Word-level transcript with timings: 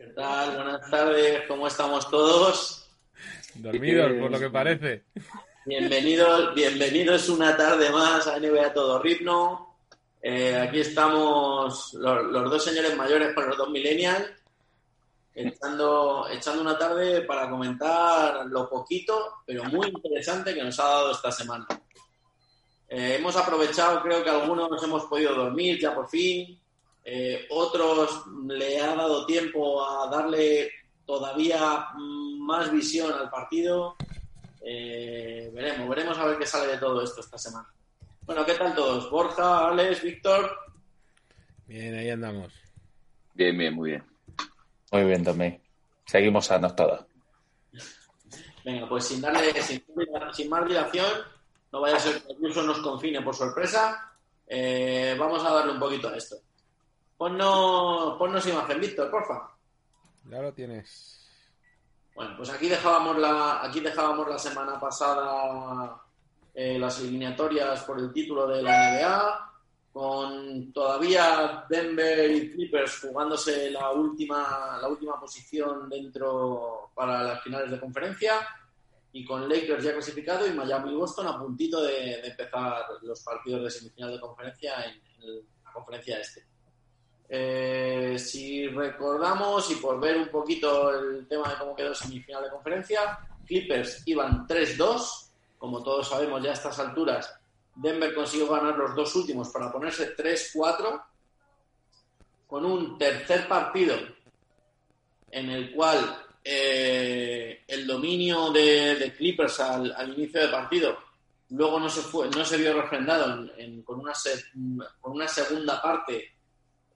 ¿Qué 0.00 0.06
tal? 0.14 0.56
Buenas 0.56 0.90
tardes, 0.90 1.42
¿cómo 1.46 1.66
estamos 1.66 2.08
todos? 2.08 2.88
Dormidos, 3.52 4.10
por 4.18 4.30
lo 4.30 4.38
que 4.38 4.48
parece. 4.48 5.04
Bienvenidos, 5.66 6.54
bienvenidos 6.54 7.28
una 7.28 7.54
tarde 7.54 7.90
más 7.90 8.26
a 8.26 8.38
NBA 8.38 8.72
Todo 8.72 9.02
Ritmo. 9.02 9.76
Eh, 10.22 10.56
aquí 10.56 10.80
estamos 10.80 11.92
los, 11.92 12.22
los, 12.32 12.50
dos 12.50 12.64
señores 12.64 12.96
mayores 12.96 13.34
con 13.34 13.46
los 13.46 13.58
dos 13.58 13.68
millennials, 13.68 14.30
echando, 15.34 16.26
echando 16.30 16.62
una 16.62 16.78
tarde 16.78 17.20
para 17.20 17.50
comentar 17.50 18.46
lo 18.46 18.70
poquito, 18.70 19.42
pero 19.44 19.64
muy 19.64 19.88
interesante 19.88 20.54
que 20.54 20.64
nos 20.64 20.80
ha 20.80 20.84
dado 20.84 21.10
esta 21.12 21.30
semana. 21.30 21.66
Eh, 22.88 23.16
hemos 23.18 23.36
aprovechado, 23.36 24.00
creo 24.00 24.24
que 24.24 24.30
algunos 24.30 24.82
hemos 24.82 25.04
podido 25.04 25.34
dormir 25.34 25.78
ya 25.78 25.94
por 25.94 26.08
fin, 26.08 26.58
eh, 27.04 27.46
otros 27.50 28.24
le 28.46 28.80
ha 28.80 28.94
dado 28.94 29.26
tiempo 29.26 29.82
a 29.84 30.08
darle 30.10 30.70
todavía 31.04 31.88
más 31.96 32.70
visión 32.70 33.12
al 33.12 33.30
partido. 33.30 33.96
Eh, 34.62 35.50
veremos, 35.52 35.88
veremos 35.88 36.18
a 36.18 36.26
ver 36.26 36.38
qué 36.38 36.46
sale 36.46 36.72
de 36.72 36.78
todo 36.78 37.02
esto 37.02 37.20
esta 37.20 37.38
semana. 37.38 37.68
Bueno, 38.22 38.44
¿qué 38.44 38.54
tal 38.54 38.74
todos? 38.74 39.10
Borja, 39.10 39.68
Alex, 39.68 40.02
Víctor. 40.02 40.56
Bien, 41.66 41.94
ahí 41.94 42.10
andamos. 42.10 42.52
Bien, 43.34 43.56
bien, 43.56 43.74
muy 43.74 43.90
bien. 43.90 44.04
Muy 44.92 45.04
bien 45.04 45.24
también. 45.24 45.60
Seguimos 46.04 46.46
sanos 46.46 46.76
todos. 46.76 47.04
Venga, 48.64 48.88
pues 48.88 49.06
sin 49.06 49.20
darle, 49.20 49.52
sin, 49.62 49.82
sin, 50.32 50.48
más 50.50 50.66
dilación, 50.66 51.06
no 51.72 51.80
vaya 51.80 51.96
a 51.96 52.00
ser 52.00 52.22
que 52.22 52.32
incluso 52.32 52.62
nos 52.62 52.78
confine 52.80 53.22
por 53.22 53.34
sorpresa. 53.34 54.12
Eh, 54.46 55.16
vamos 55.18 55.44
a 55.44 55.52
darle 55.52 55.72
un 55.72 55.80
poquito 55.80 56.08
a 56.08 56.16
esto. 56.16 56.36
Ponnos, 57.20 58.16
ponnos 58.16 58.46
imagen, 58.46 58.80
Víctor, 58.80 59.10
porfa. 59.10 59.46
Ya 60.24 60.40
lo 60.40 60.54
tienes. 60.54 61.20
Bueno, 62.14 62.34
pues 62.34 62.48
aquí 62.48 62.66
dejábamos 62.66 63.18
la, 63.18 63.62
aquí 63.62 63.80
dejábamos 63.80 64.26
la 64.26 64.38
semana 64.38 64.80
pasada 64.80 66.00
eh, 66.54 66.78
las 66.78 66.98
eliminatorias 67.00 67.84
por 67.84 67.98
el 67.98 68.10
título 68.10 68.46
de 68.46 68.62
la 68.62 68.94
NBA, 68.94 69.52
con 69.92 70.72
todavía 70.72 71.66
Denver 71.68 72.30
y 72.30 72.52
Clippers 72.52 73.00
jugándose 73.00 73.70
la 73.70 73.90
última, 73.90 74.78
la 74.80 74.88
última 74.88 75.20
posición 75.20 75.90
dentro 75.90 76.90
para 76.94 77.22
las 77.22 77.42
finales 77.42 77.70
de 77.70 77.80
conferencia, 77.80 78.32
y 79.12 79.26
con 79.26 79.46
Lakers 79.46 79.84
ya 79.84 79.92
clasificado 79.92 80.46
y 80.46 80.52
Miami 80.52 80.92
y 80.92 80.96
Boston 80.96 81.26
a 81.26 81.38
puntito 81.38 81.82
de, 81.82 82.22
de 82.22 82.28
empezar 82.28 82.82
los 83.02 83.20
partidos 83.22 83.64
de 83.64 83.70
semifinal 83.70 84.10
de 84.10 84.20
conferencia 84.20 84.72
en, 84.86 85.02
en 85.22 85.36
la 85.62 85.70
conferencia 85.70 86.18
este. 86.18 86.49
Eh, 87.32 88.16
si 88.18 88.66
recordamos 88.66 89.70
y 89.70 89.76
por 89.76 90.00
ver 90.00 90.16
un 90.16 90.28
poquito 90.28 90.90
el 90.92 91.28
tema 91.28 91.48
de 91.48 91.54
cómo 91.58 91.76
quedó 91.76 91.94
semifinal 91.94 92.42
de 92.42 92.50
conferencia, 92.50 93.20
Clippers 93.46 94.02
iban 94.06 94.48
3-2. 94.48 95.28
Como 95.56 95.80
todos 95.80 96.08
sabemos 96.08 96.42
ya 96.42 96.50
a 96.50 96.54
estas 96.54 96.78
alturas, 96.80 97.32
Denver 97.76 98.12
consiguió 98.14 98.48
ganar 98.48 98.76
los 98.76 98.96
dos 98.96 99.14
últimos 99.14 99.48
para 99.50 99.70
ponerse 99.70 100.16
3-4 100.16 101.04
con 102.48 102.64
un 102.64 102.98
tercer 102.98 103.46
partido 103.46 103.96
en 105.30 105.50
el 105.50 105.72
cual 105.72 106.24
eh, 106.42 107.62
el 107.68 107.86
dominio 107.86 108.50
de, 108.50 109.14
Clippers 109.16 109.60
al, 109.60 110.14
inicio 110.16 110.40
del 110.40 110.50
partido 110.50 110.98
luego 111.50 111.78
no 111.78 111.88
se 111.88 112.00
fue 112.00 112.28
no 112.30 112.44
se 112.44 112.56
vio 112.56 112.72
refrendado 112.80 113.32
en, 113.32 113.52
en, 113.56 113.82
con, 113.82 114.00
una 114.00 114.14
se, 114.14 114.42
con 115.00 115.12
una 115.12 115.28
segunda 115.28 115.80
parte 115.80 116.39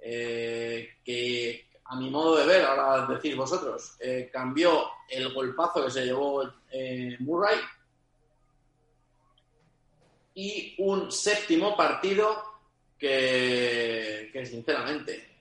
eh, 0.07 0.99
que 1.03 1.71
a 1.87 1.97
mi 1.97 2.11
modo 2.11 2.37
de 2.37 2.45
ver, 2.45 2.63
ahora 2.65 3.07
decís 3.07 3.35
vosotros, 3.35 3.97
eh, 4.01 4.29
cambió 4.31 4.85
el 5.09 5.33
golpazo 5.33 5.85
que 5.85 5.91
se 5.91 6.05
llevó 6.05 6.43
eh, 6.71 7.17
Murray 7.21 7.59
y 10.35 10.75
un 10.79 11.11
séptimo 11.11 11.75
partido 11.75 12.37
que, 12.99 14.31
sinceramente 14.45 15.39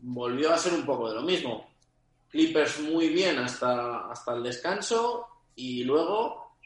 volvió 0.00 0.52
a 0.52 0.58
ser 0.58 0.72
un 0.72 0.84
poco 0.84 1.08
de 1.08 1.14
lo 1.14 1.22
mismo. 1.22 1.70
Clippers 2.28 2.80
muy 2.80 3.08
bien 3.10 3.38
hasta, 3.38 4.10
hasta 4.10 4.34
el 4.34 4.42
descanso 4.42 5.28
y 5.54 5.84
luego 5.84 6.56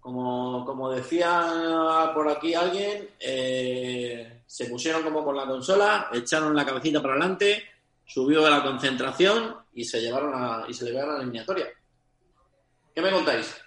como, 0.00 0.64
como, 0.64 0.90
decía 0.90 2.10
por 2.14 2.30
aquí 2.30 2.54
alguien, 2.54 3.10
eh, 3.18 4.39
se 4.50 4.64
pusieron 4.64 5.04
como 5.04 5.24
con 5.24 5.36
la 5.36 5.46
consola, 5.46 6.10
echaron 6.12 6.56
la 6.56 6.66
cabecita 6.66 7.00
para 7.00 7.14
adelante, 7.14 7.62
subió 8.04 8.50
la 8.50 8.64
concentración 8.64 9.54
y 9.72 9.84
se 9.84 10.00
llevaron 10.00 10.32
a, 10.34 10.64
y 10.68 10.74
se 10.74 10.86
llevaron 10.86 11.10
a 11.10 11.12
la 11.12 11.22
eliminatoria. 11.22 11.68
¿Qué 12.92 13.00
me 13.00 13.12
contáis? 13.12 13.62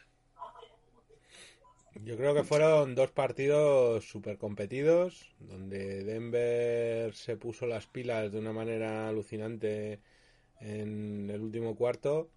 Yo 2.04 2.18
creo 2.18 2.34
que 2.34 2.44
fueron 2.44 2.96
dos 2.96 3.12
partidos 3.12 4.04
súper 4.04 4.38
competidos, 4.38 5.34
donde 5.40 6.04
Denver 6.04 7.16
se 7.16 7.38
puso 7.38 7.66
las 7.66 7.88
pilas 7.88 8.34
de 8.34 8.40
una 8.40 8.52
manera 8.52 9.08
alucinante 9.08 10.02
en 10.60 11.30
el 11.30 11.40
último 11.40 11.78
cuarto 11.78 12.30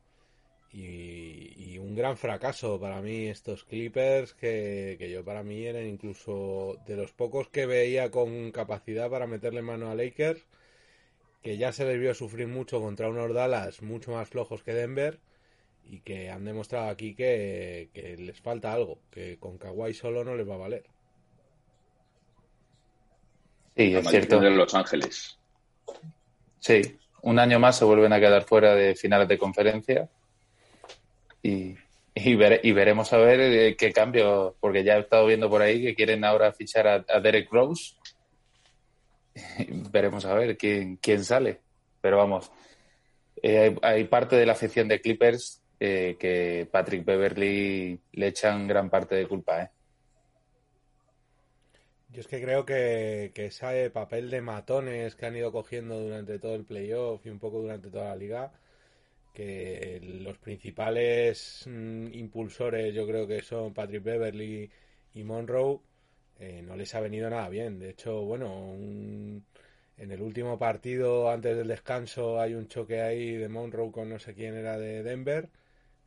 y, 0.77 1.55
y, 1.57 1.79
un 1.79 1.95
gran 1.95 2.19
fracaso 2.19 2.79
para 2.79 3.01
mí 3.01 3.29
estos 3.29 3.65
Clippers 3.65 4.35
que, 4.35 4.97
que, 4.99 5.11
yo 5.11 5.25
para 5.25 5.43
mí 5.43 5.65
eran 5.65 5.87
incluso 5.87 6.77
de 6.87 6.97
los 6.97 7.13
pocos 7.13 7.49
que 7.49 7.65
veía 7.65 8.11
con 8.11 8.53
capacidad 8.53 9.09
para 9.09 9.27
meterle 9.27 9.63
mano 9.63 9.91
a 9.91 9.95
Lakers 9.95 10.45
que 11.43 11.57
ya 11.57 11.73
se 11.73 11.87
les 11.87 11.99
vio 11.99 12.13
sufrir 12.13 12.47
mucho 12.47 12.81
contra 12.81 13.09
unos 13.09 13.33
Dallas 13.33 13.81
mucho 13.81 14.11
más 14.13 14.29
flojos 14.29 14.63
que 14.63 14.75
Denver 14.75 15.19
y 15.85 16.01
que 16.01 16.29
han 16.29 16.45
demostrado 16.45 16.91
aquí 16.91 17.15
que, 17.15 17.89
que 17.95 18.19
les 18.19 18.39
falta 18.39 18.75
algo 18.75 18.99
que 19.11 19.39
con 19.39 19.57
Kawhi 19.57 19.95
solo 19.95 20.25
no 20.25 20.35
les 20.37 20.47
va 20.47 20.57
a 20.57 20.59
valer. 20.59 20.85
Sí 23.77 23.95
es 23.95 24.09
cierto. 24.09 24.41
de 24.41 24.51
Los 24.51 24.75
Ángeles. 24.75 25.39
Sí 26.59 26.99
un 27.27 27.41
año 27.41 27.59
más 27.59 27.77
se 27.77 27.85
vuelven 27.85 28.13
a 28.13 28.21
quedar 28.21 28.45
fuera 28.45 28.77
de 28.77 28.95
finales 28.95 29.27
de 29.27 29.37
conferencia 29.37 30.09
y, 31.47 31.77
y, 32.15 32.35
ver, 32.35 32.61
y, 32.63 32.73
veremos 32.73 33.13
a 33.13 33.19
ver 33.19 33.41
eh, 33.41 33.77
qué 33.77 33.93
cambio, 33.93 34.57
porque 34.61 34.83
ya 34.83 34.97
he 34.97 35.01
estado 35.01 35.27
viendo 35.27 35.49
por 35.49 35.63
ahí 35.63 35.83
que 35.83 35.95
quieren 35.95 36.25
ahora 36.25 36.53
fichar 36.53 36.87
a, 36.89 37.21
Derek 37.21 37.51
Rose. 37.51 37.95
veremos 39.91 40.25
a 40.25 40.35
ver 40.35 40.57
quién, 40.57 40.97
quién 40.97 41.25
sale. 41.25 41.61
Pero 42.01 42.19
vamos, 42.19 42.51
eh, 43.43 43.59
hay, 43.59 43.77
hay, 43.83 44.05
parte 44.05 44.37
de 44.37 44.47
la 44.47 44.53
afición 44.53 44.89
de 44.89 45.01
Clippers 45.01 45.63
eh, 45.79 46.17
que 46.19 46.69
Patrick 46.71 47.05
Beverly 47.05 48.01
le 48.13 48.27
echan 48.27 48.67
gran 48.67 48.91
parte 48.91 49.15
de 49.15 49.29
culpa. 49.29 49.63
¿eh? 49.63 49.71
Yo 52.09 52.21
es 52.21 52.27
que 52.27 52.41
creo 52.41 52.65
que, 52.65 53.31
que 53.35 53.47
ese 53.47 53.91
papel 53.91 54.31
de 54.31 54.41
matones 54.41 55.15
que 55.17 55.27
han 55.27 55.37
ido 55.37 55.53
cogiendo 55.53 56.01
durante 56.01 56.39
todo 56.39 56.55
el 56.55 56.65
playoff 56.65 57.25
y 57.27 57.31
un 57.31 57.39
poco 57.39 57.61
durante 57.61 57.91
toda 57.91 58.07
la 58.07 58.17
liga 58.17 58.53
que 59.37 60.01
los 60.23 60.39
principales 60.39 61.65
mm, 61.67 62.07
impulsores 62.15 62.95
yo 62.95 63.07
creo 63.07 63.27
que 63.27 63.43
son 63.43 63.75
Patrick 63.75 64.03
Beverly 64.03 64.71
y 65.13 65.25
Monroe 65.25 65.81
eh, 66.39 66.63
no 66.63 66.75
les 66.75 66.95
ha 66.95 67.01
venido 67.01 67.29
nada 67.29 67.51
bien 67.51 67.79
de 67.79 67.91
hecho 67.91 68.23
bueno 68.23 68.71
un, 68.71 69.45
en 69.99 70.11
el 70.11 70.23
último 70.23 70.59
partido 70.59 71.31
antes 71.31 71.55
del 71.55 71.69
descanso 71.69 72.41
hay 72.41 72.55
un 72.55 72.67
choque 72.67 73.03
ahí 73.03 73.37
de 73.37 73.51
Monroe 73.51 73.93
con 73.93 74.09
no 74.09 74.19
sé 74.19 74.33
quién 74.33 74.55
era 74.55 74.79
de 74.79 75.03
Denver 75.03 75.51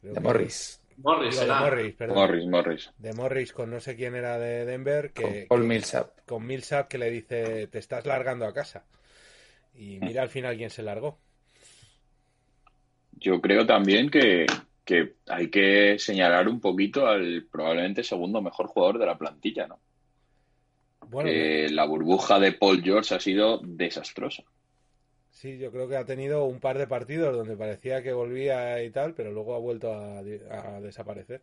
creo 0.01 0.13
de 0.15 0.21
Morris 0.21 0.81
Morris, 0.97 1.39
digo, 1.39 1.53
de 1.53 1.59
Morris, 1.61 1.95
perdón. 1.95 2.17
Morris, 2.17 2.45
Morris. 2.47 2.91
De 2.97 3.13
Morris 3.13 3.53
con 3.53 3.71
no 3.71 3.79
sé 3.79 3.95
quién 3.95 4.15
era 4.15 4.37
de 4.37 4.65
Denver 4.65 5.13
que, 5.13 5.21
con 5.21 5.47
Paul 5.47 5.63
Millsap. 5.63 6.11
Con 6.25 6.45
Millsap 6.45 6.89
que 6.89 6.97
le 6.97 7.09
dice 7.09 7.67
te 7.67 7.79
estás 7.79 8.05
largando 8.05 8.45
a 8.45 8.53
casa. 8.53 8.83
Y 9.73 9.97
mira 9.99 10.23
al 10.23 10.27
final 10.27 10.57
quién 10.57 10.69
se 10.69 10.83
largó. 10.83 11.17
Yo 13.19 13.41
creo 13.41 13.65
también 13.65 14.09
que, 14.09 14.45
que, 14.85 15.15
hay 15.27 15.49
que 15.49 15.99
señalar 15.99 16.47
un 16.47 16.59
poquito 16.59 17.07
al 17.07 17.45
probablemente 17.51 18.03
segundo 18.03 18.41
mejor 18.41 18.67
jugador 18.67 18.99
de 18.99 19.05
la 19.05 19.17
plantilla, 19.17 19.67
¿no? 19.67 19.79
Bueno, 21.07 21.29
que 21.29 21.69
la 21.69 21.85
burbuja 21.85 22.39
de 22.39 22.53
Paul 22.53 22.83
George 22.83 23.15
ha 23.15 23.19
sido 23.19 23.59
desastrosa. 23.63 24.43
Sí, 25.31 25.57
yo 25.57 25.71
creo 25.71 25.87
que 25.87 25.95
ha 25.95 26.05
tenido 26.05 26.45
un 26.45 26.59
par 26.59 26.77
de 26.77 26.87
partidos 26.87 27.35
donde 27.35 27.55
parecía 27.55 28.03
que 28.03 28.13
volvía 28.13 28.83
y 28.83 28.89
tal, 28.89 29.13
pero 29.13 29.31
luego 29.31 29.55
ha 29.55 29.59
vuelto 29.59 29.93
a, 29.93 30.19
a 30.19 30.81
desaparecer. 30.81 31.41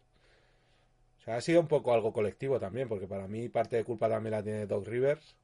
O 1.19 1.23
sea, 1.25 1.37
ha 1.37 1.41
sido 1.41 1.61
un 1.61 1.67
poco 1.67 1.95
algo 1.95 2.13
colectivo 2.13 2.61
también, 2.61 2.89
porque 2.89 3.09
para 3.09 3.27
mí 3.27 3.49
parte 3.49 3.77
de 3.77 3.85
culpa 3.85 4.09
también 4.09 4.33
la 4.33 4.43
tiene 4.43 4.67
Doc 4.67 4.87
Rivers, 4.87 5.35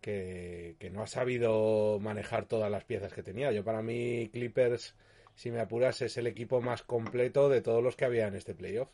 que, 0.00 0.76
que 0.78 0.90
no 0.90 1.02
ha 1.02 1.06
sabido 1.06 1.98
manejar 2.00 2.46
todas 2.46 2.70
las 2.70 2.84
piezas 2.84 3.12
que 3.12 3.22
tenía. 3.22 3.52
Yo 3.52 3.64
para 3.64 3.82
mí 3.82 4.28
Clippers, 4.32 4.94
si 5.36 5.50
me 5.50 5.60
apuras, 5.60 6.00
es 6.00 6.16
el 6.16 6.26
equipo 6.26 6.62
más 6.62 6.82
completo 6.82 7.50
de 7.50 7.60
todos 7.60 7.82
los 7.82 7.94
que 7.94 8.06
había 8.06 8.26
en 8.26 8.34
este 8.34 8.54
playoff. 8.54 8.88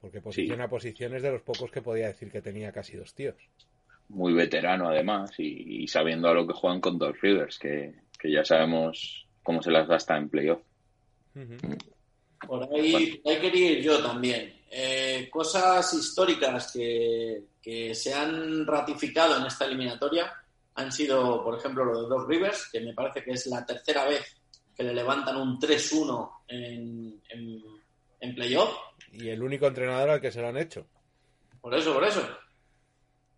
Porque 0.00 0.20
posiciona 0.20 0.68
posiciones 0.68 1.22
de 1.22 1.32
los 1.32 1.42
pocos 1.42 1.70
que 1.70 1.82
podía 1.82 2.06
decir 2.06 2.30
que 2.30 2.42
tenía 2.42 2.72
casi 2.72 2.96
dos 2.96 3.14
tíos. 3.14 3.36
Muy 4.08 4.34
veterano 4.34 4.88
además 4.88 5.32
y, 5.38 5.86
sabiendo 5.88 6.28
a 6.28 6.34
lo 6.34 6.46
que 6.46 6.52
juegan 6.52 6.80
con 6.80 6.98
dos 6.98 7.18
Rivers, 7.20 7.58
que, 7.58 7.94
ya 8.22 8.44
sabemos 8.44 9.26
cómo 9.42 9.62
se 9.62 9.70
las 9.70 9.88
gasta 9.88 10.16
en 10.16 10.28
playoff. 10.28 10.60
Por 12.46 12.64
ahí, 12.74 13.20
hay 13.24 13.38
que 13.38 13.56
ir 13.56 13.82
yo 13.82 14.02
también. 14.02 14.60
Eh, 14.70 15.28
cosas 15.30 15.92
históricas 15.94 16.72
que, 16.72 17.44
que, 17.62 17.94
se 17.94 18.12
han 18.12 18.66
ratificado 18.66 19.38
en 19.38 19.46
esta 19.46 19.64
eliminatoria 19.64 20.32
han 20.74 20.92
sido, 20.92 21.42
por 21.42 21.58
ejemplo, 21.58 21.84
lo 21.84 22.02
de 22.02 22.08
dos 22.08 22.26
Rivers, 22.26 22.68
que 22.70 22.80
me 22.80 22.94
parece 22.94 23.22
que 23.22 23.32
es 23.32 23.46
la 23.46 23.64
tercera 23.64 24.06
vez 24.06 24.39
que 24.80 24.86
le 24.86 24.94
levantan 24.94 25.36
un 25.36 25.60
3-1 25.60 26.30
en, 26.48 27.22
en, 27.28 27.62
en 28.18 28.34
playoff 28.34 28.74
y 29.12 29.28
el 29.28 29.42
único 29.42 29.66
entrenador 29.66 30.08
al 30.08 30.20
que 30.22 30.32
se 30.32 30.40
lo 30.40 30.48
han 30.48 30.56
hecho. 30.56 30.86
Por 31.60 31.74
eso, 31.74 31.92
por 31.92 32.04
eso. 32.04 32.26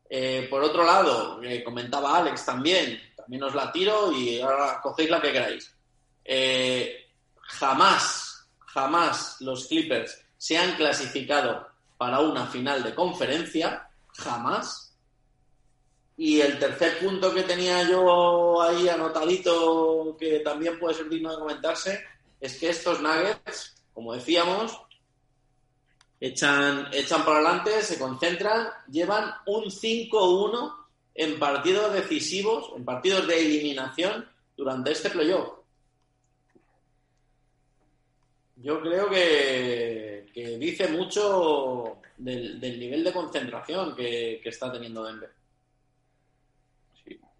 Eh, 0.08 0.46
por 0.48 0.62
otro 0.62 0.84
lado, 0.84 1.42
eh, 1.42 1.64
comentaba 1.64 2.16
Alex 2.16 2.46
también, 2.46 3.00
también 3.16 3.42
os 3.42 3.56
la 3.56 3.72
tiro 3.72 4.12
y 4.12 4.40
ahora 4.40 4.80
cogéis 4.80 5.10
la 5.10 5.20
que 5.20 5.32
queráis. 5.32 5.74
Eh, 6.24 7.06
jamás, 7.40 8.48
jamás 8.60 9.40
los 9.40 9.66
Clippers 9.66 10.24
se 10.36 10.56
han 10.56 10.76
clasificado 10.76 11.66
para 11.98 12.20
una 12.20 12.46
final 12.46 12.84
de 12.84 12.94
conferencia, 12.94 13.88
jamás. 14.14 14.91
Y 16.16 16.40
el 16.40 16.58
tercer 16.58 16.98
punto 16.98 17.32
que 17.32 17.42
tenía 17.42 17.88
yo 17.88 18.60
ahí 18.62 18.88
anotadito, 18.88 20.16
que 20.18 20.40
también 20.40 20.78
puede 20.78 20.94
ser 20.94 21.08
digno 21.08 21.32
de 21.32 21.38
comentarse, 21.38 22.04
es 22.40 22.58
que 22.58 22.70
estos 22.70 23.00
Nuggets, 23.00 23.74
como 23.94 24.12
decíamos, 24.12 24.78
echan, 26.20 26.88
echan 26.92 27.24
para 27.24 27.38
adelante, 27.38 27.82
se 27.82 27.98
concentran, 27.98 28.68
llevan 28.90 29.32
un 29.46 29.64
5-1 29.64 30.74
en 31.14 31.38
partidos 31.38 31.92
decisivos, 31.92 32.72
en 32.76 32.84
partidos 32.84 33.26
de 33.26 33.40
eliminación 33.40 34.28
durante 34.56 34.92
este 34.92 35.10
playoff. 35.10 35.62
Yo 38.56 38.80
creo 38.80 39.10
que, 39.10 40.24
dice 40.58 40.86
mucho 40.88 41.98
del, 42.16 42.60
nivel 42.60 43.02
de 43.02 43.12
concentración 43.12 43.94
que, 43.96 44.40
está 44.44 44.70
teniendo 44.72 45.04
Denver. 45.04 45.30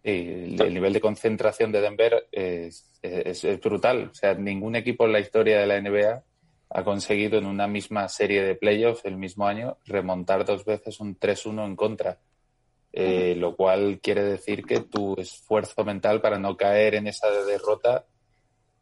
El, 0.03 0.75
nivel 0.75 0.93
de 0.93 1.01
concentración 1.01 1.71
de 1.71 1.81
Denver 1.81 2.29
es, 2.33 2.91
es, 3.03 3.61
brutal. 3.61 4.11
O 4.11 4.15
sea, 4.15 4.35
ningún 4.35 4.77
equipo 4.77 5.07
en 5.07 5.13
la 5.13 5.21
historia 5.21 5.61
de 5.61 5.67
la 5.67 5.81
NBA 5.81 6.23
ha 6.71 6.85
conseguido 6.85 7.39
en 7.39 7.47
una 7.47 7.67
misma 7.67 8.09
serie 8.09 8.43
de 8.43 8.55
playoffs 8.55 9.05
el 9.05 9.17
mismo 9.17 9.47
año 9.47 9.77
remontar 9.85 10.45
dos 10.45 10.65
veces 10.65 11.01
un 11.01 11.19
3-1 11.19 11.67
en 11.67 11.77
contra. 11.77 12.19
Eh, 12.95 13.35
lo 13.39 13.57
cual 13.57 14.01
quiere 14.03 14.23
decir 14.23 14.67
que 14.67 14.81
tu 14.81 15.15
esfuerzo 15.19 15.83
mental 15.83 16.21
para 16.21 16.39
no 16.39 16.59
caer 16.59 16.97
en 16.97 17.07
esa 17.07 17.31
derrota 17.31 18.05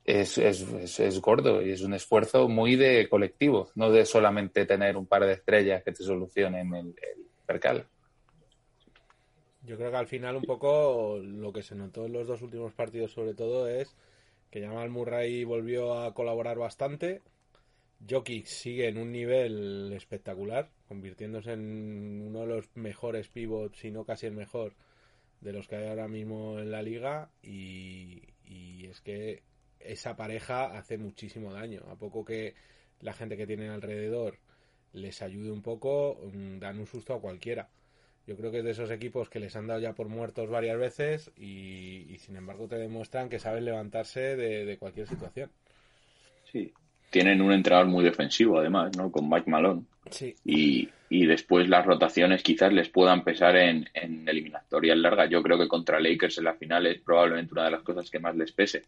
es, 0.04 0.36
es, 0.36 0.98
es, 0.98 1.20
gordo 1.20 1.62
y 1.62 1.70
es 1.70 1.82
un 1.82 1.94
esfuerzo 1.94 2.48
muy 2.48 2.74
de 2.74 3.08
colectivo, 3.08 3.70
no 3.76 3.92
de 3.92 4.04
solamente 4.04 4.66
tener 4.66 4.96
un 4.96 5.06
par 5.06 5.24
de 5.24 5.34
estrellas 5.34 5.84
que 5.84 5.92
te 5.92 6.02
solucionen 6.02 6.74
el, 6.74 6.86
el 6.86 7.26
percal. 7.46 7.86
Yo 9.62 9.76
creo 9.76 9.90
que 9.90 9.96
al 9.96 10.06
final 10.06 10.36
un 10.36 10.42
poco 10.42 11.18
lo 11.18 11.52
que 11.52 11.62
se 11.62 11.74
notó 11.74 12.06
en 12.06 12.12
los 12.12 12.26
dos 12.26 12.42
últimos 12.42 12.72
partidos 12.72 13.12
sobre 13.12 13.34
todo 13.34 13.68
es 13.68 13.94
que 14.50 14.62
Jamal 14.62 14.90
Murray 14.90 15.44
volvió 15.44 16.00
a 16.00 16.14
colaborar 16.14 16.58
bastante, 16.58 17.22
Jokic 18.08 18.46
sigue 18.46 18.88
en 18.88 18.96
un 18.96 19.12
nivel 19.12 19.92
espectacular, 19.92 20.70
convirtiéndose 20.88 21.52
en 21.52 22.22
uno 22.26 22.40
de 22.40 22.46
los 22.46 22.74
mejores 22.74 23.28
pivots, 23.28 23.78
si 23.78 23.90
no 23.90 24.04
casi 24.04 24.26
el 24.26 24.32
mejor, 24.32 24.74
de 25.40 25.52
los 25.52 25.68
que 25.68 25.76
hay 25.76 25.88
ahora 25.88 26.08
mismo 26.08 26.58
en 26.58 26.70
la 26.70 26.82
liga. 26.82 27.30
Y, 27.42 28.22
es 28.88 29.00
que 29.02 29.42
esa 29.78 30.16
pareja 30.16 30.76
hace 30.76 30.98
muchísimo 30.98 31.52
daño. 31.52 31.82
A 31.90 31.96
poco 31.96 32.24
que 32.24 32.54
la 33.00 33.12
gente 33.12 33.36
que 33.36 33.46
tienen 33.46 33.70
alrededor 33.70 34.38
les 34.92 35.22
ayude 35.22 35.52
un 35.52 35.62
poco, 35.62 36.20
mm, 36.32 36.58
dan 36.58 36.80
un 36.80 36.86
susto 36.86 37.14
a 37.14 37.20
cualquiera. 37.20 37.68
Yo 38.30 38.36
creo 38.36 38.52
que 38.52 38.58
es 38.58 38.64
de 38.64 38.70
esos 38.70 38.92
equipos 38.92 39.28
que 39.28 39.40
les 39.40 39.56
han 39.56 39.66
dado 39.66 39.80
ya 39.80 39.92
por 39.92 40.06
muertos 40.06 40.48
varias 40.48 40.78
veces 40.78 41.32
y, 41.36 42.16
sin 42.20 42.36
embargo 42.36 42.68
te 42.68 42.76
demuestran 42.76 43.28
que 43.28 43.40
saben 43.40 43.64
levantarse 43.64 44.36
de, 44.36 44.64
de 44.64 44.78
cualquier 44.78 45.08
situación. 45.08 45.50
Sí, 46.44 46.72
tienen 47.10 47.42
un 47.42 47.50
entrenador 47.50 47.88
muy 47.88 48.04
defensivo, 48.04 48.60
además, 48.60 48.96
¿no? 48.96 49.10
Con 49.10 49.28
Mike 49.28 49.50
Malone. 49.50 49.82
Sí. 50.12 50.36
Y, 50.44 50.88
y, 51.08 51.26
después 51.26 51.68
las 51.68 51.84
rotaciones 51.84 52.44
quizás 52.44 52.72
les 52.72 52.88
puedan 52.88 53.24
pesar 53.24 53.56
en, 53.56 53.88
en 53.94 54.28
eliminatorias 54.28 54.96
largas. 54.96 55.28
Yo 55.28 55.42
creo 55.42 55.58
que 55.58 55.66
contra 55.66 55.98
Lakers 55.98 56.38
en 56.38 56.44
la 56.44 56.54
final 56.54 56.86
es 56.86 57.00
probablemente 57.00 57.52
una 57.52 57.64
de 57.64 57.72
las 57.72 57.82
cosas 57.82 58.08
que 58.10 58.20
más 58.20 58.36
les 58.36 58.52
pese. 58.52 58.84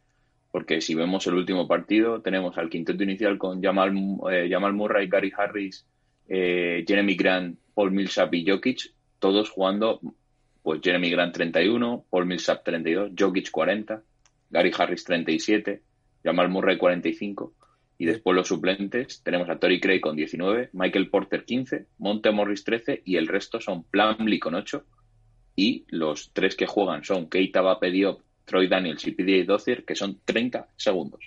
Porque 0.52 0.80
si 0.80 0.94
vemos 0.94 1.26
el 1.26 1.34
último 1.34 1.66
partido, 1.66 2.22
tenemos 2.22 2.56
al 2.58 2.70
quinteto 2.70 3.02
inicial 3.02 3.38
con 3.38 3.60
Jamal, 3.60 3.92
eh, 4.30 4.46
Jamal 4.48 4.72
Murray, 4.72 5.08
Gary 5.08 5.32
Harris, 5.36 5.84
eh, 6.28 6.84
Jeremy 6.86 7.16
Grant, 7.16 7.58
Paul 7.74 7.90
Millsap 7.90 8.32
y 8.34 8.48
Jokic, 8.48 8.92
todos 9.22 9.48
jugando, 9.48 10.00
pues 10.62 10.80
Jeremy 10.82 11.08
Grant 11.08 11.32
31, 11.32 12.06
Paul 12.10 12.26
Millsap 12.26 12.64
32, 12.64 13.12
Jokic 13.16 13.50
40, 13.52 14.02
Gary 14.50 14.72
Harris 14.76 15.04
37, 15.04 15.80
Jamal 16.24 16.48
Murray 16.50 16.76
45 16.76 17.54
y 17.98 18.04
después 18.04 18.34
los 18.34 18.48
suplentes 18.48 19.22
tenemos 19.22 19.48
a 19.48 19.60
Tori 19.60 19.80
Craig 19.80 20.00
con 20.00 20.16
19, 20.16 20.70
Michael 20.72 21.08
Porter 21.08 21.44
15, 21.44 21.86
Monte 21.98 22.32
Morris 22.32 22.64
13 22.64 23.02
y 23.04 23.16
el 23.16 23.28
resto 23.28 23.60
son 23.60 23.84
Plumlee 23.84 24.40
con 24.40 24.56
8 24.56 24.84
y 25.54 25.84
los 25.88 26.32
tres 26.32 26.56
que 26.56 26.66
juegan 26.66 27.04
son 27.04 27.30
Keita 27.30 27.60
Bapediop, 27.60 28.20
Troy 28.44 28.66
Daniels 28.66 29.06
y 29.06 29.12
PJ 29.12 29.44
Dozier 29.44 29.84
que 29.84 29.94
son 29.94 30.18
30 30.24 30.66
segundos. 30.76 31.20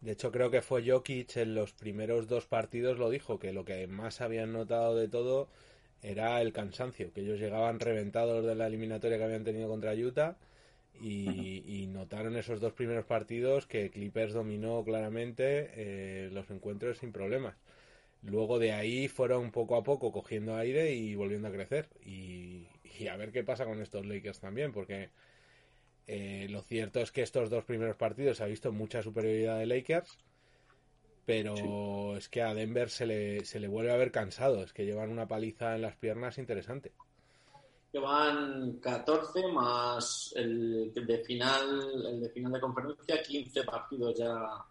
De 0.00 0.12
hecho, 0.12 0.32
creo 0.32 0.50
que 0.50 0.62
fue 0.62 0.88
Jokic 0.88 1.36
en 1.36 1.54
los 1.54 1.74
primeros 1.74 2.26
dos 2.26 2.46
partidos 2.46 2.98
lo 2.98 3.10
dijo, 3.10 3.38
que 3.38 3.52
lo 3.52 3.66
que 3.66 3.86
más 3.86 4.22
habían 4.22 4.54
notado 4.54 4.96
de 4.96 5.08
todo 5.08 5.48
era 6.02 6.40
el 6.40 6.52
cansancio, 6.52 7.12
que 7.12 7.22
ellos 7.22 7.40
llegaban 7.40 7.80
reventados 7.80 8.44
de 8.44 8.54
la 8.54 8.66
eliminatoria 8.66 9.18
que 9.18 9.24
habían 9.24 9.44
tenido 9.44 9.68
contra 9.68 9.94
Utah 9.94 10.36
y, 11.00 11.86
notaron 11.88 12.36
esos 12.36 12.60
dos 12.60 12.72
primeros 12.72 13.04
partidos 13.04 13.66
que 13.66 13.90
Clippers 13.90 14.32
dominó 14.32 14.84
claramente 14.84 15.70
eh, 15.74 16.30
los 16.32 16.50
encuentros 16.50 16.98
sin 16.98 17.12
problemas. 17.12 17.56
Luego 18.22 18.58
de 18.58 18.72
ahí 18.72 19.08
fueron 19.08 19.52
poco 19.52 19.76
a 19.76 19.84
poco 19.84 20.12
cogiendo 20.12 20.56
aire 20.56 20.92
y 20.94 21.14
volviendo 21.14 21.48
a 21.48 21.52
crecer. 21.52 21.88
Y, 22.04 22.66
a 23.08 23.16
ver 23.16 23.30
qué 23.30 23.44
pasa 23.44 23.64
con 23.64 23.80
estos 23.80 24.06
Lakers 24.06 24.40
también, 24.40 24.72
porque 24.72 25.10
eh, 26.06 26.48
lo 26.50 26.62
cierto 26.62 27.00
es 27.00 27.12
que 27.12 27.22
estos 27.22 27.48
dos 27.48 27.64
primeros 27.64 27.96
partidos 27.96 28.38
se 28.38 28.44
ha 28.44 28.46
visto 28.46 28.72
mucha 28.72 29.02
superioridad 29.02 29.58
de 29.58 29.66
Lakers, 29.66 30.18
pero 31.28 32.16
es 32.16 32.30
que 32.30 32.40
a 32.40 32.54
Denver 32.54 32.88
se 32.88 33.04
le, 33.04 33.44
se 33.44 33.60
le 33.60 33.68
vuelve 33.68 33.92
a 33.92 33.98
ver 33.98 34.10
cansado, 34.10 34.62
es 34.62 34.72
que 34.72 34.86
llevan 34.86 35.10
una 35.10 35.28
paliza 35.28 35.74
en 35.74 35.82
las 35.82 35.94
piernas 35.94 36.38
interesante 36.38 36.92
que 37.92 37.98
van 37.98 38.78
14 38.80 39.46
más 39.52 40.32
el 40.36 40.90
de 40.94 41.18
final, 41.18 42.06
el 42.06 42.20
de 42.20 42.30
final 42.30 42.52
de 42.52 42.60
conferencia, 42.60 43.22
15 43.22 43.62
partidos 43.64 44.14
ya 44.18 44.64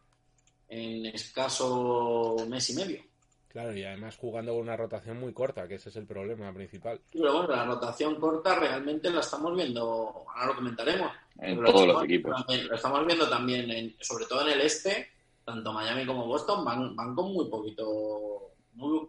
en 0.70 1.06
escaso 1.06 2.36
mes 2.48 2.72
y 2.72 2.74
medio. 2.74 3.02
Claro, 3.50 3.76
y 3.76 3.84
además 3.84 4.18
jugando 4.18 4.54
con 4.54 4.62
una 4.62 4.78
rotación 4.78 5.20
muy 5.20 5.34
corta, 5.34 5.68
que 5.68 5.76
ese 5.76 5.90
es 5.90 5.96
el 5.96 6.06
problema 6.06 6.52
principal. 6.54 7.02
Pero 7.12 7.34
bueno, 7.34 7.56
la 7.56 7.66
rotación 7.66 8.20
corta 8.20 8.60
realmente 8.60 9.12
la 9.12 9.22
estamos 9.22 9.56
viendo, 9.56 10.26
ahora 10.28 10.48
lo 10.48 10.56
comentaremos. 10.56 11.12
En 11.40 11.64
todos 11.64 11.88
los 11.88 12.04
equipos. 12.04 12.34
Lo 12.48 12.76
estamos 12.76 13.06
viendo 13.06 13.30
también, 13.30 13.70
en, 13.70 13.96
sobre 14.00 14.26
todo 14.26 14.42
en 14.42 14.54
el 14.54 14.62
este, 14.62 15.17
tanto 15.48 15.72
Miami 15.72 16.06
como 16.06 16.28
Boston 16.28 16.66
van, 16.66 16.94
van 16.94 17.16
con 17.16 17.32
muy 17.32 17.50
poquito, 17.50 18.52
muy, 18.74 19.08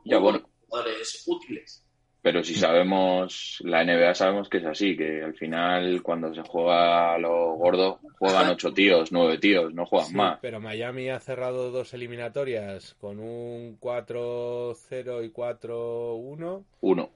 jugadores 0.69 1.25
útiles. 1.27 1.85
Pero 2.23 2.45
si 2.45 2.55
sabemos, 2.55 3.59
la 3.65 3.85
NBA 3.85 4.15
sabemos 4.15 4.49
que 4.49 4.59
es 4.59 4.65
así, 4.65 4.97
que 4.97 5.23
al 5.25 5.35
final 5.35 6.01
cuando 6.01 6.33
se 6.33 6.43
juega 6.43 7.15
a 7.15 7.19
lo 7.19 7.55
gordo, 7.55 7.99
juegan 8.19 8.51
ocho 8.51 8.73
tíos, 8.73 9.11
nueve 9.11 9.39
tíos, 9.39 9.75
no 9.75 9.85
juegan 9.85 10.15
más. 10.15 10.39
Pero 10.41 10.61
Miami 10.61 11.11
ha 11.11 11.19
cerrado 11.19 11.73
dos 11.73 11.93
eliminatorias 11.93 12.95
con 13.01 13.19
un 13.19 13.81
4-0 13.81 15.25
y 15.25 15.31
4-1. 15.31 16.65
Uno. 16.81 17.11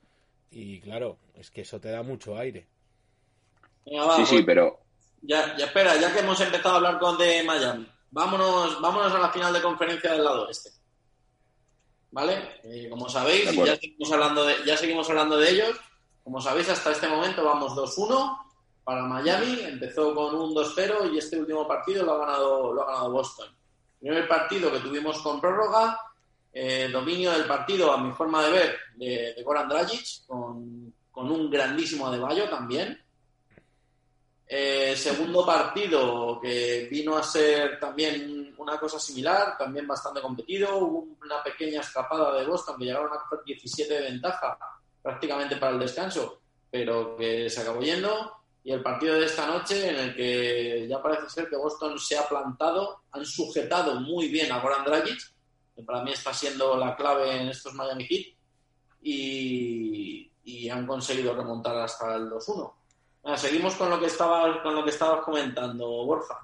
Y 0.51 0.81
claro, 0.81 1.19
es 1.37 1.53
que 1.53 1.61
eso 1.61 1.81
te 1.81 1.91
da 1.91 2.03
mucho 2.03 2.37
aire. 2.37 2.67
sí, 3.85 4.27
sí, 4.27 4.43
pero, 4.45 4.81
Ya, 5.21 5.57
ya 5.57 5.67
espera, 5.67 5.97
ya 6.01 6.13
que 6.13 6.21
hemos 6.21 6.41
empezado 6.41 6.75
a 6.75 6.77
hablar 6.79 6.99
con 6.99 7.19
de 7.19 7.45
Miami, 7.45 7.87
vámonos, 8.13 8.81
vámonos 8.81 9.13
a 9.13 9.19
la 9.19 9.31
final 9.31 9.53
de 9.53 9.63
conferencia 9.63 10.13
del 10.13 10.25
lado 10.25 10.49
este. 10.49 10.71
¿Vale? 12.13 12.61
Eh, 12.63 12.89
como 12.91 13.09
sabéis, 13.09 13.51
ya 13.51 13.77
seguimos, 13.77 14.13
hablando 14.13 14.45
de, 14.45 14.55
ya 14.67 14.77
seguimos 14.77 15.09
hablando 15.09 15.39
de 15.39 15.51
ellos. 15.51 15.81
Como 16.23 16.41
sabéis, 16.41 16.69
hasta 16.69 16.93
este 16.93 17.09
momento 17.09 17.43
vamos 17.43 17.73
2-1 17.73 18.39
para 18.85 19.03
Miami. 19.05 19.61
Empezó 19.63 20.15
con 20.15 20.35
un 20.35 20.55
2-0 20.55 21.13
y 21.13 21.19
este 21.19 21.41
último 21.41 21.67
partido 21.67 22.05
lo 22.05 22.13
ha 22.13 22.27
ganado, 22.27 22.73
lo 22.75 22.83
ha 22.83 22.87
ganado 22.87 23.11
Boston. 23.13 23.49
Primer 23.99 24.29
partido 24.29 24.71
que 24.71 24.81
tuvimos 24.81 25.19
con 25.23 25.41
prórroga, 25.41 25.99
eh, 26.53 26.91
dominio 26.93 27.33
del 27.33 27.47
partido, 27.47 27.91
a 27.91 27.97
mi 27.97 28.13
forma 28.13 28.45
de 28.45 28.51
ver, 28.51 28.77
de, 28.97 29.33
de 29.35 29.43
Goran 29.43 29.69
Dragic, 29.69 30.27
con, 30.27 30.93
con 31.11 31.31
un 31.31 31.49
grandísimo 31.51 32.09
Adebayo 32.09 32.49
también. 32.51 33.02
Eh, 34.55 34.95
segundo 34.95 35.47
partido 35.47 36.39
que 36.39 36.87
vino 36.91 37.17
a 37.17 37.23
ser 37.23 37.81
también 37.81 38.55
una 38.59 38.79
cosa 38.79 39.01
similar, 39.01 39.57
también 39.57 39.87
bastante 39.87 40.21
competido. 40.21 40.77
Hubo 40.77 41.17
una 41.23 41.43
pequeña 41.43 41.81
escapada 41.81 42.39
de 42.39 42.45
Boston 42.45 42.77
que 42.77 42.85
llegaron 42.85 43.11
a 43.15 43.23
coger 43.23 43.43
17 43.47 43.95
de 43.95 44.11
ventaja 44.11 44.59
prácticamente 45.01 45.57
para 45.57 45.73
el 45.73 45.79
descanso, 45.79 46.43
pero 46.71 47.17
que 47.17 47.49
se 47.49 47.63
acabó 47.63 47.81
yendo. 47.81 48.31
Y 48.63 48.73
el 48.73 48.83
partido 48.83 49.15
de 49.15 49.25
esta 49.25 49.47
noche 49.47 49.89
en 49.89 49.97
el 49.97 50.15
que 50.15 50.87
ya 50.87 51.01
parece 51.01 51.31
ser 51.31 51.49
que 51.49 51.57
Boston 51.57 51.99
se 51.99 52.19
ha 52.19 52.29
plantado, 52.29 53.05
han 53.13 53.25
sujetado 53.25 54.01
muy 54.01 54.29
bien 54.29 54.53
a 54.53 54.61
Goran 54.61 54.85
Dragic, 54.85 55.19
que 55.75 55.83
para 55.83 56.03
mí 56.03 56.13
está 56.13 56.35
siendo 56.35 56.77
la 56.77 56.95
clave 56.95 57.41
en 57.41 57.49
estos 57.49 57.73
Miami 57.73 58.05
Heat, 58.05 58.37
y 59.01 60.69
han 60.69 60.87
conseguido 60.87 61.35
remontar 61.35 61.79
hasta 61.79 62.17
el 62.17 62.29
2-1 62.29 62.82
seguimos 63.37 63.75
con 63.75 63.91
lo 63.91 64.01
que 64.01 64.07
estaba 64.07 64.63
con 64.63 64.75
lo 64.75 64.85
que 64.85 64.91
estabas 64.91 65.23
comentando, 65.23 65.87
Borja. 66.05 66.39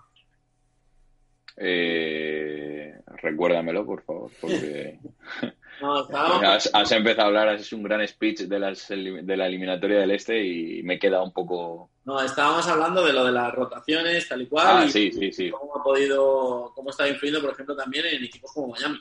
Eh, 1.57 2.95
recuérdamelo, 3.17 3.85
por 3.85 4.03
favor, 4.03 4.31
porque 4.41 4.99
has, 6.73 6.93
empezado 6.93 7.23
a 7.23 7.27
hablar, 7.27 7.49
es 7.55 7.73
un 7.73 7.83
gran 7.83 8.07
speech 8.07 8.43
de, 8.43 9.23
de 9.23 9.37
la 9.37 9.47
eliminatoria 9.47 10.01
del 10.01 10.11
Este 10.13 10.45
y 10.45 10.83
me 10.83 10.99
queda 10.99 11.23
un 11.23 11.33
poco... 11.33 11.91
No, 12.05 12.21
estábamos 12.21 12.67
hablando 12.69 13.05
de 13.05 13.13
lo 13.13 13.25
de 13.25 13.33
las 13.33 13.53
rotaciones, 13.53 14.29
tal 14.29 14.43
y 14.43 14.47
cual, 14.47 14.67
ah, 14.69 14.85
y 14.87 14.91
sí, 14.91 15.13
sí, 15.13 15.33
sí. 15.33 15.51
cómo 15.51 15.77
ha 15.77 15.83
podido, 15.83 16.73
cómo 16.75 16.91
está 16.91 17.07
influyendo, 17.09 17.41
por 17.43 17.53
ejemplo, 17.53 17.77
también 17.77 18.07
en 18.07 18.25
equipos 18.25 18.53
como 18.53 18.69
Miami. 18.69 18.99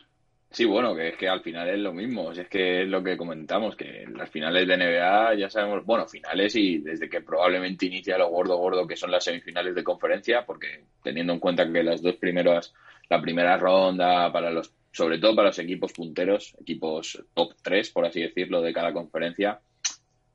Sí, 0.49 0.65
bueno, 0.65 0.95
que 0.95 1.09
es 1.09 1.17
que 1.17 1.27
al 1.27 1.41
final 1.41 1.69
es 1.69 1.79
lo 1.79 1.93
mismo, 1.93 2.31
es 2.31 2.47
que 2.47 2.81
es 2.83 2.87
lo 2.87 3.03
que 3.03 3.17
comentamos, 3.17 3.75
que 3.75 4.05
las 4.07 4.29
finales 4.29 4.67
de 4.67 4.77
NBA 4.77 5.35
ya 5.35 5.49
sabemos, 5.49 5.85
bueno, 5.85 6.07
finales 6.07 6.55
y 6.55 6.79
desde 6.79 7.09
que 7.09 7.21
probablemente 7.21 7.85
inicia 7.85 8.17
lo 8.17 8.29
gordo 8.29 8.57
gordo 8.57 8.87
que 8.87 8.95
son 8.95 9.11
las 9.11 9.25
semifinales 9.25 9.75
de 9.75 9.83
conferencia, 9.83 10.45
porque 10.45 10.85
teniendo 11.03 11.33
en 11.33 11.39
cuenta 11.39 11.71
que 11.71 11.83
las 11.83 12.01
dos 12.01 12.15
primeras, 12.15 12.73
la 13.09 13.21
primera 13.21 13.57
ronda 13.57 14.31
para 14.31 14.49
los, 14.49 14.73
sobre 14.91 15.19
todo 15.19 15.35
para 15.35 15.49
los 15.49 15.59
equipos 15.59 15.91
punteros, 15.93 16.55
equipos 16.59 17.23
top 17.33 17.53
3, 17.61 17.89
por 17.91 18.05
así 18.05 18.21
decirlo, 18.21 18.61
de 18.61 18.73
cada 18.73 18.93
conferencia, 18.93 19.59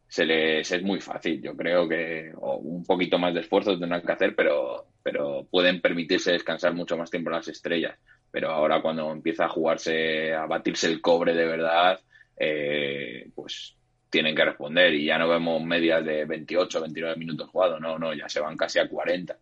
se 0.06 0.26
les 0.26 0.70
es 0.70 0.82
muy 0.82 1.00
fácil. 1.00 1.40
Yo 1.42 1.56
creo 1.56 1.88
que 1.88 2.32
un 2.36 2.84
poquito 2.84 3.18
más 3.18 3.32
de 3.34 3.40
esfuerzo 3.40 3.78
tendrán 3.78 4.02
que 4.02 4.12
hacer, 4.12 4.36
pero, 4.36 4.88
pero 5.02 5.46
pueden 5.50 5.80
permitirse 5.80 6.32
descansar 6.32 6.74
mucho 6.74 6.96
más 6.98 7.10
tiempo 7.10 7.30
las 7.30 7.48
estrellas 7.48 7.98
pero 8.32 8.50
ahora 8.50 8.80
cuando 8.80 9.12
empieza 9.12 9.44
a 9.44 9.50
jugarse, 9.50 10.32
a 10.32 10.46
batirse 10.46 10.88
el 10.88 11.02
cobre 11.02 11.34
de 11.34 11.44
verdad, 11.44 12.00
eh, 12.36 13.30
pues 13.34 13.76
tienen 14.10 14.34
que 14.34 14.44
responder. 14.44 14.94
Y 14.94 15.04
ya 15.04 15.18
no 15.18 15.28
vemos 15.28 15.62
medias 15.62 16.04
de 16.04 16.24
28, 16.24 16.80
29 16.80 17.16
minutos 17.16 17.50
jugados, 17.50 17.80
no, 17.80 17.98
no, 17.98 18.14
ya 18.14 18.28
se 18.28 18.40
van 18.40 18.56
casi 18.56 18.78
a 18.78 18.88
40. 18.88 19.38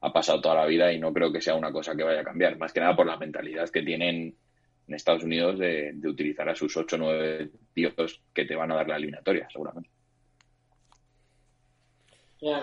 Ha 0.00 0.12
pasado 0.12 0.40
toda 0.40 0.56
la 0.56 0.66
vida 0.66 0.92
y 0.92 0.98
no 0.98 1.12
creo 1.12 1.32
que 1.32 1.40
sea 1.40 1.54
una 1.54 1.70
cosa 1.70 1.94
que 1.94 2.02
vaya 2.02 2.20
a 2.20 2.24
cambiar, 2.24 2.58
más 2.58 2.72
que 2.72 2.80
nada 2.80 2.96
por 2.96 3.06
la 3.06 3.16
mentalidad 3.16 3.70
que 3.70 3.82
tienen 3.82 4.36
en 4.88 4.94
Estados 4.94 5.22
Unidos 5.22 5.58
de, 5.60 5.92
de 5.94 6.08
utilizar 6.08 6.48
a 6.48 6.56
sus 6.56 6.76
8 6.76 6.96
o 6.96 6.98
9 6.98 7.50
tíos 7.72 8.22
que 8.34 8.44
te 8.44 8.56
van 8.56 8.72
a 8.72 8.74
dar 8.74 8.88
la 8.88 8.96
eliminatoria, 8.96 9.48
seguramente 9.50 10.01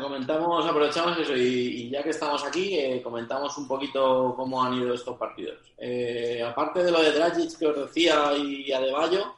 comentamos, 0.01 0.65
aprovechamos 0.65 1.17
eso 1.19 1.35
y, 1.35 1.89
ya 1.89 2.03
que 2.03 2.09
estamos 2.09 2.43
aquí, 2.43 2.77
eh, 2.77 3.01
comentamos 3.01 3.57
un 3.57 3.67
poquito 3.67 4.33
cómo 4.35 4.61
han 4.61 4.73
ido 4.73 4.93
estos 4.93 5.17
partidos. 5.17 5.71
Eh, 5.77 6.43
aparte 6.45 6.83
de 6.83 6.91
lo 6.91 7.01
de 7.01 7.13
Dragic 7.13 7.57
que 7.57 7.67
os 7.67 7.77
decía 7.77 8.33
y 8.37 8.71
Adebayo, 8.71 9.35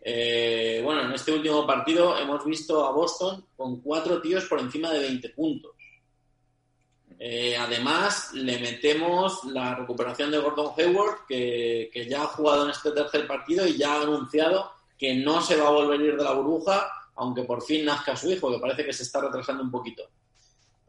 eh, 0.00 0.82
bueno, 0.84 1.02
en 1.02 1.12
este 1.12 1.32
último 1.32 1.66
partido 1.66 2.18
hemos 2.18 2.44
visto 2.44 2.84
a 2.84 2.92
Boston 2.92 3.46
con 3.56 3.80
cuatro 3.80 4.20
tíos 4.20 4.44
por 4.44 4.60
encima 4.60 4.90
de 4.90 5.00
20 5.00 5.28
puntos. 5.30 5.72
además, 7.58 8.32
le 8.34 8.58
metemos 8.58 9.44
la 9.44 9.74
recuperación 9.76 10.30
de 10.30 10.38
Gordon 10.38 10.72
Hayward, 10.76 11.24
que, 11.26 11.88
que 11.92 12.06
ya 12.08 12.24
ha 12.24 12.26
jugado 12.26 12.64
en 12.64 12.70
este 12.70 12.90
tercer 12.90 13.26
partido 13.26 13.66
y 13.66 13.78
ya 13.78 13.94
ha 13.94 14.02
anunciado 14.02 14.72
que 14.98 15.14
no 15.14 15.40
se 15.40 15.56
va 15.56 15.68
a 15.68 15.72
volver 15.72 16.00
a 16.00 16.04
ir 16.04 16.16
de 16.16 16.24
la 16.24 16.32
burbuja 16.32 16.90
aunque 17.16 17.44
por 17.44 17.62
fin 17.62 17.84
nazca 17.84 18.16
su 18.16 18.30
hijo, 18.30 18.50
que 18.50 18.58
parece 18.58 18.84
que 18.84 18.92
se 18.92 19.02
está 19.02 19.20
retrasando 19.20 19.62
un 19.62 19.70
poquito. 19.70 20.02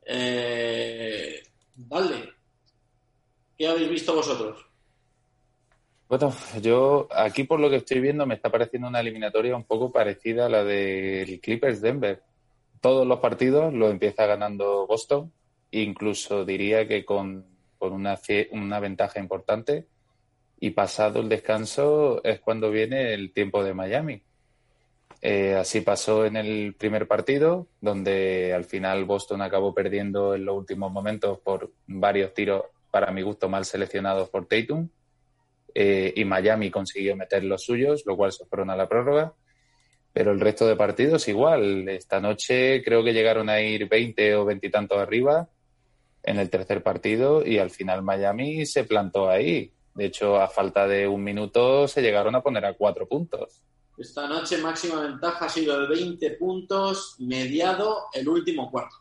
Eh, 0.06 1.42
dale, 1.75 2.34
¿qué 3.58 3.68
habéis 3.68 3.89
visto 3.89 4.15
vosotros? 4.15 4.65
Bueno, 6.08 6.34
yo 6.62 7.08
aquí 7.12 7.44
por 7.44 7.60
lo 7.60 7.70
que 7.70 7.77
estoy 7.77 8.00
viendo 8.00 8.25
me 8.25 8.36
está 8.36 8.51
pareciendo 8.51 8.88
una 8.88 9.00
eliminatoria 9.00 9.56
un 9.56 9.63
poco 9.63 9.92
parecida 9.92 10.46
a 10.46 10.50
la 10.50 10.63
del 10.63 11.39
Clippers 11.39 11.82
Denver. 11.82 12.22
Todos 12.82 13.08
los 13.08 13.20
partidos 13.20 13.74
lo 13.74 13.89
empieza 13.89 14.25
ganando 14.25 14.86
Boston, 14.86 15.32
incluso 15.72 16.46
diría 16.46 16.88
que 16.88 17.06
con, 17.06 17.46
con 17.80 17.94
una, 17.94 18.20
una 18.51 18.80
ventaja 18.80 19.20
importante. 19.20 19.88
Y 20.60 20.72
pasado 20.72 21.20
el 21.20 21.30
descanso 21.30 22.24
es 22.24 22.39
cuando 22.39 22.70
viene 22.70 23.13
el 23.13 23.34
tiempo 23.34 23.63
de 23.63 23.74
Miami 23.74 24.22
eh, 25.25 25.56
así 25.56 25.80
pasó 25.80 26.25
en 26.25 26.36
el 26.36 26.75
primer 26.77 27.08
partido, 27.08 27.70
donde 27.80 28.53
al 28.53 28.65
final 28.65 29.06
Boston 29.06 29.42
acabó 29.42 29.74
perdiendo 29.74 30.36
en 30.36 30.44
los 30.44 30.58
últimos 30.58 30.92
momentos 30.92 31.39
por 31.39 31.72
varios 31.88 32.34
tiros, 32.34 32.65
para 32.92 33.10
mi 33.13 33.22
gusto, 33.22 33.48
mal 33.48 33.63
seleccionados 33.63 34.27
por 34.27 34.48
Tatum. 34.48 34.89
Eh, 35.74 36.13
y 36.18 36.25
Miami 36.25 36.70
consiguió 36.70 37.15
meter 37.15 37.46
los 37.46 37.63
suyos, 37.63 38.03
lo 38.06 38.18
cual 38.18 38.34
se 38.34 38.44
fueron 38.48 38.70
a 38.70 38.75
la 38.75 38.89
prórroga. 38.89 39.34
Pero 40.12 40.34
el 40.34 40.42
resto 40.42 40.68
de 40.68 40.75
partidos 40.75 41.25
igual. 41.30 41.88
Esta 41.88 42.20
noche 42.20 42.84
creo 42.84 43.01
que 43.01 43.13
llegaron 43.13 43.48
a 43.50 43.62
ir 43.62 43.88
20 43.88 44.36
o 44.36 44.44
20 44.44 44.68
y 44.68 44.70
tantos 44.72 44.98
arriba 44.98 45.48
en 46.22 46.38
el 46.38 46.50
tercer 46.50 46.84
partido 46.84 47.48
y 47.48 47.60
al 47.60 47.70
final 47.70 48.03
Miami 48.03 48.65
se 48.65 48.84
plantó 48.84 49.30
ahí. 49.30 49.72
De 49.96 50.03
hecho, 50.03 50.42
a 50.42 50.50
falta 50.50 50.86
de 50.86 51.08
un 51.08 51.24
minuto 51.24 51.88
se 51.88 52.01
llegaron 52.01 52.36
a 52.36 52.44
poner 52.44 52.65
a 52.65 52.74
cuatro 52.74 53.08
puntos. 53.08 53.63
Esta 53.98 54.28
noche 54.28 54.58
máxima 54.58 55.02
ventaja 55.02 55.46
ha 55.46 55.50
sido 55.50 55.80
de 55.82 55.88
20 55.88 56.32
puntos, 56.32 57.16
mediado 57.20 58.06
el 58.14 58.28
último 58.28 58.72
cuarto. 58.72 58.96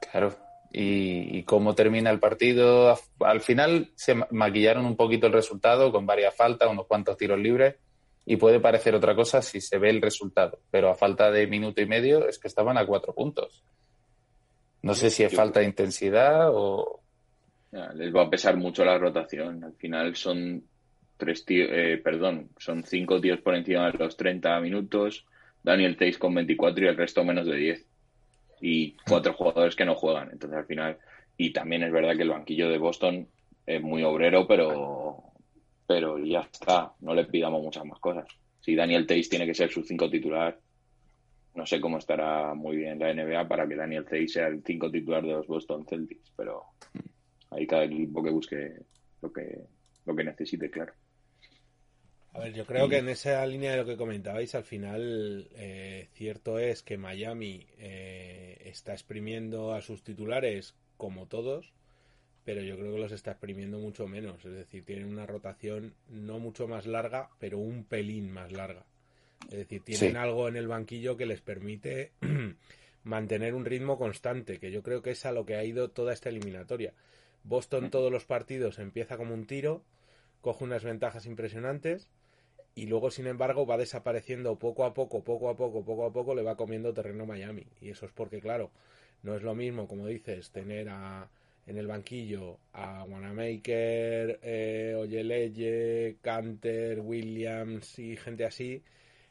Claro. 0.00 0.36
¿Y, 0.70 1.42
cómo 1.44 1.74
termina 1.74 2.10
el 2.10 2.20
partido? 2.20 2.98
Al 3.20 3.40
final 3.40 3.90
se 3.94 4.14
maquillaron 4.30 4.84
un 4.84 4.96
poquito 4.96 5.26
el 5.26 5.32
resultado 5.32 5.90
con 5.90 6.06
varias 6.06 6.34
faltas, 6.36 6.70
unos 6.70 6.86
cuantos 6.86 7.16
tiros 7.16 7.38
libres, 7.38 7.76
y 8.26 8.36
puede 8.36 8.60
parecer 8.60 8.94
otra 8.94 9.14
cosa 9.14 9.40
si 9.40 9.60
se 9.60 9.78
ve 9.78 9.88
el 9.88 10.02
resultado, 10.02 10.60
pero 10.70 10.90
a 10.90 10.94
falta 10.94 11.30
de 11.30 11.46
minuto 11.46 11.80
y 11.80 11.86
medio 11.86 12.28
es 12.28 12.38
que 12.38 12.48
estaban 12.48 12.76
a 12.76 12.86
cuatro 12.86 13.14
puntos. 13.14 13.64
No 14.82 14.94
sé 14.94 15.10
si 15.10 15.24
es 15.24 15.34
falta 15.34 15.60
de 15.60 15.66
intensidad 15.66 16.50
o... 16.52 17.00
Les 17.94 18.14
va 18.14 18.22
a 18.22 18.30
pesar 18.30 18.56
mucho 18.56 18.84
la 18.84 18.98
rotación. 18.98 19.64
Al 19.64 19.74
final 19.74 20.14
son 20.16 20.62
tres 21.18 21.44
tíos, 21.44 21.68
eh, 21.70 22.00
perdón, 22.02 22.48
son 22.56 22.84
cinco 22.84 23.20
tíos 23.20 23.40
por 23.40 23.54
encima 23.54 23.90
de 23.90 23.98
los 23.98 24.16
30 24.16 24.60
minutos, 24.60 25.26
Daniel 25.62 25.96
Tays 25.96 26.16
con 26.16 26.34
24 26.34 26.84
y 26.84 26.88
el 26.88 26.96
resto 26.96 27.24
menos 27.24 27.46
de 27.46 27.56
10. 27.56 27.86
Y 28.60 28.96
cuatro 29.06 29.34
jugadores 29.34 29.76
que 29.76 29.84
no 29.84 29.94
juegan. 29.94 30.30
Entonces 30.32 30.58
al 30.58 30.66
final, 30.66 30.98
y 31.36 31.52
también 31.52 31.82
es 31.82 31.92
verdad 31.92 32.16
que 32.16 32.22
el 32.22 32.30
banquillo 32.30 32.68
de 32.68 32.78
Boston 32.78 33.28
es 33.66 33.82
muy 33.82 34.02
obrero, 34.02 34.46
pero, 34.46 35.22
pero 35.86 36.18
ya 36.18 36.40
está, 36.40 36.94
no 37.00 37.14
le 37.14 37.24
pidamos 37.24 37.62
muchas 37.62 37.84
más 37.84 37.98
cosas. 37.98 38.26
Si 38.60 38.74
Daniel 38.74 39.06
Tays 39.06 39.28
tiene 39.28 39.46
que 39.46 39.54
ser 39.54 39.70
su 39.70 39.82
cinco 39.82 40.08
titular, 40.10 40.58
no 41.54 41.66
sé 41.66 41.80
cómo 41.80 41.98
estará 41.98 42.54
muy 42.54 42.76
bien 42.76 42.98
la 42.98 43.12
NBA 43.12 43.46
para 43.46 43.68
que 43.68 43.76
Daniel 43.76 44.04
Tays 44.04 44.32
sea 44.32 44.48
el 44.48 44.62
cinco 44.64 44.90
titular 44.90 45.22
de 45.22 45.32
los 45.32 45.46
Boston 45.46 45.84
Celtics, 45.86 46.32
pero 46.36 46.64
hay 47.50 47.66
cada 47.66 47.84
equipo 47.84 48.22
que 48.22 48.30
busque 48.30 48.72
lo 49.22 49.32
que, 49.32 49.66
lo 50.06 50.16
que 50.16 50.24
necesite, 50.24 50.70
claro. 50.70 50.92
A 52.38 52.44
ver, 52.44 52.54
yo 52.54 52.64
creo 52.66 52.88
que 52.88 52.98
en 52.98 53.08
esa 53.08 53.44
línea 53.46 53.72
de 53.72 53.78
lo 53.78 53.84
que 53.84 53.96
comentabais, 53.96 54.54
al 54.54 54.62
final, 54.62 55.48
eh, 55.56 56.06
cierto 56.14 56.60
es 56.60 56.84
que 56.84 56.96
Miami 56.96 57.66
eh, 57.78 58.62
está 58.64 58.92
exprimiendo 58.92 59.74
a 59.74 59.80
sus 59.80 60.04
titulares 60.04 60.76
como 60.96 61.26
todos, 61.26 61.72
pero 62.44 62.62
yo 62.62 62.76
creo 62.76 62.92
que 62.92 63.00
los 63.00 63.10
está 63.10 63.32
exprimiendo 63.32 63.78
mucho 63.78 64.06
menos. 64.06 64.44
Es 64.44 64.52
decir, 64.52 64.84
tienen 64.84 65.06
una 65.06 65.26
rotación 65.26 65.94
no 66.08 66.38
mucho 66.38 66.68
más 66.68 66.86
larga, 66.86 67.28
pero 67.40 67.58
un 67.58 67.82
pelín 67.82 68.30
más 68.30 68.52
larga. 68.52 68.86
Es 69.50 69.58
decir, 69.58 69.82
tienen 69.82 70.16
algo 70.16 70.46
en 70.46 70.54
el 70.54 70.68
banquillo 70.68 71.16
que 71.16 71.26
les 71.26 71.40
permite 71.40 72.12
mantener 73.02 73.52
un 73.54 73.64
ritmo 73.64 73.98
constante, 73.98 74.58
que 74.58 74.70
yo 74.70 74.84
creo 74.84 75.02
que 75.02 75.10
es 75.10 75.26
a 75.26 75.32
lo 75.32 75.44
que 75.44 75.56
ha 75.56 75.64
ido 75.64 75.90
toda 75.90 76.12
esta 76.12 76.28
eliminatoria. 76.28 76.94
Boston 77.42 77.90
todos 77.90 78.12
los 78.12 78.26
partidos 78.26 78.78
empieza 78.78 79.16
como 79.16 79.34
un 79.34 79.46
tiro, 79.46 79.82
coge 80.40 80.62
unas 80.62 80.84
ventajas 80.84 81.26
impresionantes 81.26 82.08
y 82.78 82.86
luego, 82.86 83.10
sin 83.10 83.26
embargo, 83.26 83.66
va 83.66 83.76
desapareciendo 83.76 84.56
poco 84.56 84.84
a 84.84 84.94
poco, 84.94 85.24
poco 85.24 85.50
a 85.50 85.56
poco, 85.56 85.84
poco 85.84 86.06
a 86.06 86.12
poco, 86.12 86.34
le 86.34 86.42
va 86.42 86.56
comiendo 86.56 86.94
terreno 86.94 87.26
Miami. 87.26 87.66
Y 87.80 87.90
eso 87.90 88.06
es 88.06 88.12
porque, 88.12 88.40
claro, 88.40 88.70
no 89.24 89.34
es 89.34 89.42
lo 89.42 89.54
mismo, 89.56 89.88
como 89.88 90.06
dices, 90.06 90.50
tener 90.50 90.88
a, 90.88 91.28
en 91.66 91.76
el 91.76 91.88
banquillo 91.88 92.58
a 92.72 93.02
Wanamaker, 93.02 94.38
eh, 94.42 94.94
Oyeleye, 94.96 96.18
Canter, 96.22 97.00
Williams 97.00 97.98
y 97.98 98.16
gente 98.16 98.44
así, 98.44 98.82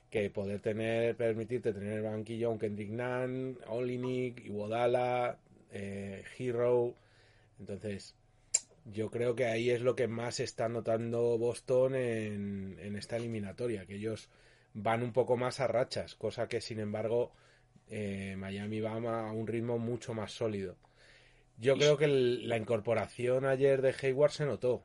que 0.09 0.29
poder 0.29 0.59
tener, 0.59 1.15
permitirte 1.15 1.71
tener 1.71 1.93
en 1.93 1.97
el 1.99 2.03
banquillo 2.03 2.49
a 2.49 2.51
un 2.51 2.59
Kendrick 2.59 2.89
Nunn, 2.89 3.57
Olinik, 3.67 4.45
Iwodala, 4.45 5.39
eh, 5.71 6.23
Hero. 6.37 6.95
Entonces, 7.59 8.13
yo 8.91 9.09
creo 9.11 9.35
que 9.35 9.45
ahí 9.45 9.69
es 9.69 9.81
lo 9.81 9.95
que 9.95 10.07
más 10.07 10.39
está 10.39 10.69
notando 10.69 11.37
Boston 11.37 11.95
en, 11.95 12.77
en 12.79 12.95
esta 12.95 13.17
eliminatoria, 13.17 13.85
que 13.85 13.95
ellos 13.95 14.29
van 14.73 15.03
un 15.03 15.13
poco 15.13 15.37
más 15.37 15.59
a 15.59 15.67
rachas, 15.67 16.15
cosa 16.15 16.47
que 16.47 16.61
sin 16.61 16.79
embargo 16.79 17.31
eh, 17.89 18.35
Miami 18.37 18.79
va 18.81 18.93
a 18.93 19.31
un 19.31 19.47
ritmo 19.47 19.77
mucho 19.77 20.13
más 20.13 20.31
sólido. 20.31 20.77
Yo 21.57 21.75
creo 21.75 21.97
que 21.97 22.07
la 22.07 22.57
incorporación 22.57 23.45
ayer 23.45 23.81
de 23.81 23.95
Hayward 24.01 24.31
se 24.31 24.45
notó, 24.45 24.83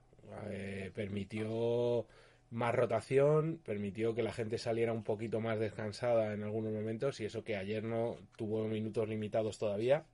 eh, 0.50 0.90
permitió 0.94 2.06
más 2.50 2.74
rotación, 2.74 3.60
permitió 3.64 4.14
que 4.14 4.22
la 4.22 4.32
gente 4.32 4.58
saliera 4.58 4.92
un 4.92 5.04
poquito 5.04 5.40
más 5.40 5.58
descansada 5.58 6.32
en 6.32 6.42
algunos 6.42 6.72
momentos 6.72 7.20
y 7.20 7.26
eso 7.26 7.44
que 7.44 7.56
ayer 7.56 7.84
no 7.84 8.16
tuvo 8.36 8.66
minutos 8.68 9.08
limitados 9.08 9.58
todavía. 9.58 10.04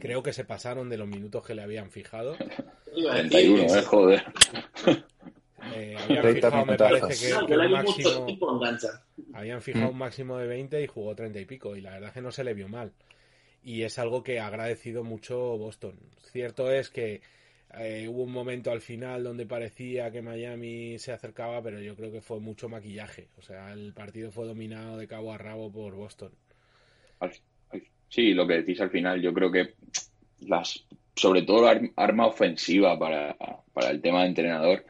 Creo 0.00 0.22
que 0.22 0.32
se 0.32 0.44
pasaron 0.44 0.88
de 0.88 0.96
los 0.96 1.06
minutos 1.06 1.44
que 1.46 1.54
le 1.54 1.62
habían 1.62 1.90
fijado. 1.90 2.36
31, 2.92 3.62
eh, 3.62 3.82
joder. 3.82 4.24
Eh, 5.74 5.96
habían 6.02 6.34
fijado, 6.34 6.66
me 6.66 6.76
parece 6.76 7.28
que, 7.28 7.34
un 7.34 7.70
máximo, 7.70 8.26
habían 9.32 9.62
fijado 9.62 9.90
un 9.90 9.98
máximo 9.98 10.38
de 10.38 10.46
20 10.46 10.82
y 10.82 10.86
jugó 10.86 11.14
30 11.14 11.38
y 11.38 11.44
pico 11.44 11.76
y 11.76 11.80
la 11.80 11.92
verdad 11.92 12.08
es 12.08 12.14
que 12.14 12.20
no 12.20 12.32
se 12.32 12.44
le 12.44 12.54
vio 12.54 12.68
mal. 12.68 12.92
Y 13.62 13.82
es 13.82 13.98
algo 13.98 14.22
que 14.22 14.40
ha 14.40 14.46
agradecido 14.46 15.04
mucho 15.04 15.36
Boston. 15.58 15.98
Cierto 16.20 16.70
es 16.70 16.90
que 16.90 17.20
eh, 17.78 18.08
hubo 18.08 18.22
un 18.22 18.32
momento 18.32 18.70
al 18.70 18.80
final 18.80 19.24
donde 19.24 19.44
parecía 19.44 20.10
que 20.10 20.22
Miami 20.22 20.98
se 20.98 21.12
acercaba, 21.12 21.62
pero 21.62 21.80
yo 21.80 21.94
creo 21.96 22.10
que 22.10 22.20
fue 22.20 22.40
mucho 22.40 22.68
maquillaje. 22.68 23.28
O 23.38 23.42
sea, 23.42 23.72
el 23.72 23.92
partido 23.92 24.30
fue 24.30 24.46
dominado 24.46 24.96
de 24.96 25.06
cabo 25.06 25.32
a 25.32 25.38
rabo 25.38 25.70
por 25.70 25.94
Boston. 25.94 26.32
Sí, 28.08 28.34
lo 28.34 28.46
que 28.46 28.54
decís 28.54 28.80
al 28.80 28.90
final, 28.90 29.20
yo 29.20 29.32
creo 29.32 29.50
que 29.50 29.74
las, 30.40 30.84
sobre 31.14 31.42
todo 31.42 31.68
arma 31.96 32.26
ofensiva 32.26 32.98
para, 32.98 33.36
para 33.72 33.90
el 33.90 34.00
tema 34.00 34.22
de 34.22 34.28
entrenador, 34.28 34.84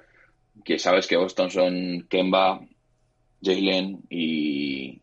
que 0.64 0.78
sabes 0.78 1.06
que 1.06 1.16
Boston 1.16 1.50
son 1.50 2.06
Kemba, 2.08 2.60
Jalen 3.42 4.00
y 4.10 5.00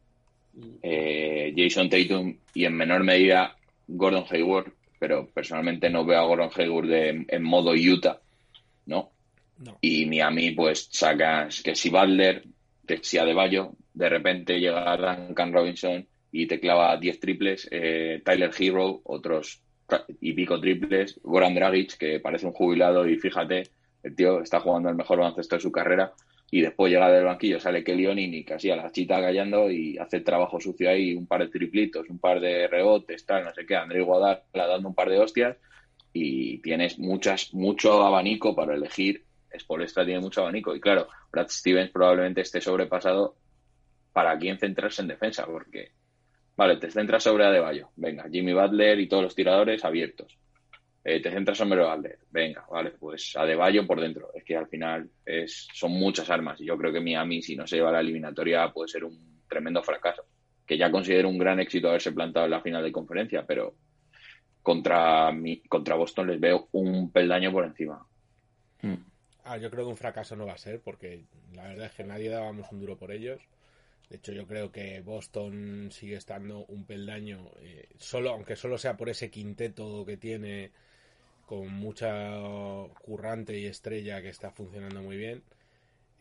eh, 0.82 1.53
Jason 1.55 1.89
Tatum 1.89 2.38
y 2.53 2.65
en 2.65 2.75
menor 2.75 3.03
medida 3.03 3.55
Gordon 3.88 4.25
Hayward, 4.29 4.74
pero 5.00 5.27
personalmente 5.27 5.89
no 5.89 6.05
veo 6.05 6.20
a 6.20 6.25
Gordon 6.25 6.51
Hayward 6.55 6.91
en 7.27 7.43
modo 7.43 7.74
Utah, 7.74 8.20
¿no? 8.86 9.12
Y 9.82 10.05
Miami 10.05 10.51
pues 10.51 10.89
sacas 10.91 11.62
que 11.62 11.75
si 11.75 11.89
Butler, 11.89 12.43
que 12.86 13.00
si 13.01 13.17
Adebayo, 13.17 13.74
de 13.93 14.10
repente 14.10 14.60
llega 14.60 14.98
Duncan 14.98 15.53
Robinson 15.53 16.05
y 16.34 16.48
te 16.48 16.60
clava 16.60 16.98
10 16.98 17.20
triples, 17.20 17.70
eh, 17.72 18.20
Tyler 18.25 18.50
Hero, 18.58 19.02
otros 19.04 19.62
y 20.20 20.34
pico 20.34 20.60
triples, 20.60 21.20
Goran 21.22 21.54
Dragic, 21.54 21.96
que 21.96 22.20
parece 22.20 22.48
un 22.48 22.54
jubilado 22.54 23.08
y 23.08 23.18
fíjate, 23.18 23.70
el 24.02 24.16
tío 24.16 24.42
está 24.42 24.60
jugando 24.60 24.90
el 24.90 24.96
mejor 24.96 25.20
baloncesto 25.20 25.56
de 25.56 25.62
su 25.62 25.72
carrera 25.72 26.12
y 26.50 26.62
después 26.62 26.92
llega 26.92 27.12
del 27.12 27.25
banquillo, 27.25 27.60
sale 27.60 27.84
Kelly 27.84 28.08
y 28.36 28.44
casi 28.44 28.72
a 28.72 28.75
la 28.75 28.92
chita 28.92 29.22
callando 29.22 29.69
y 29.69 30.00
hace 30.00 30.22
trabajo 30.22 30.60
sucio 30.60 30.89
ahí, 30.89 31.13
un 31.13 31.28
par 31.28 31.41
de 31.41 31.50
triplitos, 31.50 32.10
un 32.10 32.17
par 32.17 32.39
de 32.39 32.67
rebotes, 32.67 33.26
tal, 33.28 33.43
no 33.43 33.54
sé 33.54 33.63
qué, 33.67 33.76
André 33.76 34.02
Guadal 34.02 34.41
dando 34.52 34.89
un 34.89 34.96
par 34.96 35.10
de 35.10 35.19
hostias 35.19 35.56
y 36.13 36.58
tienes 36.63 36.98
muchas, 36.98 37.54
mucho 37.54 38.04
abanico 38.04 38.56
para 38.56 38.74
elegir. 38.74 39.24
Spolestra 39.56 40.04
tiene 40.04 40.19
mucho 40.19 40.41
abanico 40.41 40.76
y 40.76 40.80
claro, 40.80 41.08
Brad 41.32 41.48
Stevens 41.50 41.91
probablemente 41.91 42.41
esté 42.41 42.60
sobrepasado 42.60 43.36
para 44.12 44.38
quién 44.39 44.58
centrarse 44.58 45.04
en 45.04 45.10
defensa, 45.10 45.46
porque, 45.46 45.91
vale, 46.56 46.78
te 46.78 46.89
centras 46.89 47.24
sobre 47.24 47.46
Adebayo, 47.46 47.89
venga, 47.96 48.30
Jimmy 48.30 48.54
Butler 48.54 49.00
y 49.00 49.08
todos 49.08 49.24
los 49.24 49.36
tiradores 49.36 49.84
abiertos 49.86 50.38
eh, 51.06 51.22
te 51.22 51.32
centras 51.32 51.60
en 51.60 51.68
Mero 51.68 51.94
Venga, 52.32 52.66
vale, 52.70 52.92
pues 52.92 53.36
a 53.36 53.42
Adebayo 53.42 53.86
por 53.86 54.00
dentro. 54.00 54.32
Es 54.34 54.44
que 54.44 54.56
al 54.56 54.68
final 54.68 55.10
es, 55.26 55.68
son 55.74 55.92
muchas 55.92 56.30
armas 56.30 56.62
y 56.62 56.66
yo 56.66 56.78
creo 56.78 56.94
que 56.94 57.02
Miami, 57.02 57.42
si 57.42 57.56
no 57.56 57.68
se 57.68 57.76
lleva 57.76 57.92
la 57.92 58.00
eliminatoria, 58.00 58.72
puede 58.72 58.88
ser 58.88 59.04
un 59.04 59.44
tremendo 59.50 59.84
fracaso. 59.84 60.24
Que 60.66 60.78
ya 60.78 60.89
considero 60.89 61.28
un 61.28 61.38
gran 61.38 61.60
éxito 61.60 61.89
haberse 61.89 62.13
plantado 62.13 62.46
en 62.46 62.52
la 62.52 62.62
final 62.62 62.84
de 62.84 62.92
conferencia, 62.94 63.46
pero 63.46 63.76
contra, 64.62 65.30
mi, 65.34 65.62
contra 65.63 65.96
Boston 65.96 66.28
les 66.28 66.39
veo 66.39 66.70
un 66.72 67.12
peldaño 67.12 67.52
por 67.52 67.66
encima. 67.66 68.08
Hmm. 68.82 69.04
Ah, 69.44 69.58
yo 69.58 69.70
creo 69.70 69.84
que 69.84 69.92
un 69.92 69.98
fracaso 69.98 70.38
no 70.38 70.46
va 70.46 70.54
a 70.54 70.58
ser, 70.58 70.80
porque 70.80 71.26
la 71.54 71.68
verdad 71.68 71.88
es 71.88 71.94
que 71.96 72.06
nadie 72.06 72.30
dábamos 72.30 72.72
un 72.72 72.80
duro 72.80 72.98
por 72.98 73.12
ellos. 73.12 73.42
De 74.13 74.17
hecho, 74.17 74.32
yo 74.32 74.45
creo 74.45 74.71
que 74.71 75.02
Boston 75.02 75.89
sigue 75.91 76.17
estando 76.17 76.65
un 76.67 76.86
peldaño, 76.86 77.49
eh, 77.62 77.88
solo, 77.97 78.30
aunque 78.30 78.56
solo 78.56 78.78
sea 78.78 78.95
por 78.95 79.10
ese 79.10 79.32
quinteto 79.32 80.06
que 80.06 80.17
tiene 80.17 80.69
con 81.47 81.73
mucha 81.73 82.32
currante 83.02 83.58
y 83.58 83.65
estrella 83.65 84.21
que 84.21 84.30
está 84.30 84.52
funcionando 84.52 85.02
muy 85.02 85.17
bien. 85.17 85.41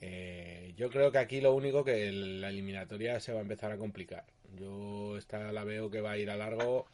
Eh, 0.00 0.72
yo 0.74 0.88
creo 0.88 1.12
que 1.12 1.18
aquí 1.18 1.42
lo 1.42 1.52
único 1.55 1.85
que 1.85 2.11
la 2.11 2.48
eliminatoria 2.48 3.20
se 3.20 3.35
va 3.35 3.40
a 3.40 3.42
empezar 3.42 3.72
a 3.72 3.76
complicar. 3.76 4.24
Yo 4.57 5.18
esta 5.18 5.52
la 5.52 5.62
veo 5.62 5.90
que 5.90 6.00
va 6.00 6.12
a 6.12 6.18
ir 6.18 6.31
a 6.31 6.37
largo 6.37 6.87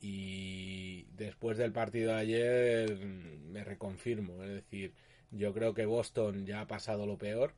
y 0.00 1.02
después 1.16 1.58
del 1.58 1.72
partido 1.72 2.12
de 2.14 2.18
ayer 2.18 2.96
me 2.96 3.62
reconfirmo. 3.62 4.42
Es 4.42 4.48
decir, 4.48 4.94
yo 5.32 5.52
creo 5.52 5.74
que 5.74 5.84
Boston 5.84 6.46
ya 6.46 6.62
ha 6.62 6.66
pasado 6.66 7.04
lo 7.04 7.18
peor. 7.18 7.52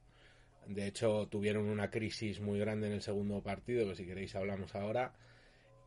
De 0.66 0.86
hecho, 0.86 1.28
tuvieron 1.28 1.64
una 1.66 1.90
crisis 1.90 2.40
muy 2.40 2.58
grande 2.58 2.86
en 2.86 2.94
el 2.94 3.02
segundo 3.02 3.42
partido, 3.42 3.88
que 3.88 3.96
si 3.96 4.06
queréis 4.06 4.34
hablamos 4.34 4.74
ahora 4.74 5.12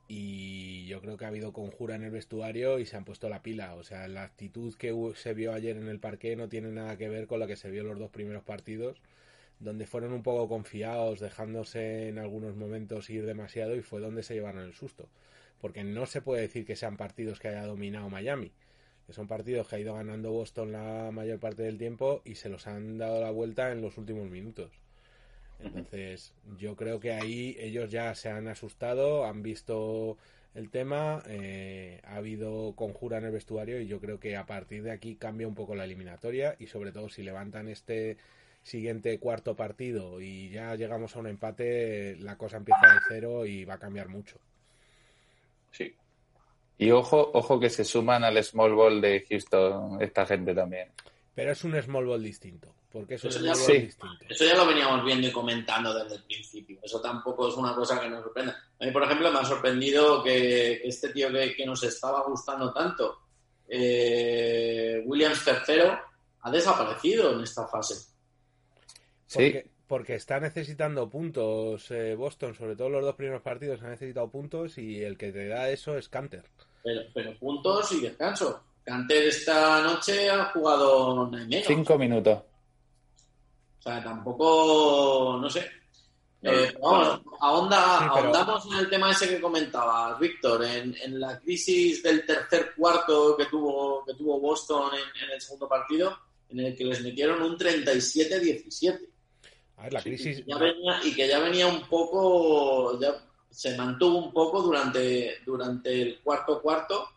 y 0.08 0.86
yo 0.86 1.02
creo 1.02 1.18
que 1.18 1.26
ha 1.26 1.30
habido 1.30 1.52
conjura 1.52 1.96
en 1.96 2.04
el 2.04 2.12
vestuario 2.12 2.80
y 2.80 2.86
se 2.86 2.96
han 2.96 3.06
puesto 3.06 3.30
la 3.30 3.42
pila. 3.42 3.76
O 3.76 3.84
sea, 3.84 4.08
la 4.08 4.24
actitud 4.24 4.76
que 4.76 4.94
se 5.16 5.34
vio 5.34 5.54
ayer 5.54 5.78
en 5.78 5.88
el 5.88 6.00
parque 6.00 6.36
no 6.36 6.48
tiene 6.50 6.72
nada 6.72 6.98
que 6.98 7.10
ver 7.10 7.28
con 7.28 7.40
lo 7.40 7.48
que 7.48 7.56
se 7.56 7.72
vio 7.72 7.82
en 7.82 7.88
los 7.88 8.00
dos 8.00 8.12
primeros 8.12 8.44
partidos, 8.44 9.02
donde 9.60 9.88
fueron 9.88 10.14
un 10.14 10.24
poco 10.24 10.48
confiados, 10.48 11.20
dejándose 11.20 12.10
en 12.10 12.20
algunos 12.20 12.56
momentos 12.56 13.10
ir 13.10 13.26
demasiado 13.26 13.76
y 13.76 13.82
fue 13.82 14.00
donde 14.02 14.24
se 14.24 14.36
llevaron 14.36 14.64
el 14.64 14.74
susto. 14.74 15.10
Porque 15.60 15.84
no 15.84 16.06
se 16.06 16.22
puede 16.22 16.42
decir 16.44 16.66
que 16.66 16.76
sean 16.76 16.98
partidos 16.98 17.40
que 17.40 17.48
haya 17.48 17.66
dominado 17.66 18.10
Miami, 18.10 18.52
que 19.06 19.14
son 19.14 19.28
partidos 19.28 19.68
que 19.68 19.76
ha 19.76 19.80
ido 19.80 19.94
ganando 19.96 20.32
Boston 20.32 20.72
la 20.72 21.12
mayor 21.12 21.40
parte 21.40 21.64
del 21.64 21.78
tiempo 21.78 22.22
y 22.26 22.36
se 22.36 22.50
los 22.50 22.68
han 22.68 22.98
dado 22.98 23.22
la 23.22 23.32
vuelta 23.32 23.72
en 23.72 23.82
los 23.82 23.98
últimos 23.98 24.30
minutos. 24.30 24.72
Entonces, 25.60 26.34
yo 26.58 26.76
creo 26.76 27.00
que 27.00 27.14
ahí 27.14 27.56
ellos 27.60 27.90
ya 27.90 28.14
se 28.16 28.30
han 28.30 28.48
asustado, 28.48 29.26
han 29.26 29.42
visto 29.42 30.18
el 30.54 30.70
tema, 30.70 31.22
eh, 31.28 32.02
ha 32.06 32.16
habido 32.16 32.74
conjura 32.76 33.18
en 33.18 33.26
el 33.26 33.32
vestuario 33.32 33.80
y 33.80 33.88
yo 33.88 34.00
creo 34.00 34.20
que 34.20 34.36
a 34.38 34.46
partir 34.46 34.84
de 34.84 34.92
aquí 34.92 35.16
cambia 35.16 35.48
un 35.48 35.56
poco 35.56 35.76
la 35.76 35.86
eliminatoria 35.86 36.56
y 36.60 36.68
sobre 36.68 36.92
todo 36.92 37.10
si 37.10 37.24
levantan 37.24 37.68
este 37.68 38.18
siguiente 38.64 39.20
cuarto 39.20 39.56
partido 39.56 40.22
y 40.22 40.50
ya 40.50 40.76
llegamos 40.76 41.16
a 41.16 41.20
un 41.20 41.28
empate, 41.28 42.16
la 42.18 42.38
cosa 42.38 42.58
empieza 42.58 42.82
de 42.88 43.00
cero 43.08 43.46
y 43.46 43.64
va 43.66 43.76
a 43.76 43.80
cambiar 43.80 44.08
mucho. 44.10 44.40
Sí. 45.72 45.94
Y 46.78 46.92
ojo, 46.92 47.32
ojo 47.34 47.60
que 47.60 47.70
se 47.70 47.84
suman 47.86 48.24
al 48.24 48.44
small 48.44 48.74
ball 48.74 49.02
de 49.02 49.26
Houston 49.30 50.02
esta 50.02 50.26
gente 50.26 50.54
también. 50.54 50.90
Pero 51.34 51.52
es 51.52 51.64
un 51.64 51.82
small 51.82 52.06
ball 52.06 52.24
distinto. 52.24 52.74
Porque 52.92 53.16
eso, 53.16 53.28
ya, 53.28 53.52
eso 53.52 54.46
ya 54.46 54.56
lo 54.56 54.66
veníamos 54.66 55.04
viendo 55.04 55.28
y 55.28 55.32
comentando 55.32 55.94
desde 55.94 56.16
el 56.16 56.24
principio. 56.24 56.80
Eso 56.82 57.02
tampoco 57.02 57.50
es 57.50 57.56
una 57.56 57.76
cosa 57.76 58.00
que 58.00 58.08
nos 58.08 58.24
sorprenda. 58.24 58.58
A 58.80 58.86
mí, 58.86 58.92
por 58.92 59.04
ejemplo, 59.04 59.30
me 59.34 59.40
ha 59.40 59.44
sorprendido 59.44 60.24
que, 60.24 60.82
este 60.82 61.10
tío 61.10 61.28
que, 61.30 61.66
nos 61.66 61.84
estaba 61.84 62.24
gustando 62.24 62.72
tanto, 62.72 63.20
eh, 63.68 65.04
Williams 65.06 65.46
III, 65.46 65.82
ha 66.40 66.52
desaparecido 66.52 67.34
en 67.34 67.42
esta 67.42 67.68
fase. 67.68 67.96
Sí. 69.28 69.52
Porque, 69.52 69.75
está 70.08 70.40
necesitando 70.40 71.10
puntos 71.10 71.90
eh, 71.92 72.16
Boston, 72.16 72.56
sobre 72.56 72.76
todo 72.76 72.90
los 72.90 73.04
dos 73.04 73.16
primeros 73.16 73.42
partidos 73.42 73.82
ha 73.84 73.90
necesitado 73.90 74.30
puntos 74.30 74.78
y 74.78 75.04
el 75.04 75.18
que 75.18 75.32
te 75.32 75.48
da 75.48 75.70
eso 75.70 75.98
es 75.98 76.10
Canter. 76.10 76.44
Pero, 76.84 77.02
pero 77.14 77.38
puntos 77.38 77.92
y 77.94 78.02
descanso. 78.02 78.62
Canter 78.84 79.28
esta 79.28 79.82
noche 79.82 80.30
ha 80.30 80.46
jugado 80.46 81.32
Cinco 81.66 81.98
minutos. 81.98 82.40
O 83.80 83.82
sea, 83.82 84.04
tampoco, 84.04 85.38
no 85.42 85.50
sé. 85.50 85.66
Eh, 86.48 86.76
vamos, 86.80 87.22
ahondamos 87.40 88.66
en 88.68 88.78
el 88.78 88.90
tema 88.90 89.12
ese 89.12 89.28
que 89.28 89.42
comentabas, 89.42 90.20
Víctor, 90.20 90.64
en, 90.64 91.20
la 91.20 91.40
crisis 91.40 92.04
del 92.04 92.24
tercer 92.24 92.74
cuarto 92.78 93.36
que 93.36 93.46
tuvo, 93.46 94.06
que 94.06 94.14
tuvo 94.14 94.40
Boston 94.40 94.92
en, 94.94 95.32
el 95.32 95.42
segundo 95.42 95.68
partido, 95.68 96.16
en 96.50 96.60
el 96.60 96.76
que 96.76 96.86
les 96.86 97.02
metieron 97.02 97.42
un 97.42 97.58
37-17. 97.58 99.15
A 99.78 99.84
ver, 99.84 99.94
la 99.94 100.02
crisis... 100.02 100.44
Y 101.04 101.16
que 101.16 101.28
ya 101.28 101.40
venía 101.40 101.68
un 101.68 101.88
poco, 101.88 103.00
ya 103.00 103.14
se 103.50 103.76
mantuvo 103.78 104.18
un 104.18 104.34
poco 104.34 104.62
durante, 104.62 105.36
durante 105.46 106.02
el 106.02 106.20
cuarto 106.22 106.62
cuarto, 106.62 107.08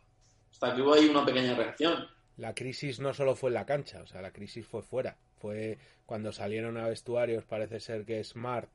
hasta 0.51 0.75
que 0.75 0.83
hubo 0.83 0.95
ahí 0.95 1.07
una 1.07 1.25
pequeña 1.25 1.55
reacción. 1.55 2.07
La 2.37 2.55
crisis 2.55 3.01
no 3.01 3.13
solo 3.13 3.35
fue 3.35 3.51
en 3.51 3.55
la 3.55 3.67
cancha, 3.67 4.03
o 4.03 4.07
sea, 4.07 4.23
la 4.23 4.33
crisis 4.33 4.67
fue 4.67 4.83
fuera. 4.83 5.17
Fue 5.37 5.79
cuando 6.07 6.33
salieron 6.33 6.77
a 6.77 6.89
vestuarios, 6.89 7.45
parece 7.45 7.81
ser 7.81 8.05
que 8.05 8.23
Smart 8.23 8.71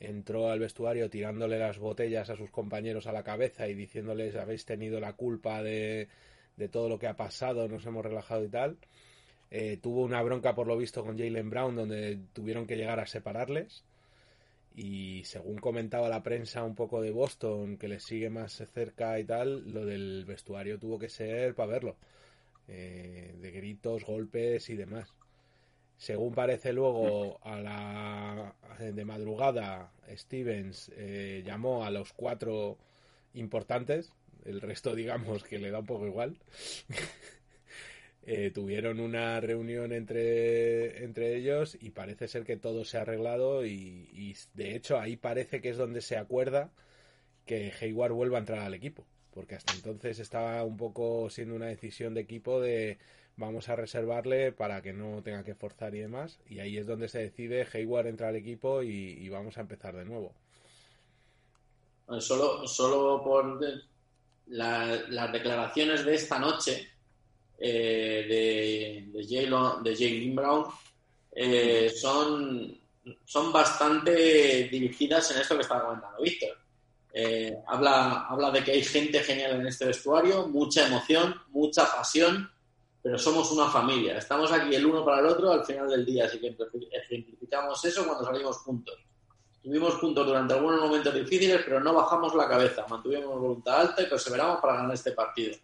entró 0.00 0.50
al 0.50 0.60
vestuario 0.60 1.10
tirándole 1.10 1.58
las 1.58 1.78
botellas 1.78 2.30
a 2.30 2.36
sus 2.36 2.50
compañeros 2.50 3.06
a 3.06 3.12
la 3.12 3.24
cabeza 3.24 3.68
y 3.68 3.74
diciéndoles 3.74 4.36
habéis 4.36 4.64
tenido 4.64 5.00
la 5.00 5.14
culpa 5.14 5.62
de, 5.62 6.08
de 6.56 6.68
todo 6.68 6.88
lo 6.88 6.98
que 6.98 7.06
ha 7.06 7.16
pasado, 7.16 7.68
nos 7.68 7.86
hemos 7.86 8.04
relajado 8.04 8.44
y 8.44 8.48
tal. 8.48 8.76
Eh, 9.50 9.78
tuvo 9.80 10.02
una 10.02 10.22
bronca 10.22 10.54
por 10.54 10.66
lo 10.66 10.76
visto 10.76 11.04
con 11.04 11.16
Jalen 11.18 11.50
Brown 11.50 11.74
donde 11.74 12.18
tuvieron 12.34 12.66
que 12.66 12.76
llegar 12.76 13.00
a 13.00 13.06
separarles 13.06 13.82
y 14.74 15.24
según 15.24 15.56
comentaba 15.56 16.08
la 16.08 16.22
prensa 16.22 16.62
un 16.64 16.74
poco 16.74 17.00
de 17.00 17.10
Boston 17.10 17.78
que 17.78 17.88
les 17.88 18.04
sigue 18.04 18.30
más 18.30 18.62
cerca 18.72 19.18
y 19.18 19.24
tal, 19.24 19.72
lo 19.72 19.84
del 19.84 20.24
vestuario 20.24 20.78
tuvo 20.78 20.98
que 20.98 21.08
ser 21.08 21.54
para 21.54 21.72
verlo. 21.72 21.96
Eh, 22.68 23.34
de 23.40 23.50
gritos, 23.50 24.04
golpes 24.04 24.68
y 24.70 24.76
demás. 24.76 25.14
Según 25.96 26.34
parece 26.34 26.72
luego, 26.72 27.40
a 27.42 27.58
la 27.60 28.54
de 28.78 29.04
madrugada, 29.04 29.90
Stevens 30.10 30.92
eh, 30.94 31.42
llamó 31.44 31.84
a 31.84 31.90
los 31.90 32.12
cuatro 32.12 32.78
importantes, 33.34 34.12
el 34.44 34.60
resto 34.60 34.94
digamos 34.94 35.42
que 35.42 35.58
le 35.58 35.70
da 35.70 35.80
un 35.80 35.86
poco 35.86 36.06
igual. 36.06 36.38
Eh, 38.30 38.50
tuvieron 38.50 39.00
una 39.00 39.40
reunión 39.40 39.90
entre, 39.90 41.02
entre 41.02 41.34
ellos 41.34 41.78
y 41.80 41.92
parece 41.92 42.28
ser 42.28 42.44
que 42.44 42.58
todo 42.58 42.84
se 42.84 42.98
ha 42.98 43.00
arreglado 43.00 43.64
y, 43.64 44.36
de 44.52 44.76
hecho 44.76 45.00
ahí 45.00 45.16
parece 45.16 45.62
que 45.62 45.70
es 45.70 45.78
donde 45.78 46.02
se 46.02 46.18
acuerda 46.18 46.70
que 47.46 47.72
Hayward 47.80 48.12
vuelva 48.12 48.36
a 48.36 48.40
entrar 48.40 48.58
al 48.58 48.74
equipo, 48.74 49.06
porque 49.32 49.54
hasta 49.54 49.72
entonces 49.72 50.18
estaba 50.18 50.62
un 50.62 50.76
poco 50.76 51.30
siendo 51.30 51.54
una 51.54 51.68
decisión 51.68 52.12
de 52.12 52.20
equipo 52.20 52.60
de 52.60 52.98
vamos 53.38 53.70
a 53.70 53.76
reservarle 53.76 54.52
para 54.52 54.82
que 54.82 54.92
no 54.92 55.22
tenga 55.22 55.42
que 55.42 55.54
forzar 55.54 55.94
y 55.94 56.00
demás. 56.00 56.38
Y 56.50 56.58
ahí 56.58 56.76
es 56.76 56.86
donde 56.86 57.08
se 57.08 57.20
decide, 57.20 57.66
Hayward 57.72 58.08
entra 58.08 58.28
al 58.28 58.36
equipo 58.36 58.82
y, 58.82 59.26
vamos 59.30 59.56
a 59.56 59.62
empezar 59.62 59.96
de 59.96 60.04
nuevo. 60.04 60.34
Solo, 62.18 62.68
solo 62.68 63.22
por 63.24 63.58
las 64.48 65.32
declaraciones 65.32 66.04
de 66.04 66.14
esta 66.14 66.38
noche 66.38 66.97
eh, 67.58 69.10
de, 69.12 69.20
de, 69.82 69.96
Jalen 69.96 70.34
Brown 70.34 70.66
eh, 71.32 71.90
son, 71.94 72.78
son 73.24 73.52
bastante 73.52 74.68
dirigidas 74.70 75.30
en 75.32 75.40
esto 75.40 75.56
que 75.56 75.62
estaba 75.62 75.86
comentando 75.86 76.22
Víctor. 76.22 76.56
Eh, 77.12 77.56
habla, 77.66 78.26
habla 78.28 78.50
de 78.50 78.62
que 78.62 78.72
hay 78.72 78.82
gente 78.84 79.20
genial 79.20 79.60
en 79.60 79.66
este 79.66 79.86
vestuario, 79.86 80.46
mucha 80.46 80.86
emoción, 80.86 81.34
mucha 81.48 81.84
pasión 81.90 82.48
pero 83.02 83.18
somos 83.18 83.50
una 83.52 83.66
familia. 83.66 84.18
Estamos 84.18 84.50
aquí 84.52 84.74
el 84.74 84.84
uno 84.84 85.04
para 85.04 85.20
el 85.20 85.26
otro 85.26 85.50
al 85.50 85.64
final 85.64 85.88
del 85.88 86.04
día, 86.04 86.26
así 86.26 86.38
que 86.38 86.56
ejemplificamos 86.92 87.82
eso 87.84 88.04
cuando 88.04 88.24
salimos 88.24 88.58
juntos. 88.58 88.96
Estuvimos 89.54 89.94
juntos 89.94 90.26
durante 90.26 90.54
algunos 90.54 90.80
momentos 90.80 91.14
difíciles, 91.14 91.62
pero 91.64 91.80
no 91.80 91.94
bajamos 91.94 92.34
la 92.34 92.48
cabeza, 92.48 92.86
mantuvimos 92.88 93.38
voluntad 93.38 93.80
alta 93.80 94.02
y 94.02 94.06
perseveramos 94.06 94.60
para 94.60 94.76
ganar 94.76 94.94
este 94.94 95.12
partido. 95.12 95.56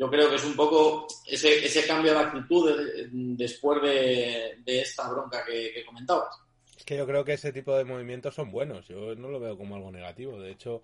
Yo 0.00 0.08
creo 0.08 0.30
que 0.30 0.36
es 0.36 0.44
un 0.44 0.56
poco 0.56 1.06
ese, 1.26 1.62
ese 1.62 1.86
cambio 1.86 2.14
de 2.14 2.20
actitud 2.20 2.74
después 3.12 3.82
de, 3.82 4.62
esta 4.64 5.10
bronca 5.10 5.44
que, 5.44 5.72
que 5.74 5.84
comentabas. 5.84 6.34
Es 6.74 6.86
que 6.86 6.96
yo 6.96 7.06
creo 7.06 7.22
que 7.22 7.34
ese 7.34 7.52
tipo 7.52 7.76
de 7.76 7.84
movimientos 7.84 8.34
son 8.34 8.50
buenos, 8.50 8.88
yo 8.88 9.14
no 9.14 9.28
lo 9.28 9.38
veo 9.38 9.58
como 9.58 9.76
algo 9.76 9.92
negativo, 9.92 10.40
de 10.40 10.52
hecho 10.52 10.80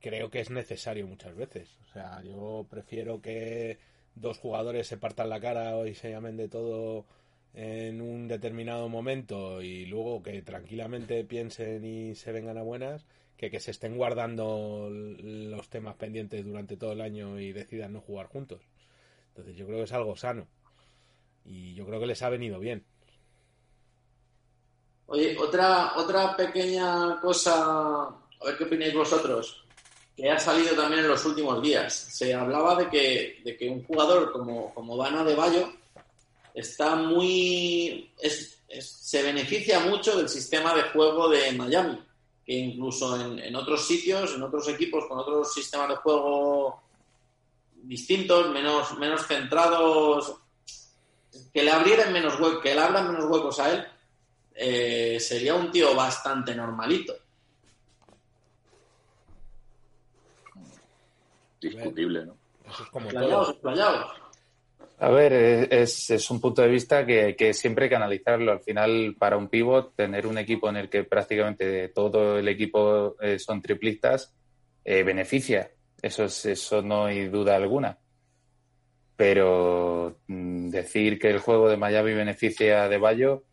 creo 0.00 0.30
que 0.30 0.38
es 0.38 0.50
necesario 0.50 1.04
muchas 1.04 1.34
veces. 1.34 1.68
O 1.82 1.92
sea, 1.92 2.22
yo 2.22 2.64
prefiero 2.70 3.20
que 3.20 3.78
dos 4.14 4.38
jugadores 4.38 4.86
se 4.86 4.98
partan 4.98 5.30
la 5.30 5.40
cara 5.40 5.88
y 5.88 5.96
se 5.96 6.12
llamen 6.12 6.36
de 6.36 6.46
todo 6.46 7.06
en 7.54 8.00
un 8.00 8.28
determinado 8.28 8.88
momento 8.88 9.62
y 9.62 9.84
luego 9.86 10.22
que 10.22 10.42
tranquilamente 10.42 11.24
piensen 11.24 11.84
y 11.84 12.14
se 12.14 12.30
vengan 12.30 12.58
a 12.58 12.62
buenas 12.62 13.04
que 13.36 13.50
que 13.50 13.60
se 13.60 13.72
estén 13.72 13.96
guardando 13.96 14.88
los 14.90 15.68
temas 15.68 15.96
pendientes 15.96 16.44
durante 16.44 16.76
todo 16.76 16.92
el 16.92 17.00
año 17.00 17.38
y 17.40 17.52
decidan 17.52 17.92
no 17.92 18.00
jugar 18.00 18.26
juntos. 18.26 18.62
Entonces 19.28 19.56
yo 19.56 19.66
creo 19.66 19.78
que 19.78 19.84
es 19.84 19.92
algo 19.92 20.16
sano 20.16 20.46
y 21.44 21.74
yo 21.74 21.86
creo 21.86 22.00
que 22.00 22.06
les 22.06 22.22
ha 22.22 22.28
venido 22.28 22.58
bien. 22.58 22.84
Oye, 25.06 25.36
otra, 25.38 25.92
otra 25.96 26.34
pequeña 26.36 27.20
cosa, 27.20 28.04
a 28.04 28.44
ver 28.44 28.56
qué 28.56 28.64
opináis 28.64 28.94
vosotros 28.94 29.64
que 30.16 30.30
ha 30.30 30.38
salido 30.38 30.74
también 30.74 31.02
en 31.02 31.08
los 31.08 31.24
últimos 31.24 31.60
días. 31.62 31.92
Se 31.92 32.32
hablaba 32.34 32.76
de 32.76 32.88
que, 32.88 33.40
de 33.44 33.56
que 33.56 33.68
un 33.68 33.84
jugador 33.84 34.32
como, 34.32 34.72
como 34.72 34.96
Dana 34.96 35.24
de 35.24 35.34
Bayo 35.34 35.72
está 36.54 36.94
muy. 36.94 38.12
se 38.18 39.22
beneficia 39.22 39.80
mucho 39.80 40.16
del 40.16 40.28
sistema 40.28 40.74
de 40.74 40.82
juego 40.84 41.28
de 41.28 41.52
Miami, 41.52 42.00
que 42.44 42.52
incluso 42.52 43.20
en, 43.20 43.56
otros 43.56 43.86
sitios, 43.86 44.34
en 44.34 44.42
otros 44.42 44.68
equipos 44.68 45.06
con 45.06 45.18
otros 45.18 45.52
sistemas 45.52 45.88
de 45.88 45.96
juego 45.96 46.82
distintos, 47.82 48.50
menos, 48.50 48.98
menos 48.98 49.26
centrados, 49.26 50.36
que 51.52 51.62
le 51.62 51.70
abrieran 51.70 52.12
menos 52.12 52.38
huecos, 52.38 52.62
que 52.62 52.74
le 52.74 52.80
abran 52.80 53.12
menos 53.12 53.24
huecos 53.30 53.58
a 53.60 53.72
él, 53.72 53.86
eh, 54.54 55.18
sería 55.20 55.54
un 55.54 55.70
tío 55.70 55.94
bastante 55.94 56.54
normalito. 56.54 57.14
discutible, 61.64 62.26
¿no? 62.26 62.36
A 64.98 65.10
ver, 65.10 65.32
es, 65.72 66.30
un 66.30 66.40
punto 66.40 66.62
de 66.62 66.68
vista 66.68 67.04
que, 67.04 67.34
que, 67.36 67.52
siempre 67.52 67.84
hay 67.84 67.88
que 67.88 67.96
analizarlo. 67.96 68.52
Al 68.52 68.60
final, 68.60 69.16
para 69.18 69.36
un 69.36 69.48
pivot, 69.48 69.94
tener 69.96 70.26
un 70.26 70.38
equipo 70.38 70.68
en 70.68 70.76
el 70.76 70.88
que 70.88 71.04
prácticamente 71.04 71.88
todo 71.88 72.38
el 72.38 72.48
equipo 72.48 73.16
eh, 73.20 73.38
son 73.38 73.60
triplistas 73.60 74.34
eh, 74.84 75.02
beneficia. 75.02 75.70
Eso, 76.00 76.24
es, 76.24 76.46
eso 76.46 76.82
no 76.82 77.06
hay 77.06 77.26
duda 77.28 77.56
alguna. 77.56 77.98
Pero 79.16 80.18
mm, 80.28 80.70
decir 80.70 81.18
que 81.18 81.30
el 81.30 81.38
juego 81.38 81.68
de 81.68 81.76
Miami 81.76 82.14
beneficia 82.14 82.88
de 82.88 82.98
Bayo, 82.98 83.44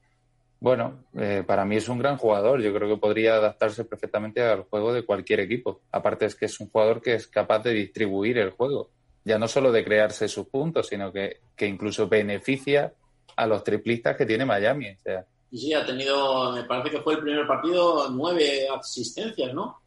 bueno, 0.60 1.06
eh, 1.18 1.44
para 1.46 1.66
mí 1.66 1.78
es 1.78 1.90
un 1.90 2.00
gran 2.00 2.18
jugador. 2.18 2.62
Yo 2.62 2.74
creo 2.74 2.88
que 2.88 3.02
podría 3.02 3.36
adaptarse 3.36 3.86
perfectamente 3.86 4.42
al 4.42 4.64
juego 4.64 4.94
de 4.94 5.04
cualquier 5.04 5.40
equipo. 5.40 5.82
Aparte 5.92 6.26
es 6.26 6.36
que 6.36 6.46
es 6.46 6.60
un 6.60 6.70
jugador 6.70 7.02
que 7.02 7.16
es 7.16 7.28
capaz 7.28 7.60
de 7.64 7.74
distribuir 7.74 8.38
el 8.38 8.52
juego. 8.52 8.92
Ya 9.24 9.38
no 9.38 9.48
solo 9.48 9.72
de 9.72 9.84
crearse 9.84 10.28
sus 10.28 10.48
puntos, 10.48 10.88
sino 10.88 11.12
que, 11.12 11.42
incluso 11.60 12.08
beneficia 12.08 12.94
a 13.36 13.46
los 13.46 13.64
triplistas 13.64 14.18
que 14.18 14.26
tiene 14.26 14.46
Miami. 14.46 14.90
O 14.90 14.98
sea. 14.98 15.26
Sí, 15.52 15.74
ha 15.74 15.86
tenido, 15.86 16.52
me 16.54 16.64
parece 16.64 16.90
que 16.90 17.02
fue 17.02 17.14
el 17.16 17.20
primer 17.20 17.46
partido, 17.46 18.10
nueve 18.10 18.68
asistencias, 18.70 19.54
¿no? 19.54 19.80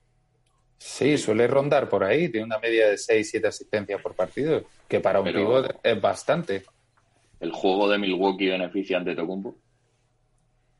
Sí, 0.79 1.17
suele 1.17 1.47
rondar 1.47 1.89
por 1.89 2.05
ahí. 2.05 2.29
Tiene 2.29 2.47
una 2.47 2.59
media 2.59 2.89
de 2.89 2.99
seis, 2.99 3.31
siete 3.31 3.49
asistencias 3.49 4.01
por 4.01 4.15
partido, 4.15 4.65
que 4.87 5.01
para 5.01 5.21
un 5.21 5.33
pivot 5.33 5.81
es 5.83 6.01
bastante. 6.01 6.65
¿El 7.41 7.51
juego 7.53 7.89
de 7.89 7.99
Milwaukee 7.99 8.49
beneficia 8.49 8.99
ante 8.99 9.15
Tocumbo? 9.15 9.57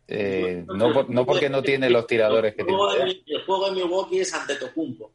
Eh, 0.07 0.65
no, 0.67 1.05
no, 1.09 1.27
porque 1.27 1.49
no 1.49 1.63
tiene 1.63 1.89
los 1.89 2.07
tiradores 2.07 2.55
que 2.55 2.65
tiene. 2.65 2.79
el 3.27 3.45
juego 3.45 3.71
de 3.71 3.73
Milwaukee 3.73 4.21
es 4.21 4.35
ante 4.35 4.57
Tocumpo. 4.57 5.13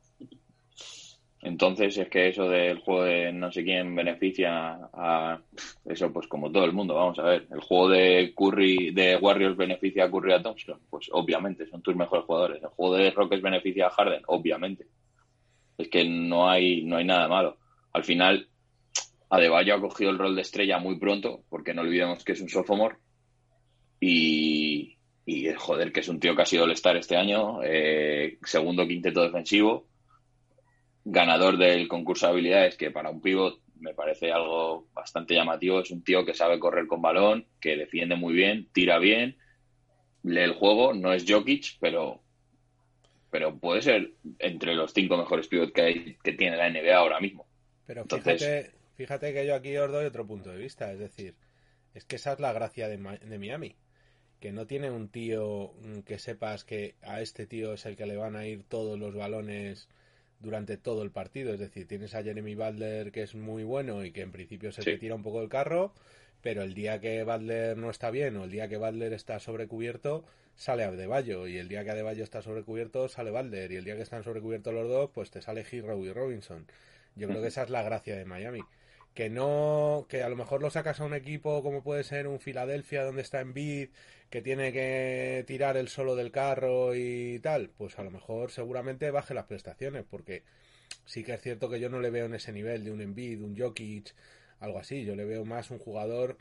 Entonces 1.42 1.98
es 1.98 2.10
que 2.10 2.28
eso 2.28 2.50
del 2.50 2.80
juego 2.80 3.04
de 3.04 3.32
no 3.32 3.50
sé 3.52 3.64
quién 3.64 3.96
beneficia 3.96 4.78
a 4.94 5.40
eso, 5.86 6.12
pues 6.12 6.28
como 6.28 6.52
todo 6.52 6.66
el 6.66 6.74
mundo, 6.74 6.96
vamos 6.96 7.18
a 7.20 7.24
ver. 7.24 7.48
El 7.50 7.62
juego 7.62 7.90
de 7.90 8.34
Curry, 8.36 8.92
de 8.92 9.16
Warriors 9.16 9.56
beneficia 9.56 10.06
a 10.06 10.12
Curry 10.12 10.34
a 10.34 10.42
Thompson, 10.42 10.80
pues 10.90 11.08
obviamente 11.12 11.66
son 11.68 11.82
tus 11.82 11.96
mejores 11.96 12.26
jugadores. 12.26 12.62
El 12.62 12.70
juego 12.70 12.96
de 12.96 13.12
Rockets 13.12 13.42
beneficia 13.42 13.88
a 13.88 13.92
Harden, 13.92 14.24
obviamente. 14.28 14.86
Es 15.78 15.88
que 15.88 16.04
no 16.04 16.50
hay, 16.50 16.84
no 16.84 16.98
hay 16.98 17.06
nada 17.06 17.30
malo. 17.30 17.58
Al 17.94 18.04
final, 18.04 18.50
Adebayo 19.30 19.76
ha 19.76 19.82
cogido 19.82 20.12
el 20.12 20.18
rol 20.18 20.36
de 20.36 20.42
estrella 20.42 20.78
muy 20.80 21.00
pronto, 21.00 21.44
porque 21.50 21.74
no 21.74 21.82
olvidemos 21.82 22.24
que 22.26 22.34
es 22.34 22.42
un 22.42 22.50
sophomore 22.50 22.98
y, 24.00 24.98
joder, 25.58 25.92
que 25.92 26.00
es 26.00 26.08
un 26.08 26.20
tío 26.20 26.36
que 26.36 26.42
ha 26.42 26.96
este 26.98 27.16
año, 27.16 27.60
eh, 27.64 28.38
segundo 28.44 28.88
quinteto 28.88 29.22
defensivo, 29.22 29.89
ganador 31.12 31.58
del 31.58 31.88
concurso 31.88 32.28
de 32.28 32.34
habilidades, 32.34 32.78
que 32.78 32.92
para 32.92 33.10
un 33.10 33.22
pivot 33.22 33.62
me 33.80 33.94
parece 33.94 34.32
algo 34.32 34.88
bastante 34.94 35.34
llamativo. 35.34 35.80
Es 35.80 35.92
un 35.92 36.04
tío 36.04 36.26
que 36.26 36.34
sabe 36.34 36.60
correr 36.60 36.88
con 36.88 37.02
balón, 37.02 37.48
que 37.60 37.76
defiende 37.76 38.16
muy 38.16 38.34
bien, 38.34 38.70
tira 38.74 39.00
bien, 39.00 39.38
lee 40.24 40.42
el 40.42 40.54
juego, 40.54 40.94
no 40.94 41.14
es 41.14 41.26
Jokic, 41.28 41.78
pero 41.80 42.22
pero 43.32 43.60
puede 43.60 43.84
ser 43.84 44.14
entre 44.40 44.74
los 44.74 44.92
cinco 44.92 45.16
mejores 45.16 45.48
pivots 45.48 45.72
que, 45.72 45.82
hay, 45.82 46.18
que 46.24 46.34
tiene 46.34 46.58
la 46.58 46.68
NBA 46.68 46.96
ahora 46.96 47.20
mismo. 47.20 47.48
Pero 47.86 48.04
fíjate, 48.06 48.72
fíjate 48.96 49.34
que 49.34 49.46
yo 49.46 49.54
aquí 49.54 49.78
os 49.78 49.92
doy 49.92 50.06
otro 50.06 50.26
punto 50.26 50.50
de 50.50 50.58
vista, 50.58 50.92
es 50.92 50.98
decir, 50.98 51.36
es 51.94 52.06
que 52.06 52.16
esa 52.16 52.34
es 52.34 52.40
la 52.40 52.54
gracia 52.54 52.88
de, 52.88 52.98
de 52.98 53.38
Miami, 53.38 53.76
que 54.40 54.52
no 54.52 54.66
tiene 54.66 54.90
un 54.90 55.10
tío 55.10 55.74
mm, 55.80 56.00
que 56.00 56.18
sepas 56.18 56.64
que 56.64 56.96
a 57.04 57.22
este 57.22 57.46
tío 57.46 57.74
es 57.74 57.86
el 57.86 57.96
que 57.96 58.08
le 58.08 58.18
van 58.18 58.36
a 58.36 58.48
ir 58.48 58.64
todos 58.64 58.98
los 58.98 59.14
balones 59.14 59.90
durante 60.40 60.78
todo 60.78 61.04
el 61.04 61.12
partido. 61.12 61.54
Es 61.54 61.60
decir, 61.60 61.88
tienes 61.88 62.16
a 62.16 62.24
Jeremy 62.24 62.56
Butler 62.56 63.12
que 63.12 63.24
es 63.24 63.36
muy 63.36 63.64
bueno 63.64 64.04
y 64.06 64.12
que 64.12 64.22
en 64.22 64.32
principio 64.32 64.72
se 64.72 64.84
te 64.84 64.98
tira 64.98 65.16
un 65.16 65.24
poco 65.24 65.42
el 65.42 65.50
carro, 65.50 65.94
pero 66.42 66.64
el 66.64 66.74
día 66.74 67.00
que 67.00 67.24
Butler 67.24 67.78
no 67.78 67.90
está 67.90 68.12
bien 68.12 68.38
o 68.38 68.46
el 68.46 68.52
día 68.52 68.68
que 68.68 68.78
Butler 68.78 69.14
está 69.14 69.40
sobrecubierto, 69.40 70.26
sale 70.56 70.84
Adebayo 70.84 71.48
y 71.48 71.58
el 71.58 71.68
día 71.68 71.84
que 71.84 71.92
Adebayo 71.92 72.24
está 72.24 72.42
sobrecubierto, 72.42 73.08
sale 73.10 73.32
Butler 73.32 73.72
y 73.72 73.76
el 73.76 73.84
día 73.84 73.96
que 73.96 74.02
están 74.02 74.24
sobrecubiertos 74.24 74.74
los 74.74 74.88
dos, 74.88 75.10
pues 75.14 75.32
te 75.32 75.42
sale 75.42 75.66
Hero 75.70 75.98
y 76.04 76.12
Robinson. 76.12 76.66
Yo 77.16 77.28
creo 77.28 77.42
que 77.42 77.48
esa 77.48 77.64
es 77.64 77.70
la 77.70 77.84
gracia 77.84 78.16
de 78.16 78.26
Miami. 78.26 78.62
Que 79.20 79.30
no, 79.30 80.06
que 80.08 80.24
a 80.24 80.30
lo 80.30 80.38
mejor 80.38 80.62
lo 80.62 80.70
sacas 80.70 81.02
a 81.02 81.04
un 81.04 81.14
equipo 81.14 81.62
como 81.62 81.84
puede 81.84 82.06
ser 82.06 82.26
un 82.26 82.40
Filadelfia 82.40 83.04
donde 83.04 83.22
está 83.22 83.42
en 83.42 83.54
bid, 83.54 83.90
que 84.30 84.42
tiene 84.42 84.72
que 84.72 85.44
tirar 85.46 85.76
el 85.76 85.90
solo 85.90 86.16
del 86.16 86.32
carro 86.32 86.96
y 86.96 87.38
tal, 87.40 87.70
pues 87.70 88.00
a 88.00 88.04
lo 88.04 88.12
mejor 88.12 88.50
seguramente 88.50 89.12
baje 89.12 89.34
las 89.34 89.44
prestaciones, 89.44 90.06
porque 90.10 90.44
sí 91.04 91.26
que 91.26 91.34
es 91.34 91.42
cierto 91.42 91.70
que 91.70 91.82
yo 91.82 91.90
no 91.90 92.00
le 92.00 92.12
veo 92.12 92.28
en 92.28 92.36
ese 92.36 92.54
nivel 92.54 92.86
de 92.86 92.92
un 92.92 93.02
Embiid, 93.02 93.44
un 93.44 93.58
Jokic, 93.58 94.16
algo 94.62 94.80
así. 94.80 95.04
Yo 95.04 95.18
le 95.18 95.26
veo 95.26 95.44
más 95.44 95.70
un 95.70 95.80
jugador, 95.80 96.38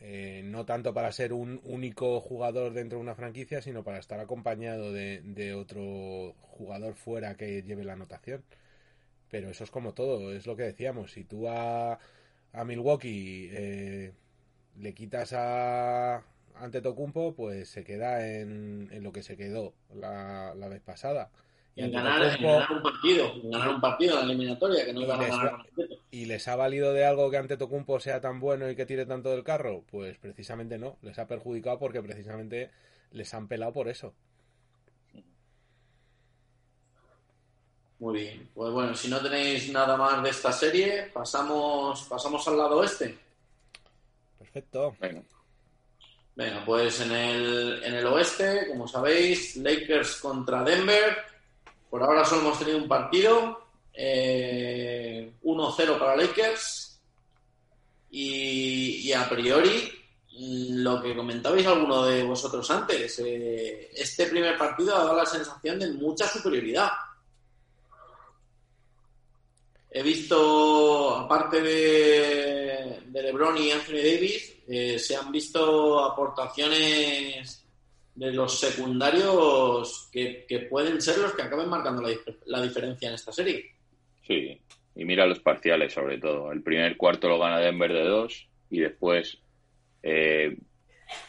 eh, 0.00 0.42
no 0.44 0.66
tanto 0.66 0.92
para 0.92 1.12
ser 1.12 1.32
un 1.32 1.60
único 1.62 2.20
jugador 2.20 2.72
dentro 2.72 2.98
de 2.98 3.04
una 3.04 3.14
franquicia, 3.14 3.62
sino 3.62 3.84
para 3.84 3.98
estar 3.98 4.18
acompañado 4.18 4.92
de, 4.92 5.54
otro 5.54 6.34
jugador 6.40 6.96
fuera 6.96 7.36
que 7.36 7.62
lleve 7.62 7.84
la 7.84 7.92
anotación. 7.92 8.42
Pero 9.30 9.50
eso 9.50 9.64
es 9.64 9.70
como 9.70 9.92
todo, 9.94 10.32
es 10.32 10.46
lo 10.46 10.56
que 10.56 10.62
decíamos. 10.62 11.12
Si 11.12 11.24
tú 11.24 11.48
a, 11.48 11.98
a 12.52 12.64
Milwaukee 12.64 13.50
eh, 13.52 14.12
le 14.78 14.94
quitas 14.94 15.32
a 15.32 16.22
ante 16.54 16.80
Tocumpo, 16.80 17.34
pues 17.34 17.68
se 17.68 17.84
queda 17.84 18.26
en, 18.28 18.88
en 18.90 19.02
lo 19.02 19.12
que 19.12 19.22
se 19.22 19.36
quedó 19.36 19.74
la, 19.94 20.54
la 20.54 20.68
vez 20.68 20.80
pasada. 20.80 21.30
Y 21.74 21.82
en 21.82 21.92
ganar, 21.92 22.22
un 22.22 22.82
partido, 22.82 23.34
en 23.34 23.50
ganar 23.50 23.68
un 23.68 23.80
partido 23.82 24.14
en 24.14 24.28
la 24.28 24.32
eliminatoria, 24.32 24.86
que 24.86 24.94
no 24.94 25.02
iban 25.02 25.20
a 25.20 25.26
ganar 25.26 25.66
¿Y 26.10 26.24
les 26.24 26.48
ha 26.48 26.56
valido 26.56 26.94
de 26.94 27.04
algo 27.04 27.30
que 27.30 27.36
ante 27.36 27.58
Tocumpo 27.58 28.00
sea 28.00 28.22
tan 28.22 28.40
bueno 28.40 28.70
y 28.70 28.76
que 28.76 28.86
tire 28.86 29.04
tanto 29.04 29.30
del 29.30 29.44
carro? 29.44 29.84
Pues 29.90 30.16
precisamente 30.16 30.78
no, 30.78 30.96
les 31.02 31.18
ha 31.18 31.26
perjudicado 31.26 31.78
porque 31.78 32.02
precisamente 32.02 32.70
les 33.10 33.34
han 33.34 33.46
pelado 33.46 33.74
por 33.74 33.88
eso. 33.88 34.14
Muy 37.98 38.20
bien, 38.20 38.50
pues 38.54 38.72
bueno, 38.72 38.94
si 38.94 39.08
no 39.08 39.20
tenéis 39.20 39.70
nada 39.70 39.96
más 39.96 40.22
de 40.22 40.28
esta 40.30 40.52
serie, 40.52 41.10
pasamos, 41.14 42.02
pasamos 42.04 42.46
al 42.46 42.58
lado 42.58 42.78
oeste. 42.78 43.18
Perfecto. 44.38 44.94
Venga. 45.00 45.22
Venga, 46.34 46.62
pues 46.66 47.00
en 47.00 47.12
el, 47.12 47.82
en 47.82 47.94
el 47.94 48.06
oeste, 48.06 48.68
como 48.68 48.86
sabéis, 48.86 49.56
Lakers 49.56 50.16
contra 50.16 50.62
Denver. 50.62 51.16
Por 51.88 52.02
ahora 52.02 52.26
solo 52.26 52.42
hemos 52.42 52.58
tenido 52.58 52.76
un 52.76 52.86
partido, 52.86 53.66
1-0 53.94 53.94
eh, 53.94 55.32
para 55.98 56.16
Lakers. 56.16 57.00
Y, 58.10 59.12
a 59.12 59.26
priori, 59.28 59.90
lo 60.38 61.02
que 61.02 61.16
comentabais 61.16 61.66
alguno 61.66 62.04
de 62.04 62.22
vosotros 62.22 62.70
antes, 62.70 63.18
eh, 63.20 63.90
este 63.94 64.26
primer 64.26 64.58
partido 64.58 64.94
ha 64.94 65.04
dado 65.04 65.16
la 65.16 65.26
sensación 65.26 65.78
de 65.78 65.92
mucha 65.92 66.28
superioridad. 66.28 66.90
He 69.98 70.02
visto, 70.02 71.16
aparte 71.16 71.62
de, 71.62 73.00
de 73.06 73.22
LeBron 73.22 73.56
y 73.56 73.70
Anthony 73.70 74.02
Davis, 74.04 74.54
eh, 74.68 74.98
se 74.98 75.16
han 75.16 75.32
visto 75.32 76.04
aportaciones 76.04 77.66
de 78.14 78.30
los 78.30 78.60
secundarios 78.60 80.10
que, 80.12 80.66
pueden 80.68 81.00
ser 81.00 81.16
los 81.16 81.32
que 81.32 81.40
acaben 81.40 81.70
marcando 81.70 82.06
la, 82.44 82.60
diferencia 82.60 83.08
en 83.08 83.14
esta 83.14 83.32
serie. 83.32 83.70
Sí, 84.26 84.60
y 84.96 85.04
mira 85.06 85.24
los 85.24 85.40
parciales 85.40 85.94
sobre 85.94 86.18
todo. 86.18 86.52
El 86.52 86.62
primer 86.62 86.98
cuarto 86.98 87.30
lo 87.30 87.38
gana 87.38 87.58
Denver 87.58 87.94
de 87.94 88.04
dos 88.04 88.48
y 88.68 88.80
después 88.80 89.38
eh, 90.02 90.58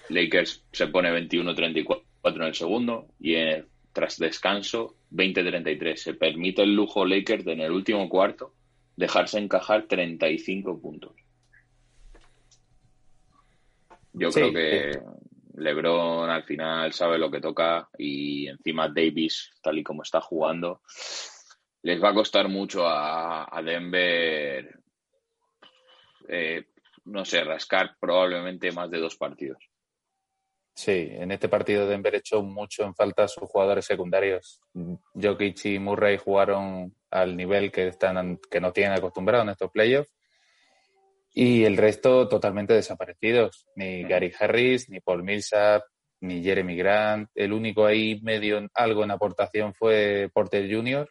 Lakers 0.09 0.65
se 0.73 0.87
pone 0.87 1.09
21-34 1.11 2.01
en 2.35 2.41
el 2.41 2.53
segundo 2.53 3.07
y 3.17 3.35
tras 3.93 4.17
descanso 4.17 4.97
20-33. 5.13 5.95
Se 5.95 6.15
permite 6.15 6.63
el 6.63 6.75
lujo 6.75 7.05
Lakers 7.05 7.47
en 7.47 7.61
el 7.61 7.71
último 7.71 8.09
cuarto 8.09 8.56
dejarse 8.97 9.37
encajar 9.37 9.87
35 9.87 10.81
puntos. 10.81 11.13
Yo 14.11 14.31
creo 14.31 14.51
que 14.51 14.99
LeBron 15.53 16.29
al 16.29 16.43
final 16.43 16.91
sabe 16.91 17.19
lo 17.19 17.29
que 17.29 17.39
toca 17.39 17.87
y 17.97 18.47
encima 18.47 18.89
Davis, 18.89 19.53
tal 19.61 19.77
y 19.77 19.83
como 19.83 20.01
está 20.01 20.19
jugando, 20.19 20.81
les 21.83 22.03
va 22.03 22.09
a 22.09 22.13
costar 22.15 22.49
mucho 22.49 22.87
a, 22.87 23.61
Denver, 23.63 24.79
eh, 26.27 26.65
no 27.05 27.23
sé, 27.23 27.43
rascar 27.43 27.95
probablemente 27.99 28.71
más 28.71 28.89
de 28.89 28.99
dos 28.99 29.15
partidos. 29.15 29.59
Sí, 30.77 31.09
en 31.09 31.31
este 31.31 31.49
partido 31.49 31.87
Denver 31.87 32.13
echó 32.13 32.43
mucho 32.43 32.83
en 32.83 32.93
falta 32.93 33.23
a 33.23 33.27
sus 33.27 33.49
jugadores 33.49 33.83
secundarios. 33.83 34.61
Jokic 35.19 35.65
y 35.65 35.79
Murray 35.79 36.17
jugaron 36.17 36.93
al 37.09 37.35
nivel 37.35 37.71
que 37.71 37.87
están 37.87 38.39
que 38.51 38.61
no 38.61 38.71
tienen 38.71 38.95
acostumbrado 38.95 39.41
en 39.41 39.49
estos 39.49 39.71
playoffs 39.71 40.13
y 41.33 41.63
el 41.63 41.77
resto 41.77 42.27
totalmente 42.27 42.75
desaparecidos. 42.75 43.65
Ni 43.75 44.03
Gary 44.03 44.31
Harris, 44.39 44.87
ni 44.87 44.99
Paul 44.99 45.23
Millsap, 45.23 45.81
ni 46.21 46.43
Jeremy 46.43 46.75
Grant. 46.75 47.31
El 47.33 47.53
único 47.53 47.83
ahí 47.83 48.19
medio 48.21 48.67
algo 48.75 49.03
en 49.03 49.09
aportación 49.09 49.73
fue 49.73 50.29
Porter 50.31 50.71
Jr. 50.71 51.09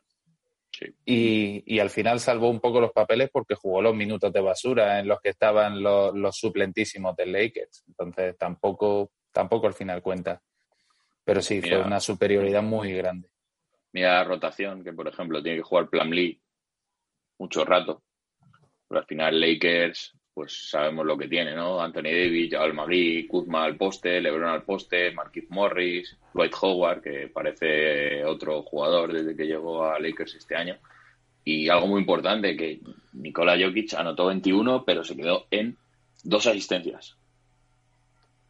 Y, 1.04 1.78
al 1.80 1.90
final 1.90 2.20
salvó 2.20 2.50
un 2.50 2.60
poco 2.60 2.80
los 2.80 2.92
papeles 2.92 3.30
porque 3.32 3.54
jugó 3.54 3.80
los 3.80 3.94
minutos 3.94 4.32
de 4.32 4.40
basura 4.40 5.00
en 5.00 5.08
los 5.08 5.20
que 5.20 5.30
estaban 5.30 5.82
los, 5.82 6.36
suplentísimos 6.36 7.16
del 7.16 7.32
Lakers. 7.32 7.84
Entonces 7.88 8.36
tampoco, 8.36 9.12
tampoco 9.36 9.66
al 9.66 9.74
final 9.74 10.00
cuenta. 10.00 10.40
Pero 11.22 11.42
sí, 11.42 11.60
fue 11.60 11.82
una 11.82 12.00
superioridad 12.00 12.62
muy 12.62 12.94
grande. 12.94 13.28
Mira 13.92 14.14
la 14.14 14.24
rotación, 14.24 14.82
que 14.82 14.94
por 14.94 15.08
ejemplo 15.08 15.42
tiene 15.42 15.58
que 15.58 15.62
jugar 15.62 15.90
Lee 16.06 16.40
mucho 17.38 17.62
rato. 17.62 18.02
Pero 18.88 19.00
al 19.00 19.06
final 19.06 19.38
Lakers 19.38 20.14
pues 20.32 20.70
sabemos 20.70 21.04
lo 21.04 21.18
que 21.18 21.28
tiene, 21.28 21.54
¿no? 21.54 21.80
Anthony 21.80 22.12
Davis, 22.12 22.54
Al 22.54 22.72
Magui, 22.72 23.26
Kuzma 23.26 23.64
al 23.64 23.76
poste, 23.76 24.20
LeBron 24.20 24.48
al 24.48 24.64
poste, 24.64 25.10
Marquis 25.12 25.50
Morris, 25.50 26.16
Dwight 26.32 26.54
Howard, 26.60 27.02
que 27.02 27.28
parece 27.28 28.24
otro 28.24 28.62
jugador 28.62 29.12
desde 29.12 29.36
que 29.36 29.46
llegó 29.46 29.84
a 29.84 29.98
Lakers 29.98 30.34
este 30.34 30.56
año. 30.56 30.76
Y 31.44 31.68
algo 31.68 31.86
muy 31.86 32.00
importante, 32.00 32.56
que 32.56 32.80
Nikola 33.12 33.56
Jokic 33.58 33.94
anotó 33.94 34.26
21, 34.26 34.84
pero 34.84 35.04
se 35.04 35.16
quedó 35.16 35.46
en 35.50 35.76
dos 36.22 36.46
asistencias. 36.46 37.16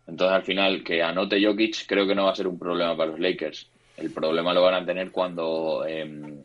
Entonces, 0.06 0.36
al 0.36 0.44
final, 0.44 0.84
que 0.84 1.02
anote 1.02 1.44
Jokic 1.44 1.86
creo 1.86 2.06
que 2.06 2.14
no 2.14 2.24
va 2.24 2.32
a 2.32 2.36
ser 2.36 2.46
un 2.46 2.58
problema 2.58 2.96
para 2.96 3.10
los 3.10 3.20
Lakers. 3.20 3.68
El 3.96 4.12
problema 4.12 4.54
lo 4.54 4.62
van 4.62 4.74
a 4.74 4.86
tener 4.86 5.10
cuando 5.10 5.84
em, 5.86 6.42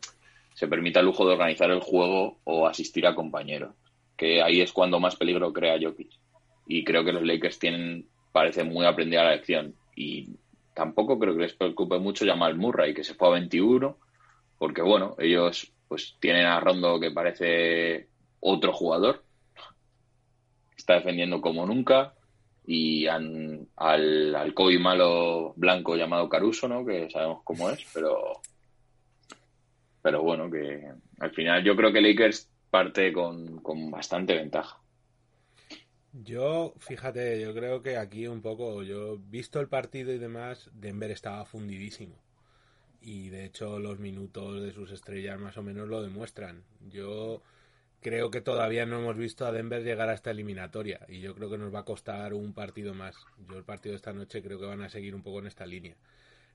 se 0.54 0.68
permita 0.68 1.00
el 1.00 1.06
lujo 1.06 1.26
de 1.26 1.34
organizar 1.34 1.70
el 1.70 1.82
juego 1.82 2.40
o 2.46 2.68
asistir 2.68 3.06
a 3.06 3.14
compañeros 3.14 3.74
que 4.22 4.40
ahí 4.40 4.62
es 4.62 4.72
cuando 4.72 5.00
más 5.00 5.16
peligro 5.16 5.52
crea 5.52 5.80
Jokic. 5.82 6.12
Y 6.68 6.84
creo 6.84 7.04
que 7.04 7.12
los 7.12 7.24
Lakers 7.24 7.58
tienen, 7.58 8.06
parece 8.32 8.64
muy 8.64 8.86
aprendida 8.86 9.24
la 9.24 9.32
lección. 9.32 9.74
Y 9.96 10.36
tampoco 10.76 11.18
creo 11.18 11.34
que 11.34 11.42
les 11.42 11.54
preocupe 11.54 11.98
mucho 11.98 12.24
Jamal 12.24 12.56
Murray, 12.56 12.94
que 12.94 13.04
se 13.04 13.16
fue 13.16 13.30
a 13.30 13.32
21, 13.32 13.98
porque 14.60 14.84
bueno, 14.84 15.16
ellos 15.18 15.74
pues 15.88 16.18
tienen 16.20 16.46
a 16.46 16.60
Rondo 16.60 17.00
que 17.00 17.10
parece 17.10 18.10
otro 18.40 18.74
jugador, 18.74 19.24
está 20.78 20.94
defendiendo 20.94 21.42
como 21.42 21.66
nunca, 21.66 22.14
y 22.74 23.06
al, 23.06 23.68
al 23.76 24.54
Kobe 24.54 24.80
malo 24.80 25.54
blanco 25.58 25.98
llamado 25.98 26.30
Caruso, 26.30 26.70
¿no? 26.70 26.86
Que 26.86 27.10
sabemos 27.10 27.42
cómo 27.44 27.70
es, 27.70 27.86
pero 27.94 28.42
pero 30.02 30.24
bueno, 30.24 30.50
que 30.50 30.90
al 31.20 31.32
final 31.32 31.64
yo 31.66 31.76
creo 31.76 31.92
que 31.92 32.00
Lakers 32.00 32.50
parte 32.70 33.12
con, 33.12 33.62
bastante 33.92 34.36
ventaja. 34.36 34.80
Yo, 36.14 36.74
fíjate, 36.80 37.42
yo 37.42 37.54
creo 37.54 37.82
que 37.82 37.98
aquí 37.98 38.26
un 38.28 38.42
poco, 38.42 38.84
yo 38.84 39.18
visto 39.18 39.60
el 39.60 39.68
partido 39.68 40.14
y 40.14 40.18
demás, 40.18 40.70
Denver 40.74 41.12
estaba 41.12 41.46
fundidísimo. 41.46 42.16
Y 43.02 43.30
de 43.30 43.46
hecho 43.46 43.80
los 43.80 44.00
minutos 44.00 44.62
de 44.62 44.72
sus 44.72 44.92
estrellas 44.92 45.38
más 45.42 45.58
o 45.58 45.64
menos 45.64 45.90
lo 45.90 46.02
demuestran. 46.02 46.64
Yo 46.90 47.42
creo 48.02 48.32
que 48.32 48.42
todavía 48.42 48.86
no 48.86 49.00
hemos 49.00 49.16
visto 49.16 49.46
a 49.46 49.52
Denver 49.52 49.84
llegar 49.84 50.10
a 50.10 50.14
esta 50.14 50.32
eliminatoria 50.32 51.00
y 51.08 51.22
yo 51.22 51.36
creo 51.36 51.50
que 51.50 51.58
nos 51.58 51.74
va 51.74 51.80
a 51.80 51.86
costar 51.86 52.34
un 52.34 52.54
partido 52.54 52.94
más. 52.94 53.16
Yo 53.48 53.58
el 53.58 53.64
partido 53.64 53.94
de 53.94 53.98
esta 53.98 54.12
noche 54.12 54.42
creo 54.42 54.60
que 54.60 54.66
van 54.66 54.82
a 54.82 54.90
seguir 54.90 55.16
un 55.16 55.22
poco 55.22 55.40
en 55.40 55.48
esta 55.48 55.66
línea. 55.66 55.96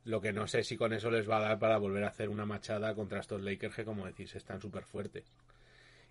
Lo 0.04 0.20
que 0.20 0.32
no 0.32 0.46
sé 0.46 0.64
si 0.64 0.76
con 0.76 0.92
eso 0.92 1.10
les 1.10 1.28
va 1.28 1.38
a 1.38 1.48
dar 1.48 1.58
para 1.58 1.78
volver 1.78 2.04
a 2.04 2.08
hacer 2.08 2.28
una 2.28 2.46
machada 2.46 2.94
contra 2.94 3.20
estos 3.20 3.42
Lakers 3.42 3.74
que, 3.74 3.84
como 3.84 4.06
decís, 4.06 4.34
están 4.34 4.60
súper 4.60 4.84
fuertes. 4.84 5.24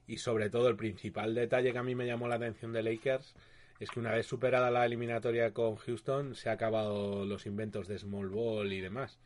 Y 0.07 0.17
sobre 0.17 0.49
todo, 0.49 0.67
el 0.69 0.75
principal 0.75 1.33
detalle 1.33 1.71
que 1.71 1.77
a 1.77 1.83
mí 1.83 1.95
me 1.95 2.05
llamó 2.05 2.27
la 2.27 2.35
atención 2.35 2.73
de 2.73 2.83
Lakers 2.83 3.35
es 3.79 3.89
que 3.89 3.99
una 3.99 4.11
vez 4.11 4.25
superada 4.25 4.71
la 4.71 4.85
eliminatoria 4.85 5.51
con 5.51 5.75
Houston, 5.75 6.35
se 6.35 6.49
han 6.49 6.55
acabado 6.55 7.25
los 7.25 7.45
inventos 7.45 7.87
de 7.87 7.97
Small 7.99 8.29
Ball 8.29 8.71
y 8.71 8.81
demás. 8.81 9.17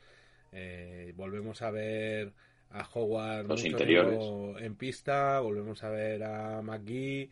Eh, 0.52 1.14
volvemos 1.16 1.62
a 1.62 1.70
ver 1.70 2.34
a 2.72 2.88
Howard 2.94 3.48
los 3.48 3.66
interiores 3.66 4.20
en 4.60 4.76
pista, 4.76 5.40
volvemos 5.40 5.84
a 5.84 5.90
ver 5.90 6.24
a 6.24 6.62
McGee. 6.62 7.30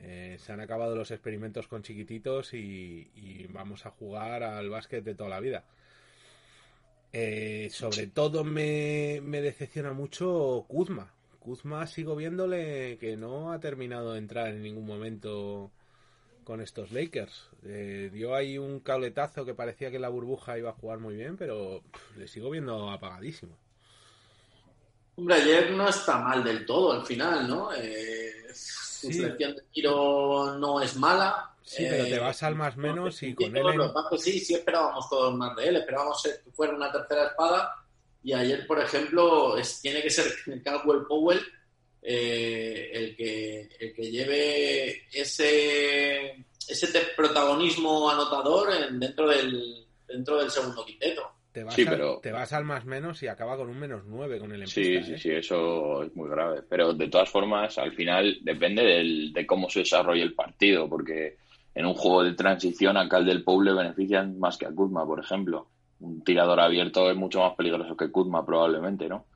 Eh, 0.00 0.36
se 0.38 0.52
han 0.52 0.60
acabado 0.60 0.94
los 0.94 1.10
experimentos 1.10 1.66
con 1.66 1.82
chiquititos 1.82 2.54
y, 2.54 3.10
y 3.16 3.46
vamos 3.48 3.84
a 3.84 3.90
jugar 3.90 4.44
al 4.44 4.70
básquet 4.70 5.02
de 5.02 5.14
toda 5.14 5.30
la 5.30 5.40
vida. 5.40 5.64
Eh, 7.12 7.68
sobre 7.70 8.06
todo 8.08 8.44
me, 8.44 9.20
me, 9.22 9.40
decepciona 9.40 9.92
mucho 9.92 10.64
Kuzma. 10.68 11.12
Kuzma 11.40 11.86
sigo 11.86 12.14
viéndole 12.14 12.98
que 12.98 13.16
no 13.16 13.52
ha 13.52 13.60
terminado 13.60 14.12
de 14.12 14.18
entrar 14.18 14.48
en 14.48 14.62
ningún 14.62 14.86
momento 14.86 15.70
con 16.44 16.60
estos 16.60 16.92
Lakers. 16.92 17.50
Eh, 17.64 18.10
dio 18.12 18.34
ahí 18.34 18.58
un 18.58 18.80
cabletazo 18.80 19.44
que 19.44 19.54
parecía 19.54 19.90
que 19.90 19.98
la 19.98 20.08
burbuja 20.08 20.58
iba 20.58 20.70
a 20.70 20.74
jugar 20.74 20.98
muy 20.98 21.16
bien, 21.16 21.36
pero 21.36 21.82
pff, 21.90 22.16
le 22.18 22.28
sigo 22.28 22.50
viendo 22.50 22.90
apagadísimo. 22.90 23.56
Hombre, 25.18 25.34
ayer 25.34 25.72
no 25.72 25.88
está 25.88 26.18
mal 26.18 26.44
del 26.44 26.64
todo 26.64 26.92
al 26.92 27.04
final, 27.04 27.48
¿no? 27.48 27.70
Eh, 27.74 28.46
su 28.54 29.12
selección 29.12 29.56
de 29.56 29.62
tiro 29.72 30.54
no 30.58 30.80
es 30.80 30.94
mala. 30.94 31.50
Sí, 31.64 31.84
pero 31.90 32.04
te 32.04 32.14
Eh, 32.14 32.18
vas 32.20 32.40
al 32.44 32.54
más 32.54 32.76
menos 32.76 33.20
y 33.24 33.34
con 33.34 33.54
él 33.56 33.66
en- 33.66 34.18
sí, 34.20 34.38
sí 34.38 34.54
esperábamos 34.54 35.10
todos 35.10 35.34
más 35.34 35.54
de 35.56 35.68
él, 35.68 35.76
esperábamos 35.76 36.22
que 36.22 36.50
fuera 36.52 36.72
una 36.74 36.90
tercera 36.92 37.26
espada 37.26 37.74
y 38.22 38.32
ayer, 38.32 38.64
por 38.66 38.80
ejemplo, 38.80 39.58
es, 39.58 39.80
tiene 39.82 40.00
que 40.02 40.08
ser 40.10 40.26
Caldwell 40.64 41.04
Powell 41.08 41.40
eh, 42.00 42.90
el, 42.94 43.16
que, 43.16 43.68
el 43.80 43.92
que 43.92 44.10
lleve 44.10 45.08
ese, 45.12 46.44
ese 46.68 47.00
protagonismo 47.16 48.08
anotador 48.08 48.72
en- 48.72 49.00
dentro, 49.00 49.28
del, 49.28 49.84
dentro 50.06 50.38
del 50.38 50.50
segundo 50.50 50.86
quinteto. 50.86 51.28
Te, 51.52 51.64
vas 51.64 51.74
Sí, 51.74 51.82
al, 51.82 51.88
pero- 51.88 52.20
te 52.22 52.32
vas 52.32 52.52
al 52.52 52.64
más 52.64 52.84
menos 52.84 53.22
y 53.22 53.26
acaba 53.28 53.56
con 53.56 53.68
un 53.68 53.78
menos 53.78 54.02
9 54.06 54.38
con 54.38 54.52
el 54.52 54.62
en 54.62 54.66
Sí, 54.68 55.02
sí, 55.02 55.12
¿eh? 55.14 55.18
sí, 55.18 55.30
eso 55.30 56.02
es 56.02 56.14
muy 56.14 56.28
grave. 56.28 56.62
Pero 56.68 56.92
de 56.94 57.08
todas 57.08 57.28
formas, 57.30 57.78
al 57.78 57.92
final 57.92 58.38
depende 58.42 58.82
del- 58.84 59.32
de 59.32 59.46
cómo 59.46 59.68
se 59.68 59.80
desarrolle 59.80 60.22
el 60.22 60.34
partido, 60.34 60.88
porque 60.88 61.36
en 61.74 61.86
un 61.86 61.94
juego 61.94 62.24
de 62.24 62.34
transición 62.34 62.96
a 62.96 63.08
Caldel 63.08 63.44
Pou 63.44 63.60
le 63.62 63.72
benefician 63.72 64.38
más 64.38 64.56
que 64.58 64.66
a 64.66 64.70
Kuzma, 64.72 65.06
por 65.06 65.20
ejemplo. 65.20 65.68
Un 66.00 66.22
tirador 66.22 66.60
abierto 66.60 67.10
es 67.10 67.16
mucho 67.16 67.40
más 67.40 67.54
peligroso 67.54 67.96
que 67.96 68.10
Kuzma, 68.10 68.44
probablemente, 68.46 69.08
¿no? 69.08 69.26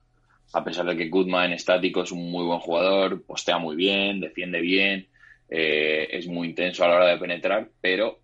A 0.52 0.62
pesar 0.62 0.86
de 0.86 0.96
que 0.96 1.08
Kuzma 1.10 1.44
en 1.46 1.52
estático 1.52 2.02
es 2.02 2.12
un 2.12 2.30
muy 2.30 2.44
buen 2.44 2.58
jugador, 2.60 3.22
postea 3.24 3.58
muy 3.58 3.74
bien, 3.74 4.20
defiende 4.20 4.60
bien, 4.60 5.08
eh, 5.48 6.08
es 6.10 6.26
muy 6.28 6.48
intenso 6.48 6.84
a 6.84 6.88
la 6.88 6.96
hora 6.96 7.06
de 7.08 7.18
penetrar, 7.18 7.68
pero 7.80 8.20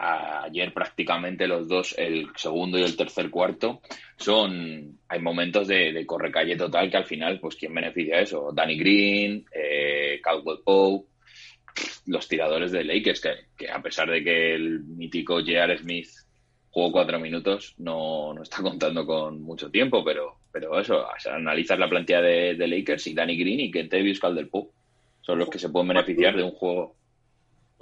ayer 0.00 0.72
prácticamente 0.72 1.46
los 1.46 1.68
dos, 1.68 1.94
el 1.98 2.28
segundo 2.36 2.78
y 2.78 2.82
el 2.82 2.96
tercer 2.96 3.30
cuarto, 3.30 3.82
son 4.16 4.98
hay 5.08 5.20
momentos 5.20 5.68
de, 5.68 5.92
de 5.92 6.06
correcalle 6.06 6.56
total 6.56 6.90
que 6.90 6.96
al 6.96 7.04
final, 7.04 7.38
pues 7.40 7.56
¿quién 7.56 7.74
beneficia 7.74 8.20
eso? 8.20 8.50
Danny 8.52 8.78
Green, 8.78 9.44
eh, 9.52 10.20
Caldwell 10.22 10.60
Pope, 10.64 11.08
los 12.06 12.28
tiradores 12.28 12.72
de 12.72 12.84
Lakers, 12.84 13.20
que, 13.56 13.68
a 13.68 13.82
pesar 13.82 14.10
de 14.10 14.24
que 14.24 14.54
el 14.54 14.80
mítico 14.84 15.40
J.R. 15.40 15.78
Smith 15.78 16.08
jugó 16.70 16.92
cuatro 16.92 17.18
minutos, 17.18 17.74
no, 17.78 18.32
no 18.32 18.42
está 18.42 18.62
contando 18.62 19.04
con 19.04 19.42
mucho 19.42 19.70
tiempo, 19.70 20.04
pero, 20.04 20.38
pero 20.52 20.78
eso, 20.78 20.98
o 20.98 21.30
analizas 21.30 21.78
la 21.78 21.90
plantilla 21.90 22.22
de, 22.22 22.54
de 22.54 22.68
Lakers 22.68 23.06
y 23.08 23.14
Danny 23.14 23.36
Green 23.36 23.60
y 23.60 23.70
Kentavious 23.70 24.20
Caldwell 24.20 24.48
Pope 24.48 24.72
son 25.20 25.38
los 25.38 25.50
que 25.50 25.58
se 25.58 25.68
pueden 25.68 25.88
beneficiar 25.88 26.36
de 26.36 26.42
un 26.42 26.52
juego. 26.52 26.96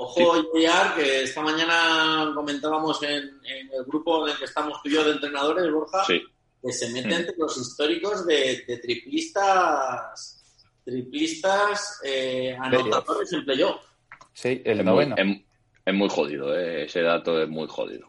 Ojo, 0.01 0.43
JR, 0.53 0.95
que 0.95 1.23
esta 1.25 1.41
mañana 1.43 2.31
comentábamos 2.35 3.03
en, 3.03 3.25
en 3.45 3.69
el 3.73 3.85
grupo 3.85 4.25
en 4.27 4.33
el 4.33 4.39
que 4.39 4.45
estamos 4.45 4.81
tú 4.83 4.89
y 4.89 4.93
yo 4.95 5.03
de 5.05 5.11
entrenadores, 5.13 5.73
Borja, 5.73 6.05
Sí, 6.05 6.23
que 6.63 6.73
se 6.73 6.89
mete 6.93 7.09
Mm. 7.09 7.13
entre 7.15 7.37
los 7.37 7.57
históricos 7.57 8.25
de, 8.27 8.63
de 8.67 8.79
triplistas 8.79 10.35
triplistas 10.85 12.01
eh, 12.05 12.57
anotadores 12.59 13.33
en 13.33 13.45
playoff. 13.45 13.83
Sí, 14.33 14.63
el 14.65 14.79
es, 14.81 14.85
muy, 14.87 15.07
noveno. 15.07 15.15
es- 15.19 15.41
es 15.85 15.95
muy 15.95 16.09
jodido, 16.09 16.57
eh, 16.59 16.85
ese 16.85 17.03
dato 17.03 17.43
es 17.43 17.49
muy 17.49 17.67
jodido. 17.69 18.09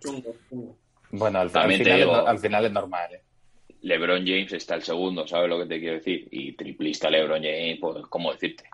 Chungo, 0.00 0.34
chungo. 0.48 0.76
Bueno, 1.10 1.40
al, 1.40 1.50
final, 1.50 1.70
es, 1.72 1.78
digo- 1.84 2.26
al 2.26 2.38
final 2.38 2.64
es 2.64 2.72
normal. 2.72 3.14
¿eh? 3.14 3.22
LeBron 3.82 4.24
James 4.26 4.52
está 4.52 4.76
el 4.76 4.82
segundo, 4.82 5.26
¿sabes 5.28 5.48
lo 5.50 5.58
que 5.58 5.66
te 5.66 5.78
quiero 5.78 5.96
decir? 5.96 6.26
Y 6.30 6.52
triplista 6.56 7.10
LeBron 7.10 7.42
James, 7.42 7.78
pues, 7.80 8.06
¿cómo 8.08 8.32
decirte? 8.32 8.64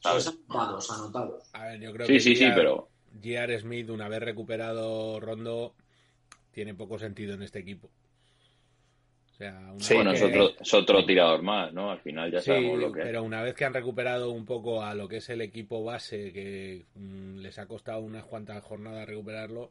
¿Sabes? 0.00 0.24
Son 0.24 0.34
anotados, 0.48 0.90
anotados. 0.90 1.44
A 1.52 1.64
ver, 1.66 1.80
yo 1.80 1.92
creo 1.92 2.08
Sí, 2.08 2.14
que 2.14 2.20
sí, 2.20 2.34
sí, 2.36 2.52
pero 2.52 2.90
J.R. 3.12 3.58
Smith, 3.60 3.90
una 3.90 4.08
vez 4.08 4.20
recuperado 4.20 5.20
Rondo, 5.20 5.74
tiene 6.52 6.74
poco 6.74 6.98
sentido 6.98 7.34
en 7.34 7.42
este 7.42 7.60
equipo. 7.60 7.90
O 9.30 9.34
sea, 9.38 9.72
una 9.72 9.88
Sí, 9.88 9.94
bueno, 9.94 10.12
es 10.12 10.22
otro, 10.22 10.50
es 10.60 10.74
otro 10.74 11.04
tirador 11.06 11.42
más, 11.42 11.72
¿no? 11.72 11.90
Al 11.90 12.00
final 12.00 12.30
ya 12.30 12.42
Sí, 12.42 12.42
sabemos 12.42 12.78
lo 12.78 12.92
que 12.92 13.04
es. 13.06 13.12
pero 13.12 13.22
una 13.22 13.42
vez 13.42 13.54
que 13.54 13.64
han 13.64 13.74
recuperado 13.74 14.30
un 14.30 14.44
poco 14.46 14.82
a 14.82 14.94
lo 14.94 15.08
que 15.08 15.16
es 15.18 15.28
el 15.28 15.40
equipo 15.40 15.84
base, 15.84 16.32
que 16.32 16.86
mm, 16.94 17.38
les 17.38 17.58
ha 17.58 17.66
costado 17.66 18.00
unas 18.00 18.24
cuantas 18.24 18.62
jornadas 18.64 19.06
recuperarlo, 19.08 19.70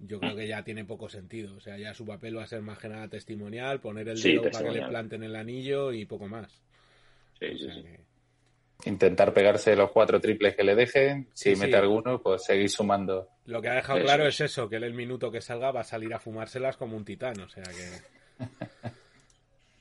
yo 0.00 0.20
creo 0.20 0.36
que 0.36 0.48
ya 0.48 0.64
tiene 0.64 0.84
poco 0.84 1.08
sentido. 1.10 1.56
O 1.56 1.60
sea, 1.60 1.78
ya 1.78 1.94
su 1.94 2.06
papel 2.06 2.36
va 2.38 2.44
a 2.44 2.46
ser 2.48 2.62
más 2.62 2.78
que 2.78 2.88
nada 2.90 3.08
testimonial, 3.08 3.80
poner 3.80 4.08
el 4.08 4.22
Sí, 4.22 4.32
dedo 4.32 4.50
para 4.50 4.64
que 4.64 4.72
le 4.72 4.82
testimonial. 4.82 4.84
planten 4.84 5.22
el 5.24 5.36
anillo 5.36 5.92
y 5.92 6.06
poco 6.06 6.28
más. 6.28 6.62
Sí, 7.38 7.58
O 7.58 7.58
sí, 7.58 7.70
sea 7.70 7.74
sí. 7.74 7.82
que- 7.82 8.03
Intentar 8.86 9.32
pegarse 9.32 9.74
los 9.76 9.90
cuatro 9.92 10.20
triples 10.20 10.54
que 10.56 10.64
le 10.64 10.74
dejen. 10.74 11.28
Si 11.32 11.54
Sí, 11.54 11.60
mete 11.60 11.72
sí. 11.72 11.78
alguno, 11.78 12.20
pues 12.20 12.44
seguir 12.44 12.68
sumando. 12.68 13.28
Lo 13.46 13.62
que 13.62 13.68
ha 13.68 13.74
dejado 13.74 13.98
Eso 13.98 14.06
claro 14.06 14.26
es. 14.26 14.34
es 14.40 14.50
eso, 14.52 14.68
que 14.68 14.76
él 14.76 14.84
el 14.84 14.94
minuto 14.94 15.30
que 15.30 15.40
salga 15.40 15.70
va 15.72 15.80
a 15.80 15.84
salir 15.84 16.12
a 16.12 16.18
fumárselas 16.18 16.76
como 16.76 16.96
un 16.96 17.04
titán. 17.04 17.40
O 17.40 17.48
sea 17.48 17.64
que... 17.64 18.44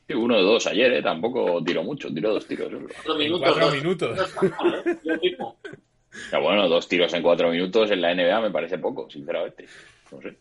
Sí, 0.05 0.13
uno 0.13 0.35
de 0.35 0.43
dos 0.43 0.67
ayer, 0.67 0.91
¿eh? 0.91 1.01
Tampoco 1.01 1.63
tiró 1.63 1.81
mucho, 1.81 2.13
tiró 2.13 2.33
dos 2.33 2.45
tiros. 2.45 2.71
¿eh? 2.73 2.77
Cuatro 2.93 3.15
minutos. 3.15 3.39
cuatro 3.49 3.65
dos- 3.67 3.73
minutos. 3.75 4.35
mal, 4.59 4.83
¿eh? 4.85 4.97
Yo 5.01 5.17
mismo. 5.17 5.57
Ya 6.29 6.39
bueno, 6.39 6.67
dos 6.67 6.87
tiros 6.89 7.13
en 7.13 7.23
cuatro 7.23 7.49
minutos 7.49 7.89
en 7.89 8.01
la 8.01 8.13
NBA 8.13 8.41
me 8.41 8.51
parece 8.51 8.77
poco, 8.79 9.09
sinceramente. 9.09 9.65
No 10.11 10.21
sé. 10.21 10.37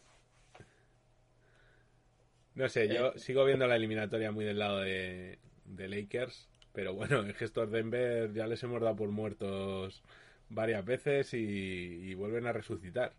No 2.55 2.69
sé, 2.69 2.89
yo 2.93 3.13
sigo 3.17 3.45
viendo 3.45 3.67
la 3.67 3.77
eliminatoria 3.77 4.31
muy 4.33 4.45
del 4.45 4.59
lado 4.59 4.81
de, 4.81 5.39
de 5.65 5.89
Lakers, 5.89 6.49
pero 6.73 6.95
bueno, 6.95 7.23
es 7.23 7.37
que 7.37 7.45
estos 7.45 7.71
Denver 7.71 8.33
ya 8.33 8.47
les 8.47 8.63
hemos 8.63 8.81
dado 8.81 8.97
por 8.97 9.09
muertos 9.11 10.03
varias 10.49 10.85
veces 10.85 11.33
y, 11.35 11.39
y 11.39 12.15
vuelven 12.15 12.47
a 12.47 12.53
resucitar. 12.53 13.13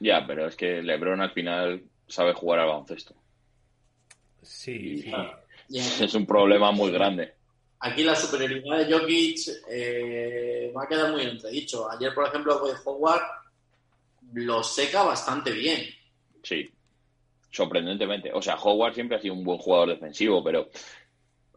Ya, 0.00 0.26
pero 0.26 0.46
es 0.46 0.56
que 0.56 0.82
LeBron 0.82 1.20
al 1.20 1.30
final 1.30 1.82
sabe 2.06 2.32
jugar 2.34 2.60
al 2.60 2.68
baloncesto. 2.68 3.14
Sí, 4.42 5.04
Es 5.70 6.14
un 6.14 6.26
problema 6.26 6.70
muy 6.72 6.92
grande. 6.92 7.34
Aquí 7.80 8.02
la 8.02 8.14
superioridad 8.14 8.78
de 8.78 8.92
Jokic 8.92 9.38
eh, 9.70 10.72
va 10.76 10.84
a 10.84 10.88
quedar 10.88 11.12
muy 11.12 11.22
entredicho. 11.22 11.90
Ayer, 11.90 12.14
por 12.14 12.26
ejemplo, 12.26 12.60
Boyd 12.60 12.76
Howard 12.84 13.22
lo 14.34 14.62
seca 14.62 15.02
bastante 15.02 15.52
bien. 15.52 15.82
Sí, 16.42 16.70
sorprendentemente. 17.50 18.30
O 18.32 18.40
sea, 18.42 18.56
Howard 18.56 18.94
siempre 18.94 19.16
ha 19.16 19.20
sido 19.20 19.34
un 19.34 19.44
buen 19.44 19.58
jugador 19.58 19.90
defensivo, 19.90 20.42
pero 20.42 20.68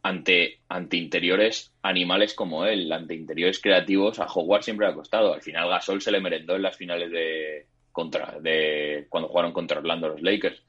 ante, 0.04 0.62
ante 0.70 0.98
interiores 0.98 1.74
animales 1.82 2.34
como 2.34 2.66
él, 2.66 2.92
ante 2.92 3.16
interiores 3.16 3.60
creativos, 3.60 4.20
a 4.20 4.26
Howard 4.26 4.64
siempre 4.64 4.86
le 4.86 4.94
ha 4.94 4.96
costado. 4.96 5.34
Al 5.34 5.42
final 5.42 5.70
Gasol 5.70 6.02
se 6.02 6.12
le 6.12 6.22
merendó 6.22 6.56
en 6.56 6.62
las 6.62 6.78
finales 6.78 7.12
de 7.12 7.68
contra 7.92 8.40
de 8.40 9.08
cuando 9.10 9.30
jugaron 9.30 9.54
contra 9.54 9.80
Orlando 9.80 10.10
los 10.10 10.22
Lakers. 10.22 10.64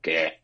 Que 0.00 0.40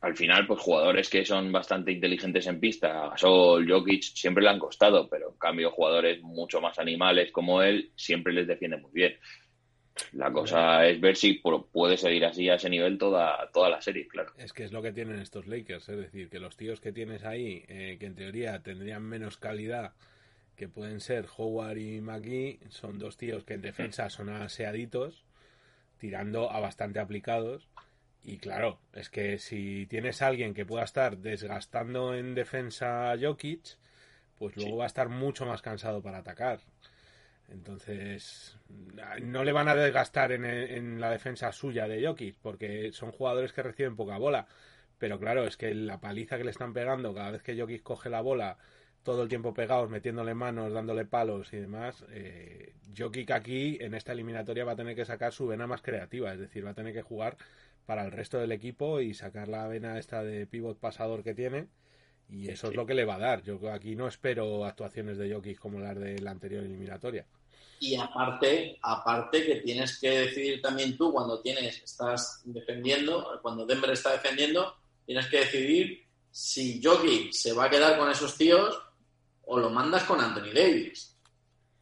al 0.00 0.16
final, 0.16 0.46
pues 0.46 0.60
jugadores 0.60 1.08
que 1.08 1.24
son 1.24 1.50
bastante 1.50 1.90
inteligentes 1.90 2.46
en 2.46 2.60
pista, 2.60 3.08
Gasol, 3.10 3.68
Jokic, 3.68 4.02
siempre 4.02 4.44
le 4.44 4.50
han 4.50 4.58
costado, 4.58 5.08
pero 5.08 5.30
en 5.30 5.38
cambio 5.38 5.70
jugadores 5.70 6.22
mucho 6.22 6.60
más 6.60 6.78
animales 6.78 7.32
como 7.32 7.62
él 7.62 7.90
siempre 7.96 8.32
les 8.32 8.46
defiende 8.46 8.76
muy 8.76 8.90
bien. 8.92 9.16
La 10.12 10.30
cosa 10.32 10.86
es 10.86 11.00
ver 11.00 11.16
si 11.16 11.40
pu- 11.40 11.66
puede 11.72 11.96
seguir 11.96 12.24
así 12.24 12.48
a 12.48 12.56
ese 12.56 12.68
nivel 12.68 12.98
toda, 12.98 13.50
toda 13.52 13.70
la 13.70 13.80
serie, 13.80 14.06
claro. 14.08 14.32
Es 14.36 14.52
que 14.52 14.64
es 14.64 14.72
lo 14.72 14.82
que 14.82 14.92
tienen 14.92 15.18
estos 15.18 15.46
Lakers, 15.46 15.88
es 15.88 15.96
decir, 15.96 16.28
que 16.28 16.38
los 16.38 16.56
tíos 16.56 16.80
que 16.80 16.92
tienes 16.92 17.24
ahí, 17.24 17.64
eh, 17.68 17.96
que 17.98 18.06
en 18.06 18.14
teoría 18.14 18.62
tendrían 18.62 19.02
menos 19.02 19.38
calidad, 19.38 19.92
que 20.56 20.68
pueden 20.68 21.00
ser 21.00 21.26
Howard 21.36 21.78
y 21.78 22.00
McGee, 22.00 22.60
son 22.70 22.98
dos 22.98 23.16
tíos 23.16 23.44
que 23.44 23.54
en 23.54 23.62
defensa 23.62 24.08
son 24.10 24.28
aseaditos, 24.28 25.24
tirando 25.98 26.50
a 26.50 26.60
bastante 26.60 26.98
aplicados. 26.98 27.68
Y 28.24 28.38
claro, 28.38 28.78
es 28.92 29.08
que 29.08 29.38
si 29.38 29.86
tienes 29.86 30.20
a 30.20 30.26
alguien 30.26 30.52
que 30.52 30.66
pueda 30.66 30.84
estar 30.84 31.18
desgastando 31.18 32.14
en 32.14 32.34
defensa 32.34 33.12
a 33.12 33.18
Jokic, 33.18 33.76
pues 34.38 34.56
luego 34.56 34.72
Sí. 34.72 34.76
va 34.78 34.84
a 34.84 34.88
estar 34.88 35.08
mucho 35.08 35.46
más 35.46 35.62
cansado 35.62 36.02
para 36.02 36.18
atacar. 36.18 36.60
Entonces, 37.48 38.58
no 39.22 39.44
le 39.44 39.52
van 39.52 39.68
a 39.68 39.74
desgastar 39.74 40.32
en, 40.32 40.44
en 40.44 41.00
la 41.00 41.10
defensa 41.10 41.52
suya 41.52 41.86
de 41.86 42.04
Jokic, 42.04 42.36
porque 42.42 42.90
son 42.92 43.12
jugadores 43.12 43.52
que 43.52 43.62
reciben 43.62 43.96
poca 43.96 44.18
bola. 44.18 44.46
Pero 44.98 45.18
claro, 45.18 45.46
es 45.46 45.56
que 45.56 45.74
la 45.74 46.00
paliza 46.00 46.38
que 46.38 46.44
le 46.44 46.50
están 46.50 46.72
pegando 46.72 47.14
cada 47.14 47.30
vez 47.30 47.42
que 47.42 47.58
Jokic 47.58 47.82
coge 47.82 48.10
la 48.10 48.20
bola, 48.20 48.58
todo 49.02 49.22
el 49.22 49.28
tiempo 49.28 49.54
pegados, 49.54 49.88
metiéndole 49.88 50.34
manos, 50.34 50.72
dándole 50.72 51.04
palos 51.04 51.52
y 51.52 51.58
demás, 51.58 52.04
eh, 52.10 52.74
Jokic 52.96 53.30
aquí 53.30 53.78
en 53.80 53.94
esta 53.94 54.12
eliminatoria 54.12 54.64
va 54.64 54.72
a 54.72 54.76
tener 54.76 54.96
que 54.96 55.04
sacar 55.04 55.32
su 55.32 55.46
vena 55.46 55.66
más 55.66 55.82
creativa, 55.82 56.32
es 56.32 56.40
decir, 56.40 56.66
va 56.66 56.70
a 56.70 56.74
tener 56.74 56.92
que 56.92 57.02
jugar 57.02 57.36
para 57.86 58.04
el 58.04 58.10
resto 58.10 58.38
del 58.38 58.52
equipo 58.52 59.00
y 59.00 59.14
sacar 59.14 59.48
la 59.48 59.68
vena 59.68 59.98
esta 59.98 60.24
de 60.24 60.46
pivot 60.46 60.78
pasador 60.80 61.22
que 61.22 61.34
tiene 61.34 61.68
y 62.28 62.48
eso 62.48 62.68
es 62.68 62.74
lo 62.74 62.86
que 62.86 62.94
le 62.94 63.04
va 63.04 63.14
a 63.14 63.18
dar. 63.18 63.42
Yo 63.42 63.70
aquí 63.70 63.94
no 63.94 64.08
espero 64.08 64.64
actuaciones 64.64 65.18
de 65.18 65.32
Jokic 65.32 65.58
como 65.58 65.78
las 65.78 65.96
de 65.96 66.18
la 66.18 66.32
anterior 66.32 66.64
eliminatoria. 66.64 67.26
Y 67.78 67.94
aparte, 67.96 68.78
aparte 68.80 69.44
que 69.44 69.56
tienes 69.56 69.98
que 69.98 70.10
decidir 70.20 70.62
también 70.62 70.96
tú 70.96 71.12
cuando 71.12 71.40
tienes, 71.40 71.82
estás 71.82 72.40
defendiendo, 72.44 73.38
cuando 73.42 73.66
Denver 73.66 73.90
está 73.90 74.12
defendiendo, 74.12 74.76
tienes 75.04 75.26
que 75.26 75.40
decidir 75.40 76.04
si 76.30 76.80
Jokic 76.82 77.32
se 77.32 77.52
va 77.52 77.64
a 77.64 77.70
quedar 77.70 77.98
con 77.98 78.10
esos 78.10 78.36
tíos 78.36 78.80
o 79.46 79.58
lo 79.58 79.70
mandas 79.70 80.04
con 80.04 80.20
Anthony 80.20 80.52
Davis. 80.54 81.16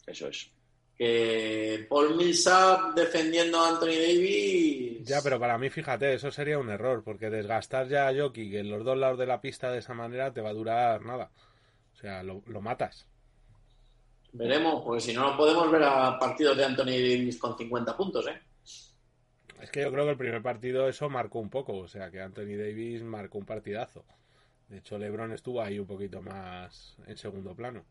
Eso 0.06 0.28
es. 0.28 0.50
Que 0.96 1.86
Paul 1.88 2.16
Millsap 2.16 2.94
defendiendo 2.94 3.58
a 3.58 3.70
Anthony 3.70 3.86
Davis. 3.86 5.04
Ya, 5.04 5.20
pero 5.22 5.40
para 5.40 5.58
mí, 5.58 5.70
fíjate, 5.70 6.14
eso 6.14 6.30
sería 6.30 6.58
un 6.58 6.70
error, 6.70 7.02
porque 7.02 7.30
desgastar 7.30 7.88
ya 7.88 8.08
a 8.08 8.14
Jokic 8.14 8.54
en 8.54 8.70
los 8.70 8.84
dos 8.84 8.96
lados 8.96 9.18
de 9.18 9.26
la 9.26 9.40
pista 9.40 9.72
de 9.72 9.78
esa 9.78 9.94
manera 9.94 10.32
te 10.32 10.40
va 10.40 10.50
a 10.50 10.54
durar 10.54 11.04
nada. 11.04 11.30
O 11.92 11.96
sea, 11.96 12.22
lo, 12.22 12.42
lo 12.46 12.60
matas. 12.60 13.06
Veremos, 14.36 14.82
porque 14.84 15.00
si 15.00 15.12
no, 15.14 15.30
no 15.30 15.36
podemos 15.36 15.70
ver 15.70 15.84
a 15.84 16.18
partidos 16.18 16.56
de 16.56 16.64
Anthony 16.64 16.86
Davis 16.86 17.38
con 17.38 17.56
50 17.56 17.96
puntos, 17.96 18.26
¿eh? 18.26 18.40
Es 19.62 19.70
que 19.70 19.80
yo 19.82 19.92
creo 19.92 20.04
que 20.04 20.10
el 20.10 20.16
primer 20.16 20.42
partido 20.42 20.88
eso 20.88 21.08
marcó 21.08 21.38
un 21.38 21.48
poco, 21.48 21.76
o 21.78 21.88
sea, 21.88 22.10
que 22.10 22.20
Anthony 22.20 22.56
Davis 22.58 23.02
marcó 23.02 23.38
un 23.38 23.46
partidazo. 23.46 24.04
De 24.68 24.78
hecho, 24.78 24.98
LeBron 24.98 25.32
estuvo 25.32 25.62
ahí 25.62 25.78
un 25.78 25.86
poquito 25.86 26.20
más 26.20 26.96
en 27.06 27.16
segundo 27.16 27.54
plano. 27.54 27.84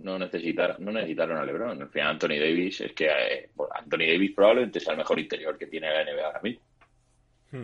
No 0.00 0.18
necesitaron, 0.18 0.76
no 0.84 0.92
necesitaron 0.92 1.38
a 1.38 1.44
LeBron. 1.44 1.80
Al 1.80 1.88
final, 1.88 2.08
Anthony 2.10 2.38
Davis 2.38 2.80
es 2.82 2.92
que 2.92 3.06
eh, 3.06 3.50
Anthony 3.74 3.98
Davis 4.12 4.32
probablemente 4.34 4.80
sea 4.80 4.92
el 4.92 4.98
mejor 4.98 5.18
interior 5.18 5.56
que 5.58 5.66
tiene 5.66 5.88
la 5.90 6.04
NBA 6.04 6.26
ahora 6.26 6.40
mismo. 6.42 6.62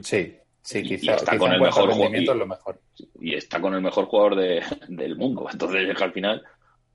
Sí, 0.03 0.37
sí, 0.63 0.79
Y- 0.85 0.91
y 0.93 0.95
está 0.95 1.17
quizá 1.17 1.39
con 1.39 1.53
el 1.53 1.61
mejor 1.61 1.89
rendimiento 1.89 2.33
y- 2.33 2.35
es 2.35 2.39
lo 2.39 2.47
mejor. 2.47 2.81
y 3.21 3.35
está 3.35 3.61
con 3.61 3.75
el 3.75 3.81
mejor 3.83 4.07
jugador 4.07 4.37
de- 4.37 4.63
del 4.89 5.17
mundo. 5.17 5.47
Entonces 5.53 5.89
es 5.89 5.97
que 5.97 6.05
al 6.05 6.13
final, 6.13 6.43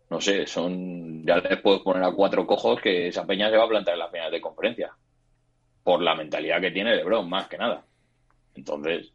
no 0.10 0.22
sé, 0.22 0.46
son 0.48 1.26
ya 1.26 1.38
les 1.38 1.60
puedes 1.62 1.82
poner 1.82 2.04
a 2.04 2.12
cuatro 2.12 2.46
cojos 2.46 2.80
que 2.82 3.08
esa 3.08 3.26
peña 3.26 3.50
se 3.50 3.58
va 3.58 3.66
a 3.66 3.70
plantar 3.70 3.94
en 3.96 4.00
las 4.00 4.12
finales 4.12 4.32
de 4.32 4.42
conferencia. 4.42 4.92
Por 5.84 6.02
la 6.02 6.16
mentalidad 6.16 6.62
que 6.62 6.72
tiene 6.72 6.96
LeBron, 6.96 7.30
más 7.30 7.48
que 7.48 7.58
nada. 7.58 7.86
Entonces, 8.56 9.12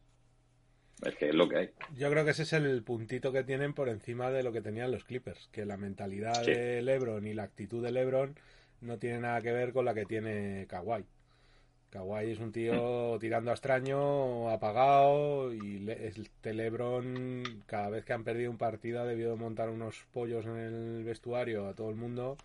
es 1.05 1.15
que 1.17 1.29
es 1.31 1.35
lo 1.35 1.49
que 1.49 1.57
hay. 1.57 1.71
Yo 1.97 2.11
creo 2.11 2.25
que 2.25 2.31
ese 2.33 2.43
es 2.43 2.53
el 2.53 2.83
puntito 2.83 3.33
que 3.33 3.43
tienen 3.45 3.73
por 3.73 3.89
encima 3.89 4.31
de 4.31 4.43
lo 4.43 4.53
que 4.53 4.61
tenían 4.61 4.91
los 4.93 5.05
Clippers, 5.05 5.49
que 5.51 5.65
la 5.65 5.77
mentalidad 5.77 6.45
Sí. 6.45 6.51
de 6.53 6.83
LeBron 6.83 7.27
y 7.27 7.35
la 7.35 7.45
actitud 7.45 7.83
de 7.83 7.91
LeBron 7.93 8.37
no 8.83 8.99
tiene 8.99 9.21
nada 9.21 9.41
que 9.43 9.53
ver 9.53 9.73
con 9.73 9.85
la 9.85 9.95
que 9.95 10.05
tiene 10.05 10.67
Kawhi. 10.69 11.05
Kawhi 11.91 12.31
es 12.31 12.39
un 12.39 12.53
tío 12.53 13.19
tirando 13.19 13.51
a 13.51 13.55
extraño, 13.55 14.49
apagado, 14.49 15.53
y 15.53 15.85
este 15.91 16.55
LeBron, 16.55 17.65
cada 17.67 17.91
vez 17.91 18.05
que 18.05 18.13
han 18.13 18.23
perdido 18.23 18.51
un 18.51 18.59
partido, 18.59 19.01
ha 19.01 19.05
debido 19.05 19.37
montar 19.37 19.71
unos 19.71 20.07
pollos 20.13 20.47
en 20.47 20.57
el 20.57 21.05
vestuario 21.05 21.67
a 21.67 21.75
todo 21.75 21.91
el 21.91 21.97
mundo, 21.97 22.37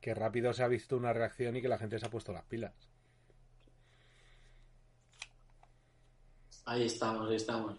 que 0.00 0.14
rápido 0.14 0.54
se 0.54 0.62
ha 0.62 0.68
visto 0.68 0.96
una 0.96 1.12
reacción 1.12 1.56
y 1.56 1.62
que 1.62 1.68
la 1.68 1.76
gente 1.76 1.98
se 1.98 2.06
ha 2.06 2.10
puesto 2.10 2.32
las 2.32 2.44
pilas. 2.44 2.72
Ahí 6.64 6.84
estamos, 6.84 7.28
ahí 7.28 7.36
estamos. 7.36 7.76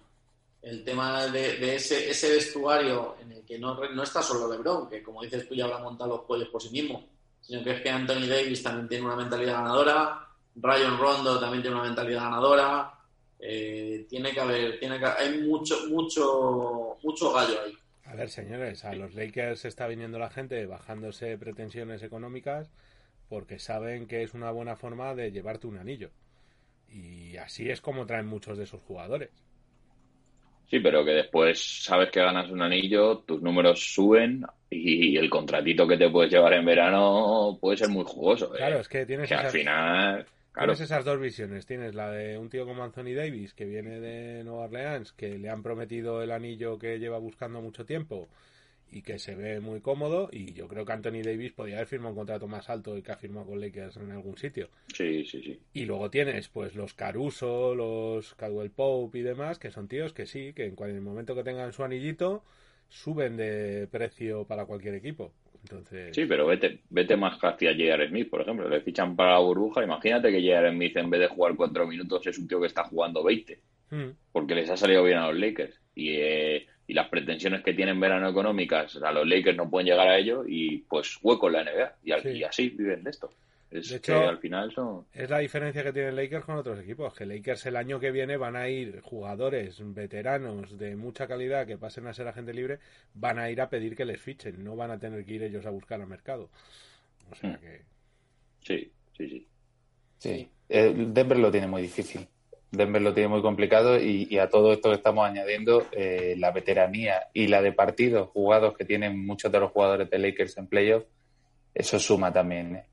El 0.62 0.84
tema 0.84 1.26
de, 1.28 1.76
ese, 1.76 2.30
vestuario 2.30 3.16
en 3.20 3.32
el 3.32 3.45
que 3.45 3.57
no 3.57 4.03
está 4.03 4.22
solo 4.22 4.51
LeBron, 4.51 4.88
que 4.88 5.01
como 5.01 5.24
dices 5.24 5.47
tú 5.47 5.55
ya 5.55 5.66
habrá 5.66 5.80
montado 5.80 6.18
los 6.18 6.26
pollos 6.26 6.49
por 6.49 6.62
sí 6.62 6.70
mismo, 6.70 7.07
sino 7.41 7.64
que 7.64 7.72
es 7.72 7.82
que 7.82 7.89
Anthony 7.89 8.28
Davis 8.28 8.62
también 8.62 8.88
tiene 8.88 9.05
una 9.05 9.16
mentalidad 9.16 9.53
ganadora, 9.53 10.28
Ryan 10.56 10.97
Rondo 10.97 11.39
también 11.39 11.62
tiene 11.62 11.78
una 11.78 11.86
mentalidad 11.86 12.24
ganadora, 12.24 12.93
eh, 13.39 14.06
tiene 14.10 14.32
que 14.32 14.39
haber, 14.39 14.80
tiene 14.80 15.00
que, 15.00 15.06
hay 15.06 15.41
mucho, 15.41 15.88
mucho, 15.89 16.97
mucho 17.04 17.34
gallo 17.34 17.62
ahí. 17.66 17.74
A 18.06 18.16
ver, 18.16 18.30
señores, 18.30 18.84
a 18.86 18.93
los 18.93 19.14
Lakers 19.14 19.66
está 19.66 19.88
viniendo 19.88 20.18
la 20.18 20.30
gente 20.30 20.66
bajándose 20.66 21.38
pretensiones 21.38 22.02
económicas 22.02 22.72
porque 23.30 23.60
saben 23.60 24.08
que 24.08 24.24
es 24.24 24.34
una 24.34 24.52
buena 24.52 24.76
forma 24.76 25.14
de 25.14 25.32
llevarte 25.32 25.68
un 25.68 25.78
anillo. 25.78 26.10
Y 26.89 27.38
así 27.38 27.70
es 27.70 27.82
como 27.82 28.08
traen 28.08 28.26
muchos 28.26 28.58
de 28.58 28.64
esos 28.64 28.82
jugadores. 28.82 29.30
Sí, 30.70 30.80
pero 30.80 31.06
que 31.06 31.12
después 31.12 31.84
sabes 31.84 32.12
que 32.12 32.20
ganas 32.20 32.50
un 32.50 32.62
anillo, 32.62 33.20
tus 33.20 33.41
números 33.41 33.93
suben 33.93 34.45
y 34.70 35.18
el 35.18 35.30
contratito 35.30 35.88
que 35.88 35.97
te 35.97 36.10
puedes 36.10 36.32
llevar 36.32 36.54
en 36.54 36.66
verano 36.66 37.58
puede 37.60 37.78
ser 37.78 37.89
muy 37.89 38.04
jugoso. 38.06 38.54
¿eh? 38.54 38.58
Claro, 38.58 38.80
es 38.80 38.88
que 38.88 39.06
tienes, 39.06 39.28
que 39.28 39.36
al 39.36 39.50
final, 39.50 40.26
claro, 40.60 40.74
tienes 40.74 40.91
esas 40.91 41.05
dos 41.05 41.20
visiones. 41.20 41.66
Tienes 41.66 41.95
la 41.95 42.12
de 42.12 42.38
un 42.38 42.49
tío 42.49 42.66
como 42.66 42.84
Anthony 42.84 43.14
Davis, 43.16 43.53
que 43.53 43.66
viene 43.66 43.99
de 43.99 44.43
Nueva 44.43 44.66
Orleans, 44.66 45.12
que 45.14 45.38
le 45.38 45.49
han 45.49 45.64
prometido 45.64 46.22
el 46.22 46.32
anillo 46.32 46.78
que 46.78 46.99
lleva 46.99 47.18
buscando 47.18 47.62
mucho 47.62 47.86
tiempo 47.86 48.30
y 48.91 49.01
que 49.01 49.20
se 49.20 49.36
ve 49.36 49.60
muy 49.60 49.82
cómodo. 49.82 50.30
Y 50.32 50.53
yo 50.53 50.68
creo 50.68 50.86
que 50.86 50.93
Anthony 50.93 51.22
Davis 51.24 51.53
podría 51.53 51.78
haber 51.78 51.88
firmado 51.88 52.12
un 52.12 52.18
contrato 52.18 52.47
más 52.47 52.70
alto 52.70 52.97
y 52.97 53.01
que 53.01 53.12
ha 53.12 53.18
firmado 53.18 53.47
con 53.47 53.60
Lakers 53.60 53.97
en 53.97 54.12
algún 54.12 54.38
sitio. 54.38 54.70
sí, 54.93 55.26
sí, 55.26 55.41
sí. 55.41 55.60
Y 55.74 55.86
luego 55.86 56.10
tienes 56.10 56.49
pues 56.49 56.76
los 56.76 56.93
Caruso, 56.93 57.76
los 57.76 58.36
Caldwell 58.36 58.72
Pope 58.72 59.20
y 59.20 59.22
demás, 59.22 59.60
que 59.60 59.72
son 59.72 59.88
tíos 59.88 60.14
que 60.14 60.26
sí, 60.26 60.53
que 60.53 60.66
en 60.66 60.95
el 60.95 61.01
momento 61.01 61.36
que 61.36 61.43
tengan 61.43 61.74
su 61.74 61.84
anillito, 61.84 62.43
suben 62.89 63.38
de 63.38 63.88
precio 63.91 64.45
para 64.45 64.66
cualquier 64.66 64.95
equipo. 64.95 65.34
Entonces, 65.64 66.16
Sí, 66.16 66.26
pero 66.26 66.47
vete, 66.47 66.80
vete 66.89 67.16
más 67.18 67.38
hacia 67.41 67.72
J.R. 67.72 68.07
Smith, 68.10 68.30
por 68.30 68.41
ejemplo. 68.41 68.68
Le 68.70 68.82
fichan 68.82 69.16
para 69.16 69.34
la 69.34 69.39
burbuja. 69.39 69.84
Imagínate 69.84 70.32
que 70.32 70.41
J.R. 70.41 70.72
Smith, 70.72 70.97
en 70.97 71.10
vez 71.10 71.20
de 71.22 71.28
jugar 71.28 71.55
cuatro 71.55 71.86
minutos, 71.88 72.26
es 72.28 72.38
un 72.38 72.47
tío 72.47 72.60
que 72.62 72.68
está 72.68 72.84
jugando 72.86 73.24
20. 73.24 73.60
mm, 73.91 74.10
Porque 74.32 74.55
les 74.55 74.70
ha 74.70 74.78
salido 74.78 75.03
bien 75.03 75.18
a 75.18 75.28
los 75.28 75.39
Lakers. 75.39 75.80
Y, 75.95 76.12
eh, 76.18 76.66
y 76.88 76.93
las 76.93 77.10
pretensiones 77.10 77.62
que 77.62 77.74
tienen 77.74 77.99
verano 77.99 78.30
económicas, 78.30 78.95
a 78.95 79.12
los 79.12 79.28
Lakers 79.28 79.57
no 79.57 79.70
pueden 79.70 79.88
llegar 79.88 80.07
a 80.07 80.18
ello. 80.18 80.43
Y 80.47 80.80
pues 80.89 81.18
hueco 81.22 81.47
en 81.47 81.53
la 81.53 81.64
NBA. 81.64 81.95
Y, 82.03 82.22
Sí. 82.22 82.30
y 82.30 82.43
así 82.43 82.70
viven 82.70 83.03
de 83.03 83.10
esto. 83.12 83.32
Es 83.72 83.89
De 83.89 84.01
que 84.01 84.11
hecho- 84.13 84.28
al 84.28 84.39
final 84.39 84.72
son. 84.72 85.05
es 85.13 85.30
la 85.30 85.38
diferencia 85.39 85.84
que 85.84 85.93
tienen 85.93 86.15
Lakers 86.15 86.43
con 86.43 86.55
otros 86.57 86.80
equipos, 86.80 87.13
que 87.13 87.26
Lakers 87.26 87.67
el 87.67 87.76
año 87.76 87.99
que 87.99 88.09
viene 88.11 88.36
van 88.36 88.55
a 88.55 88.67
ir 88.67 88.99
jugadores 89.01 89.78
veteranos 89.93 90.76
de 90.78 90.95
mucha 90.95 91.28
calidad 91.28 91.67
que 91.67 91.78
pasen 91.78 92.07
a 92.07 92.13
ser 92.13 92.28
agente 92.28 92.51
libre, 92.53 92.80
van 93.13 93.38
a 93.38 93.49
ir 93.51 93.61
a 93.61 93.70
pedir 93.70 93.95
que 93.95 94.05
les 94.05 94.20
fichen, 94.20 94.63
no 94.63 94.76
van 94.76 94.89
a 94.91 94.97
tener 94.99 95.24
que 95.24 95.34
ir 95.36 95.43
ellos 95.43 95.65
a 95.67 95.70
buscar 95.70 96.01
al 96.01 96.07
mercado. 96.07 96.49
O 97.32 97.36
sea 97.36 97.51
Mm. 97.51 97.59
que 97.59 97.82
Sí, 98.61 98.91
sí, 99.17 99.30
sí. 99.30 99.47
Sí. 100.17 100.49
Eh, 100.67 100.93
Denver 101.07 101.38
lo 101.38 101.49
tiene 101.51 101.67
muy 101.67 101.82
difícil. 101.84 102.28
Denver 102.72 103.01
lo 103.01 103.13
tiene 103.13 103.30
muy 103.30 103.41
complicado 103.41 103.97
y, 103.99 104.28
y 104.30 104.38
a 104.39 104.49
todo 104.49 104.74
esto 104.74 104.89
que 104.89 104.95
estamos 104.95 105.28
añadiendo, 105.28 105.88
eh, 105.91 106.36
la 106.38 106.51
veteranía 106.51 107.28
y 107.34 107.47
la 107.47 107.61
de 107.61 107.72
partidos 107.72 108.30
jugados 108.30 108.76
que 108.78 108.84
tienen 108.86 109.26
muchos 109.26 109.51
de 109.51 109.59
los 109.59 109.72
jugadores 109.72 110.09
de 110.09 110.20
Lakers 110.20 110.57
en 110.57 110.67
playoff, 110.67 111.03
eso 111.74 111.97
suma 111.99 112.34
también. 112.34 112.76
¿eh? 112.76 112.84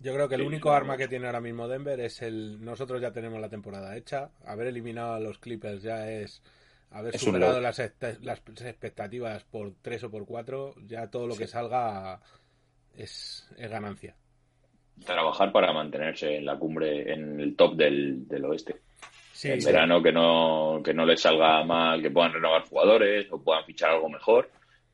Yo 0.00 0.14
creo 0.14 0.28
que 0.28 0.34
el 0.36 0.40
Sí, 0.40 0.46
único 0.46 0.72
arma 0.72 0.94
mucho. 0.94 0.98
que 0.98 1.08
tiene 1.08 1.26
ahora 1.26 1.40
mismo 1.40 1.68
Denver 1.68 2.00
es 2.00 2.22
el. 2.22 2.64
Nosotros 2.64 3.00
ya 3.02 3.12
tenemos 3.12 3.40
la 3.40 3.48
temporada 3.50 3.96
hecha. 3.96 4.30
Haber 4.46 4.68
eliminado 4.68 5.14
a 5.14 5.20
los 5.20 5.38
Clippers 5.38 5.82
ya 5.82 6.10
es 6.10 6.42
haber 6.90 7.14
Es 7.14 7.20
superado 7.20 7.60
las, 7.60 7.78
las 8.22 8.40
expectativas 8.62 9.44
por 9.44 9.74
tres 9.82 10.02
o 10.04 10.10
por 10.10 10.24
cuatro. 10.26 10.74
Ya 10.86 11.08
todo 11.10 11.26
lo 11.26 11.34
Sí. 11.34 11.40
que 11.40 11.46
salga 11.46 12.20
es, 12.96 13.46
es 13.58 13.70
ganancia. 13.70 14.14
Trabajar 15.04 15.52
para 15.52 15.72
mantenerse 15.72 16.36
en 16.36 16.46
la 16.46 16.58
cumbre, 16.58 17.12
en 17.12 17.38
el 17.40 17.54
top 17.56 17.74
del, 17.76 18.26
del 18.26 18.44
oeste. 18.46 18.76
Sí, 19.32 19.50
en 19.50 19.64
verano 19.64 20.02
que 20.02 20.12
no, 20.12 20.82
que 20.84 20.92
no 20.92 21.06
les 21.06 21.20
salga 21.20 21.64
mal, 21.64 22.02
que 22.02 22.10
puedan 22.10 22.32
renovar 22.34 22.62
jugadores 22.68 23.26
o 23.30 23.42
puedan 23.42 23.64
fichar 23.64 23.90
algo 23.90 24.08
mejor 24.10 24.50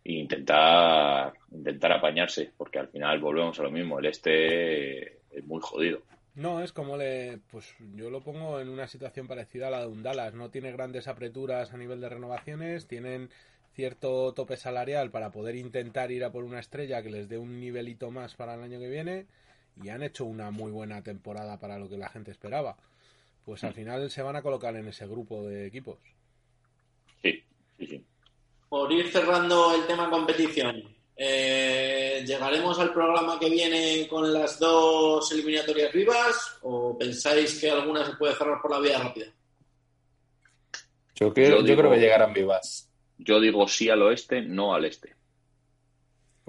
e 0.09 0.13
intentar, 0.13 1.33
intentar 1.51 1.91
apañarse, 1.91 2.53
porque 2.57 2.79
al 2.79 2.87
final 2.89 3.19
volvemos 3.19 3.59
a 3.59 3.65
lo 3.65 3.73
mismo, 3.73 3.99
el 3.99 4.07
este 4.07 5.17
es 5.37 5.45
muy 5.45 5.61
jodido. 5.61 6.03
No, 6.37 6.63
es 6.63 6.73
como 6.73 6.97
le. 6.97 7.39
Pues 7.51 7.75
yo 7.95 8.09
lo 8.09 8.21
pongo 8.21 8.61
en 8.61 8.69
una 8.69 8.87
situación 8.87 9.27
parecida 9.27 9.67
a 9.67 9.71
la 9.71 9.81
de 9.81 9.87
un 9.89 10.05
Dallas. 10.05 10.35
No 10.35 10.51
tiene 10.51 10.71
grandes 10.71 11.09
apreturas 11.09 11.73
a 11.73 11.77
nivel 11.77 12.01
de 12.01 12.11
renovaciones, 12.11 12.87
tienen 12.87 13.31
cierto 13.75 14.33
tope 14.33 14.57
salarial 14.57 15.11
para 15.11 15.33
poder 15.33 15.57
intentar 15.57 16.13
ir 16.13 16.25
a 16.25 16.31
por 16.31 16.45
una 16.45 16.61
estrella 16.61 17.03
que 17.03 17.11
les 17.11 17.29
dé 17.29 17.39
un 17.39 17.59
nivelito 17.59 18.11
más 18.13 18.37
para 18.37 18.55
el 18.55 18.63
año 18.63 18.79
que 18.79 18.89
viene 18.89 19.27
y 19.83 19.89
han 19.89 20.03
hecho 20.03 20.25
una 20.25 20.51
muy 20.51 20.71
buena 20.71 21.03
temporada 21.03 21.59
para 21.59 21.79
lo 21.79 21.89
que 21.89 21.99
la 21.99 22.11
gente 22.11 22.31
esperaba. 22.31 22.77
Pues 23.45 23.65
al 23.65 23.75
final 23.75 24.09
se 24.11 24.23
van 24.23 24.37
a 24.37 24.43
colocar 24.43 24.77
en 24.77 24.87
ese 24.87 25.07
grupo 25.07 25.43
de 25.43 25.67
equipos. 25.67 25.99
Sí, 27.23 27.43
sí, 27.79 27.87
sí. 27.87 28.05
Por 28.69 28.93
ir 28.93 29.11
cerrando 29.13 29.75
el 29.75 29.87
tema 29.87 30.11
competición, 30.11 30.83
Eh, 31.19 32.23
¿Llegaremos 32.27 32.79
al 32.79 32.93
programa 32.93 33.39
que 33.41 33.49
viene 33.49 34.07
con 34.07 34.31
las 34.35 34.59
dos 34.59 35.33
eliminatorias 35.33 35.91
vivas 35.91 36.59
o 36.61 36.97
pensáis 36.99 37.59
que 37.59 37.71
alguna 37.71 38.05
se 38.05 38.13
puede 38.17 38.35
cerrar 38.35 38.61
por 38.61 38.71
la 38.73 38.81
vía 38.81 38.99
rápida? 38.99 39.27
Yo, 41.15 41.33
creo, 41.33 41.63
yo, 41.65 41.75
creo 41.75 41.91
que 41.91 41.97
llegarán 42.01 42.35
vivas. 42.35 42.91
Yo 43.17 43.41
digo 43.41 43.67
sí 43.67 43.89
al 43.89 44.03
oeste, 44.03 44.43
no 44.43 44.75
al 44.75 44.85
este. 44.85 45.15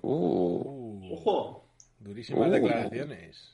Uh. 0.02 1.14
¡Ojo! 1.14 1.70
Durísimas 2.00 2.50
Uh. 2.50 2.52
declaraciones. 2.52 3.54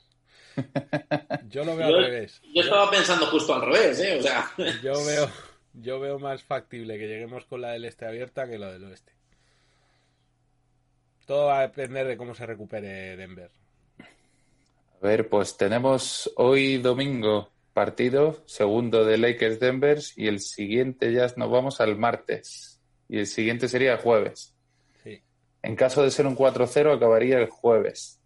Yo 1.49 1.63
lo 1.63 1.75
veo 1.75 1.87
al 1.87 2.03
revés. 2.05 2.41
Yo 2.55 2.61
estaba 2.63 2.89
pensando 2.89 3.25
justo 3.27 3.53
al 3.53 3.61
revés, 3.61 3.99
¿eh? 3.99 4.17
O 4.19 4.21
sea, 4.23 4.51
Yo 4.83 4.93
veo, 5.05 5.29
yo 5.73 5.99
veo 5.99 6.19
más 6.19 6.43
factible 6.43 6.97
que 6.97 7.07
lleguemos 7.07 7.45
con 7.45 7.61
la 7.61 7.71
del 7.71 7.85
este 7.85 8.05
abierta 8.05 8.47
que 8.47 8.57
la 8.57 8.71
del 8.71 8.85
oeste. 8.85 9.13
Todo 11.25 11.47
va 11.47 11.59
a 11.59 11.67
depender 11.67 12.07
de 12.07 12.17
cómo 12.17 12.35
se 12.35 12.45
recupere 12.45 13.15
Denver. 13.15 13.49
A 13.99 15.05
ver, 15.07 15.29
pues 15.29 15.57
tenemos 15.57 16.31
hoy 16.35 16.77
domingo 16.77 17.49
partido, 17.73 18.43
segundo 18.45 19.03
de 19.03 19.17
Lakers 19.17 19.59
Denver, 19.59 19.99
y 20.15 20.27
el 20.27 20.39
siguiente 20.39 21.11
ya 21.11 21.27
nos 21.37 21.49
vamos 21.49 21.81
al 21.81 21.97
martes. 21.97 22.79
Y 23.09 23.19
el 23.19 23.27
siguiente 23.27 23.67
sería 23.67 23.93
el 23.93 23.99
jueves. 23.99 24.55
Sí. 25.03 25.21
En 25.61 25.75
caso 25.75 26.03
de 26.03 26.11
ser 26.11 26.27
un 26.27 26.35
4-0, 26.35 26.95
acabaría 26.95 27.39
el 27.39 27.49
jueves. 27.49 28.19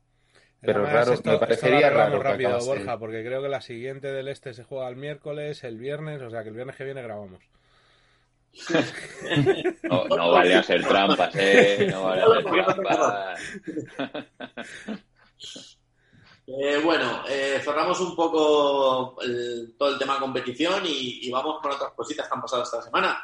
Pero 0.61 0.79
Además, 0.79 0.93
raro, 0.93 1.13
esto- 1.13 1.31
me 1.31 1.37
parecería 1.37 1.89
raro 1.89 2.19
rápido, 2.21 2.59
Borja, 2.65 2.97
porque 2.97 3.23
creo 3.23 3.41
que 3.41 3.49
la 3.49 3.61
siguiente 3.61 4.11
del 4.11 4.27
este 4.27 4.53
se 4.53 4.63
juega 4.63 4.89
el 4.89 4.95
miércoles, 4.95 5.63
el 5.63 5.77
viernes, 5.77 6.21
o 6.21 6.29
sea 6.29 6.41
que 6.43 6.49
el 6.49 6.55
viernes 6.55 6.75
que 6.75 6.83
viene 6.85 7.01
grabamos. 7.03 7.41
No, 9.83 10.05
no 10.07 10.31
vale 10.31 10.55
hacer 10.55 10.83
trampas, 10.87 11.31
¿eh? 11.35 11.87
No 11.91 12.03
vale 12.05 12.23
hacer 12.23 12.65
trampas. 12.75 13.39
Eh, 16.47 16.79
bueno, 16.83 17.23
eh, 17.29 17.59
cerramos 17.63 17.99
un 17.99 18.15
poco 18.15 19.21
el- 19.21 19.75
todo 19.77 19.89
el 19.93 19.99
tema 19.99 20.17
competición 20.19 20.83
y, 20.85 21.27
y 21.27 21.29
vamos 21.31 21.59
con 21.61 21.71
otras 21.71 21.91
cositas 21.93 22.27
que 22.27 22.33
han 22.33 22.41
pasado 22.41 22.63
esta 22.63 22.81
semana. 22.81 23.21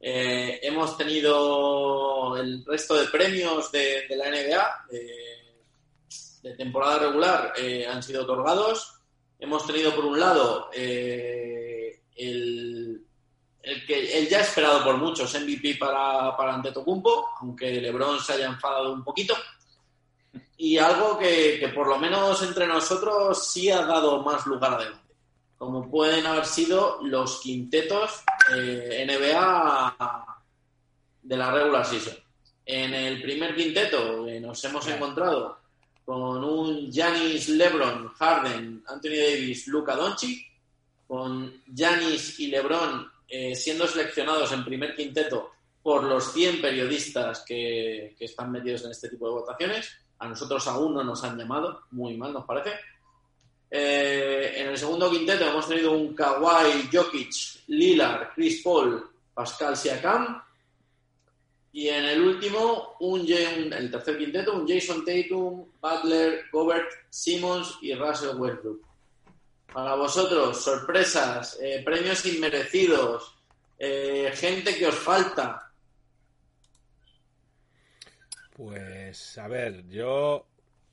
Eh, 0.00 0.58
hemos 0.62 0.96
tenido 0.98 2.36
el 2.36 2.64
resto 2.66 2.94
de 2.94 3.06
premios 3.06 3.70
de, 3.72 4.06
de 4.08 4.16
la 4.16 4.28
NBA 4.30 4.86
de 6.46 6.54
temporada 6.54 7.00
regular 7.00 7.52
eh, 7.56 7.86
han 7.86 8.02
sido 8.02 8.22
otorgados. 8.22 9.00
Hemos 9.38 9.66
tenido 9.66 9.94
por 9.94 10.04
un 10.04 10.20
lado 10.20 10.70
eh, 10.72 12.02
el, 12.16 13.04
el 13.62 13.86
que 13.86 14.18
el 14.18 14.28
ya 14.28 14.40
esperado 14.40 14.84
por 14.84 14.96
muchos 14.96 15.34
MVP 15.34 15.76
para, 15.76 16.36
para 16.36 16.54
Antetokounmpo, 16.54 17.30
aunque 17.40 17.80
LeBron 17.80 18.20
se 18.20 18.34
haya 18.34 18.46
enfadado 18.46 18.92
un 18.92 19.02
poquito 19.02 19.34
y 20.56 20.78
algo 20.78 21.18
que, 21.18 21.58
que 21.58 21.68
por 21.68 21.88
lo 21.88 21.98
menos 21.98 22.40
entre 22.42 22.66
nosotros 22.66 23.46
sí 23.46 23.70
ha 23.70 23.84
dado 23.84 24.22
más 24.22 24.46
lugar 24.46 24.74
a 24.74 24.78
debate, 24.78 25.14
como 25.58 25.90
pueden 25.90 26.26
haber 26.26 26.46
sido 26.46 27.00
los 27.02 27.40
quintetos 27.40 28.22
eh, 28.54 29.04
NBA 29.06 30.36
de 31.22 31.36
la 31.36 31.50
regular 31.50 31.84
season. 31.84 32.14
En 32.64 32.94
el 32.94 33.20
primer 33.20 33.54
quinteto 33.54 34.26
eh, 34.26 34.40
nos 34.40 34.64
hemos 34.64 34.86
encontrado 34.88 35.65
con 36.06 36.44
un 36.44 36.90
Giannis, 36.90 37.48
LeBron, 37.48 38.08
Harden, 38.14 38.84
Anthony 38.86 39.16
Davis, 39.16 39.66
Luka 39.66 39.96
Doncic, 39.96 40.46
con 41.06 41.62
Giannis 41.66 42.38
y 42.38 42.46
LeBron 42.46 43.10
eh, 43.28 43.56
siendo 43.56 43.88
seleccionados 43.88 44.52
en 44.52 44.64
primer 44.64 44.94
quinteto 44.94 45.50
por 45.82 46.04
los 46.04 46.32
100 46.32 46.60
periodistas 46.60 47.44
que, 47.46 48.14
que 48.16 48.24
están 48.24 48.52
metidos 48.52 48.84
en 48.84 48.92
este 48.92 49.08
tipo 49.08 49.26
de 49.26 49.34
votaciones. 49.34 49.90
A 50.18 50.28
nosotros 50.28 50.66
aún 50.68 50.94
no 50.94 51.02
nos 51.02 51.22
han 51.24 51.36
llamado, 51.36 51.82
muy 51.90 52.16
mal 52.16 52.32
nos 52.32 52.44
parece. 52.44 52.70
Eh, 53.68 54.54
en 54.56 54.68
el 54.68 54.78
segundo 54.78 55.10
quinteto 55.10 55.44
hemos 55.44 55.66
tenido 55.66 55.92
un 55.92 56.14
Kawhi, 56.14 56.88
Jokic, 56.92 57.64
Lillard, 57.66 58.32
Chris 58.34 58.62
Paul, 58.62 59.10
Pascal 59.34 59.76
Siakam. 59.76 60.40
Y 61.76 61.90
en 61.90 62.06
el 62.06 62.22
último, 62.22 62.96
un, 63.00 63.30
el 63.30 63.90
tercer 63.90 64.16
quinteto, 64.16 64.54
un 64.54 64.66
Jason 64.66 65.04
Tatum, 65.04 65.66
Butler, 65.78 66.46
Gobert, 66.50 66.90
Simmons 67.10 67.76
y 67.82 67.92
Russell 67.94 68.38
Westbrook. 68.38 68.80
Para 69.74 69.94
vosotros, 69.94 70.58
sorpresas, 70.58 71.58
eh, 71.60 71.82
premios 71.84 72.24
inmerecidos, 72.24 73.36
eh, 73.78 74.32
gente 74.34 74.74
que 74.74 74.86
os 74.86 74.94
falta. 74.94 75.70
Pues, 78.54 79.36
a 79.36 79.46
ver, 79.46 79.86
yo 79.86 80.46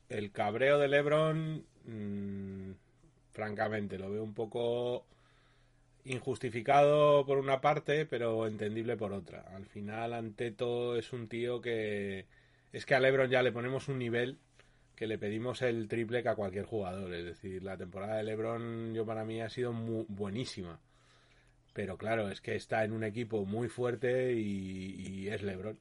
el 0.09 0.33
cabreo 0.33 0.79
de 0.79 0.89
LeBron, 0.89 1.65
mm, 1.85 2.71
francamente, 3.31 3.97
lo 3.97 4.11
veo 4.11 4.21
un 4.21 4.33
poco 4.33 5.05
injustificado 6.05 7.25
por 7.25 7.37
una 7.37 7.61
parte, 7.61 8.05
pero 8.05 8.47
entendible 8.47 8.97
por 8.97 9.13
otra. 9.13 9.41
Al 9.55 9.65
final, 9.65 10.13
Anteto 10.13 10.95
es 10.97 11.13
un 11.13 11.27
tío 11.27 11.61
que 11.61 12.25
es 12.73 12.85
que 12.85 12.95
a 12.95 12.99
LeBron 12.99 13.29
ya 13.29 13.43
le 13.43 13.51
ponemos 13.51 13.87
un 13.87 13.99
nivel 13.99 14.39
que 14.95 15.07
le 15.07 15.17
pedimos 15.17 15.61
el 15.61 15.87
triple 15.87 16.23
que 16.23 16.29
a 16.29 16.35
cualquier 16.35 16.65
jugador. 16.65 17.13
Es 17.13 17.25
decir, 17.25 17.63
la 17.63 17.77
temporada 17.77 18.17
de 18.17 18.23
LeBron 18.23 18.93
yo 18.93 19.05
para 19.05 19.25
mí 19.25 19.41
ha 19.41 19.49
sido 19.49 19.73
mu- 19.73 20.05
buenísima. 20.09 20.79
Pero 21.73 21.97
claro, 21.97 22.29
es 22.29 22.41
que 22.41 22.55
está 22.55 22.83
en 22.83 22.91
un 22.93 23.03
equipo 23.03 23.45
muy 23.45 23.67
fuerte 23.67 24.33
y, 24.33 24.95
y 25.07 25.29
es 25.29 25.41
LeBron. 25.43 25.77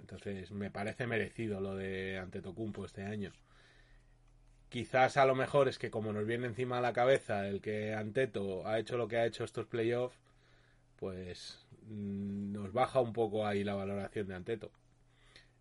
Entonces 0.00 0.50
me 0.50 0.70
parece 0.70 1.06
merecido 1.06 1.60
lo 1.60 1.74
de 1.76 2.18
Antetokounmpo 2.18 2.84
este 2.84 3.02
año. 3.02 3.32
Quizás 4.68 5.16
a 5.16 5.24
lo 5.26 5.34
mejor 5.34 5.68
es 5.68 5.78
que 5.78 5.90
como 5.90 6.12
nos 6.12 6.26
viene 6.26 6.46
encima 6.46 6.78
a 6.78 6.80
la 6.80 6.92
cabeza 6.92 7.46
el 7.48 7.60
que 7.60 7.94
Anteto 7.94 8.66
ha 8.66 8.78
hecho 8.78 8.96
lo 8.96 9.06
que 9.08 9.16
ha 9.16 9.26
hecho 9.26 9.44
estos 9.44 9.66
playoffs, 9.66 10.18
pues 10.96 11.64
mm, 11.88 12.52
nos 12.52 12.72
baja 12.72 13.00
un 13.00 13.12
poco 13.12 13.46
ahí 13.46 13.62
la 13.64 13.74
valoración 13.74 14.26
de 14.28 14.34
Anteto. 14.34 14.70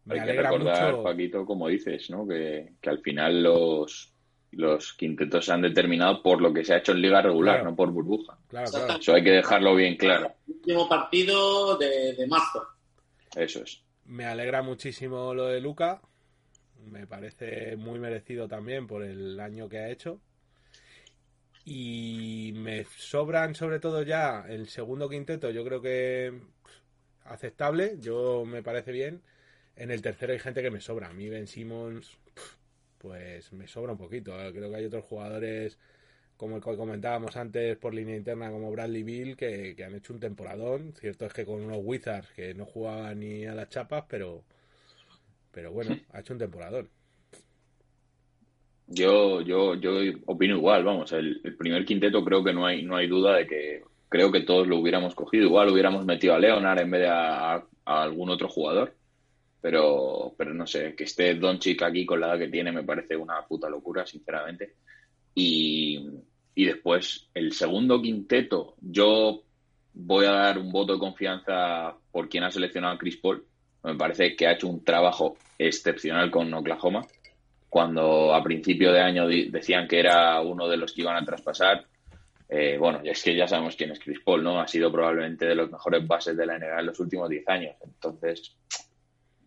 Me 0.06 0.16
Hay 0.16 0.20
que 0.20 0.24
alegra 0.32 0.50
recordar, 0.52 0.92
mucho. 0.92 1.04
Paquito, 1.04 1.46
como 1.46 1.68
dices, 1.68 2.10
¿no? 2.10 2.28
Que, 2.28 2.74
que 2.82 2.90
al 2.90 3.00
final 3.00 3.42
los, 3.44 4.12
los 4.52 4.94
quintetos 4.94 5.46
se 5.46 5.52
han 5.54 5.62
determinado 5.62 6.22
por 6.22 6.42
lo 6.42 6.54
que 6.54 6.64
se 6.64 6.74
ha 6.74 6.78
hecho 6.78 6.92
en 6.92 7.02
liga 7.02 7.22
regular, 7.22 7.58
Claro. 7.58 7.70
no 7.72 7.76
por 7.76 7.92
burbuja. 7.92 8.38
Claro, 8.48 8.70
claro. 8.72 9.00
Eso 9.00 9.14
hay 9.14 9.24
que 9.24 9.32
dejarlo 9.32 9.76
bien 9.76 9.98
claro. 9.98 10.34
Último 10.48 10.88
partido 10.90 11.78
de, 11.78 12.14
de 12.14 12.28
marzo. 12.28 12.64
Eso 13.36 13.64
es. 13.64 13.82
Me 14.06 14.26
alegra 14.26 14.62
muchísimo 14.62 15.34
lo 15.34 15.48
de 15.48 15.60
Luca. 15.60 16.02
Me 16.86 17.08
parece 17.08 17.76
muy 17.78 18.00
merecido 18.00 18.48
también 18.48 18.88
por 18.88 19.04
el 19.04 19.40
año 19.40 19.68
que 19.70 19.80
ha 19.80 19.90
hecho. 19.90 20.20
Y 21.66 22.54
me 22.56 22.86
sobran 22.98 23.56
sobre 23.56 23.80
todo 23.80 24.04
ya 24.04 24.46
el 24.48 24.68
segundo 24.68 25.10
quinteto, 25.10 25.50
yo 25.50 25.64
creo 25.66 25.82
que 25.82 26.32
aceptable, 27.26 27.98
yo 28.00 28.46
me 28.46 28.64
parece 28.64 28.92
bien. 28.92 29.22
En 29.76 29.92
el 29.92 30.02
tercero 30.02 30.34
hay 30.34 30.40
gente 30.40 30.62
que 30.62 30.72
me 30.72 30.82
sobra. 30.82 31.10
A 31.10 31.14
mí 31.14 31.30
Ben 31.30 31.48
Simmons, 31.48 32.18
pues 33.00 33.52
me 33.54 33.68
sobra 33.68 33.94
un 33.94 33.98
poquito. 33.98 34.40
Eh, 34.42 34.52
Creo 34.54 34.70
que 34.70 34.78
hay 34.78 34.86
otros 34.86 35.06
jugadores, 35.06 35.78
como 36.38 36.58
el 36.58 36.64
que 36.64 36.76
comentábamos 36.78 37.36
antes 37.38 37.78
por 37.78 37.94
línea 37.94 38.16
interna, 38.18 38.52
como 38.52 38.72
Bradley 38.72 39.04
Bill, 39.04 39.38
que, 39.38 39.76
que 39.76 39.84
han 39.86 39.96
hecho 39.96 40.14
un 40.14 40.20
temporadón. 40.20 40.94
Cierto 41.00 41.26
es 41.26 41.34
que 41.34 41.46
con 41.46 41.62
unos 41.64 41.80
Wizards 41.84 42.30
que 42.36 42.54
no 42.54 42.66
jugaban 42.66 43.20
ni 43.20 43.46
a 43.46 43.56
las 43.56 43.70
chapas, 43.70 44.06
pero, 44.10 44.44
pero 45.56 45.72
bueno, 45.72 45.98
ha 46.12 46.20
hecho 46.20 46.34
un 46.34 46.40
temporadón. 46.40 46.90
Yo, 48.88 49.40
yo, 49.42 49.76
yo 49.76 49.92
opino 50.26 50.58
igual, 50.58 50.84
vamos, 50.84 51.14
el, 51.14 51.40
el 51.44 51.56
primer 51.56 51.86
quinteto 51.86 52.24
creo 52.26 52.44
que 52.44 52.54
no 52.54 52.66
hay, 52.68 52.84
no 52.84 52.98
hay 52.98 53.08
duda 53.08 53.38
de 53.38 53.48
que 53.48 53.84
creo 54.10 54.32
que 54.34 54.42
todos 54.42 54.68
lo 54.68 54.78
hubiéramos 54.78 55.16
cogido. 55.16 55.46
Igual 55.46 55.70
hubiéramos 55.70 56.06
metido 56.06 56.36
a 56.36 56.40
Leonard 56.40 56.82
en 56.82 56.92
vez 56.92 57.02
de 57.02 57.08
a, 57.08 57.54
a 57.56 57.64
algún 58.04 58.30
otro 58.30 58.50
jugador. 58.50 58.94
Pero, 59.62 60.36
pero 60.38 60.54
no 60.54 60.68
sé, 60.68 60.94
que 60.94 61.06
esté 61.06 61.34
Doncic 61.36 61.82
aquí 61.84 62.06
con 62.06 62.20
la 62.20 62.28
edad 62.28 62.40
que 62.40 62.50
tiene 62.50 62.72
me 62.72 62.84
parece 62.84 63.16
una 63.16 63.42
puta 63.48 63.70
locura, 63.70 64.06
sinceramente. 64.06 64.76
Y, 65.34 66.06
y 66.54 66.66
después, 66.66 67.30
el 67.34 67.54
segundo 67.54 68.02
quinteto, 68.02 68.76
yo 68.82 69.42
voy 69.94 70.26
a 70.26 70.32
dar 70.32 70.60
un 70.60 70.72
voto 70.72 70.94
de 70.94 71.00
confianza 71.00 71.96
por 72.12 72.28
quien 72.28 72.44
ha 72.44 72.52
seleccionado 72.52 72.94
a 72.94 72.98
Chris 73.00 73.18
Paul. 73.18 73.44
Me 73.86 73.96
parece 73.96 74.36
que 74.36 74.48
ha 74.48 74.54
hecho 74.54 74.68
un 74.68 74.84
trabajo 74.84 75.38
excepcional 75.58 76.32
con 76.32 76.54
Oklahoma. 76.54 77.06
Cuando 77.70 78.34
a 78.34 78.44
principio 78.44 78.92
de 78.92 79.02
año 79.02 79.28
decían 79.28 79.88
que 79.88 80.00
era 80.00 80.42
uno 80.42 80.68
de 80.68 80.78
los 80.78 80.94
que 80.94 81.02
iban 81.02 81.18
a 81.18 81.26
traspasar, 81.26 81.86
eh, 82.48 82.78
bueno, 82.80 83.02
es 83.04 83.24
que 83.24 83.36
ya 83.36 83.48
sabemos 83.48 83.76
quién 83.76 83.92
es 83.92 84.00
Chris 84.00 84.20
Paul, 84.24 84.44
¿no? 84.44 84.60
Ha 84.60 84.68
sido 84.68 84.92
probablemente 84.92 85.46
de 85.46 85.56
los 85.56 85.72
mejores 85.72 86.08
bases 86.08 86.38
de 86.38 86.46
la 86.46 86.58
NBA 86.58 86.80
en 86.80 86.86
los 86.86 87.00
últimos 87.00 87.30
10 87.30 87.48
años. 87.50 87.76
Entonces, 87.84 88.56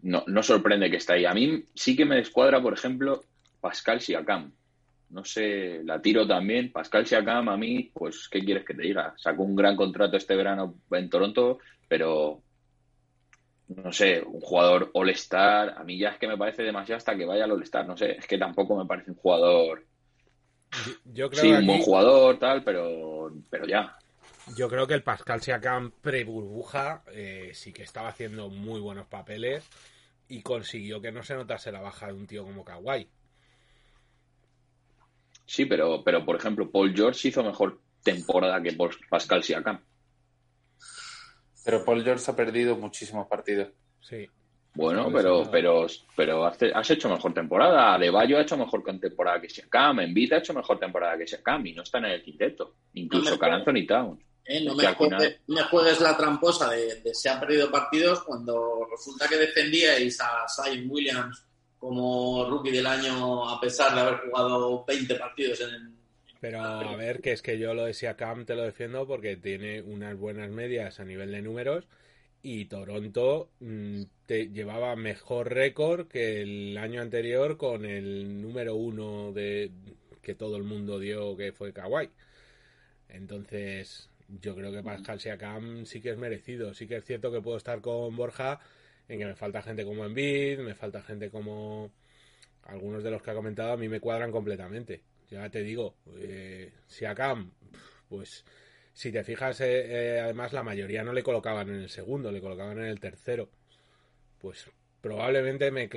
no, 0.03 0.25
no 0.27 0.43
sorprende 0.43 0.91
que 0.91 0.97
esté 0.97 1.15
ahí. 1.15 1.25
A 1.25 1.35
mí 1.35 1.65
sí 1.75 1.97
que 1.97 2.05
me 2.05 2.17
descuadra, 2.17 2.61
por 2.61 2.75
ejemplo, 2.75 3.23
Pascal 3.61 4.01
Siakam. 4.01 4.53
No 5.11 5.25
sé, 5.25 5.81
la 5.85 6.03
tiro 6.03 6.27
también. 6.27 6.71
Pascal 6.71 7.07
Siakam, 7.07 7.49
a 7.49 7.57
mí, 7.57 7.91
pues, 7.95 8.29
¿qué 8.29 8.41
quieres 8.41 8.65
que 8.65 8.75
te 8.75 8.83
diga? 8.83 9.15
Sacó 9.17 9.43
un 9.43 9.57
gran 9.57 9.75
contrato 9.75 10.17
este 10.17 10.37
verano 10.37 10.75
en 10.91 11.09
Toronto, 11.09 11.59
pero 11.89 12.43
no 13.69 13.93
sé, 13.93 14.23
un 14.23 14.41
jugador 14.41 14.91
All-Star, 14.95 15.75
a 15.77 15.85
mí 15.85 15.99
ya 15.99 16.11
es 16.11 16.19
que 16.19 16.29
me 16.29 16.39
parece 16.39 16.63
demasiado 16.63 16.97
hasta 16.97 17.17
que 17.17 17.27
vaya 17.27 17.45
al 17.45 17.53
All-Star, 17.53 17.87
no 17.87 17.97
sé, 17.97 18.13
es 18.13 18.27
que 18.27 18.39
tampoco 18.39 18.77
me 18.77 18.87
parece 18.87 19.11
un 19.11 19.17
jugador... 19.17 19.85
Yo 21.05 21.31
creo 21.31 21.43
sí, 21.43 21.51
que 21.51 21.57
un 21.57 21.67
buen 21.67 21.83
jugador, 21.83 22.39
tal, 22.39 22.63
pero, 22.63 23.33
pero 23.49 23.67
ya. 23.67 23.97
Yo 24.57 24.69
creo 24.69 24.87
que 24.87 24.95
el 24.95 25.03
Pascal 25.03 25.41
Siakam 25.41 25.93
pre-burbuja 26.03 27.03
eh, 27.13 27.53
sí 27.55 27.73
que 27.73 27.83
estaba 27.83 28.09
haciendo 28.09 28.49
muy 28.49 28.81
buenos 28.81 29.07
papeles 29.07 29.65
y 30.29 30.43
consiguió 30.43 31.01
que 31.01 31.13
no 31.13 31.23
se 31.23 31.35
notase 31.35 31.73
la 31.73 31.81
baja 31.81 32.09
de 32.09 32.13
un 32.13 32.27
tío 32.27 32.45
como 32.45 32.65
Kawhi. 32.65 33.09
Sí, 35.47 35.65
pero, 35.65 36.03
pero 36.05 36.25
por 36.25 36.37
ejemplo, 36.37 36.71
Paul 36.71 36.95
George 36.95 37.29
hizo 37.29 37.43
mejor 37.43 37.81
temporada 38.03 38.63
que 38.63 38.77
Pascal 39.09 39.43
Siakam. 39.43 39.81
Pero 41.69 41.85
Paul 41.85 42.03
George 42.03 42.31
ha 42.31 42.35
perdido 42.35 42.77
muchísimos 42.77 43.27
partidos. 43.27 43.69
Sí. 44.01 44.27
Bueno, 44.73 45.09
Está 45.09 45.19
pero, 45.19 45.51
pero, 45.51 45.87
pero 46.17 46.47
has, 46.47 46.91
hecho 46.91 47.11
mejor 47.11 47.35
temporada. 47.35 47.93
Adebayo 47.93 48.39
ha 48.39 48.41
hecho 48.41 48.57
mejor 48.57 48.83
temporada 48.83 49.39
que 49.39 49.51
Siakam. 49.51 50.01
Embiid 50.01 50.33
ha 50.33 50.39
hecho 50.39 50.55
mejor 50.55 50.79
temporada 50.79 51.19
que 51.19 51.27
Siakam 51.27 51.67
y 51.67 51.75
no 51.75 51.83
están 51.83 52.07
en 52.07 52.13
el 52.13 52.23
quinteto. 52.23 52.77
Incluso 52.95 53.37
No 53.37 53.47
Anthony 53.53 53.87
Towns. 53.87 54.23
¿eh? 54.47 54.65
No 54.65 54.75
Que 54.75 54.83
me, 54.83 54.87
al 54.89 54.97
final- 54.97 55.19
juegues, 55.19 55.41
no 55.47 55.55
me 55.57 55.63
juegues 55.65 56.01
la 56.01 56.17
tramposa 56.17 56.71
de, 56.71 57.03
de 57.03 57.15
se 57.15 57.29
han 57.29 57.39
perdido 57.39 57.71
partidos 57.71 58.23
cuando 58.23 58.89
resulta 58.91 59.29
que 59.29 59.37
defendíais 59.37 60.19
a 60.23 60.47
Zion 60.49 60.87
Williams 60.89 61.45
como 61.77 62.49
rookie 62.49 62.71
del 62.71 62.87
año 62.87 63.47
a 63.47 63.61
pesar 63.61 63.95
de 63.95 64.01
haber 64.01 64.21
jugado 64.21 64.87
20 64.87 65.15
partidos 65.17 65.61
en... 65.61 65.98
Pero 66.41 66.61
a 66.61 66.97
ver, 66.97 67.21
que 67.21 67.33
es 67.33 67.43
que 67.43 67.59
yo 67.59 67.75
lo 67.75 67.85
de 67.85 67.95
Siakam 67.95 68.45
te 68.45 68.55
lo 68.55 68.63
defiendo 68.63 69.07
porque 69.07 69.37
tiene 69.37 69.83
unas 69.83 70.17
buenas 70.17 70.51
medias 70.51 71.01
a 71.01 71.05
nivel 71.05 71.33
de 71.33 71.43
números 71.43 71.89
y 72.43 72.67
Toronto 72.67 73.51
mm, 73.61 74.03
te 74.27 74.49
llevaba 74.51 74.95
mejor 74.95 75.53
récord 75.53 76.07
que 76.07 76.43
el 76.43 76.79
año 76.79 77.03
anterior 77.03 77.57
con 77.57 77.85
el 77.85 78.41
número 78.41 78.77
uno 78.77 79.33
de 79.33 79.73
que 80.23 80.35
todo 80.35 80.57
el 80.57 80.63
mundo 80.63 80.99
dio 81.01 81.37
que 81.37 81.53
fue 81.53 81.73
Kawhi. 81.73 82.11
Entonces, 83.09 84.09
yo 84.29 84.55
creo 84.55 84.71
que 84.73 84.83
Pascal 84.83 85.21
Siakam 85.21 85.87
sí 85.87 86.01
que 86.01 86.11
es 86.11 86.19
merecido. 86.19 86.75
Sí 86.75 86.87
que 86.87 86.97
es 86.97 87.05
cierto 87.05 87.33
que 87.33 87.41
puedo 87.41 87.57
estar 87.57 87.81
con 87.81 88.15
Borja 88.17 88.61
en 89.09 89.19
que 89.19 89.27
me 89.27 89.35
falta 89.35 89.63
gente 89.63 89.85
como 89.85 90.05
Embiid, 90.05 90.59
me 90.61 90.75
falta 90.75 91.03
gente 91.03 91.31
como 91.31 91.91
algunos 92.65 93.03
de 93.03 93.11
los 93.11 93.23
que 93.23 93.31
ha 93.31 93.35
comentado 93.35 93.73
a 93.73 93.77
mí 93.77 93.89
me 93.89 94.01
cuadran 94.01 94.31
completamente. 94.31 95.03
Ya 95.31 95.49
te 95.51 95.63
digo, 95.63 95.97
eh, 96.17 96.73
Siakam, 96.87 97.53
pues 98.09 98.45
si 98.93 99.13
te 99.13 99.23
fijas, 99.25 99.61
eh, 99.61 100.17
eh, 100.17 100.21
además 100.21 100.53
la 100.53 100.63
mayoría 100.63 101.05
no 101.05 101.13
le 101.13 101.23
colocaban 101.23 101.69
en 101.69 101.77
el 101.83 101.91
segundo, 101.91 102.33
le 102.33 102.41
colocaban 102.41 102.79
en 102.79 102.87
el 102.87 102.99
tercero. 103.01 103.49
Pues 104.39 104.67
probablemente 105.01 105.71
me, 105.71 105.89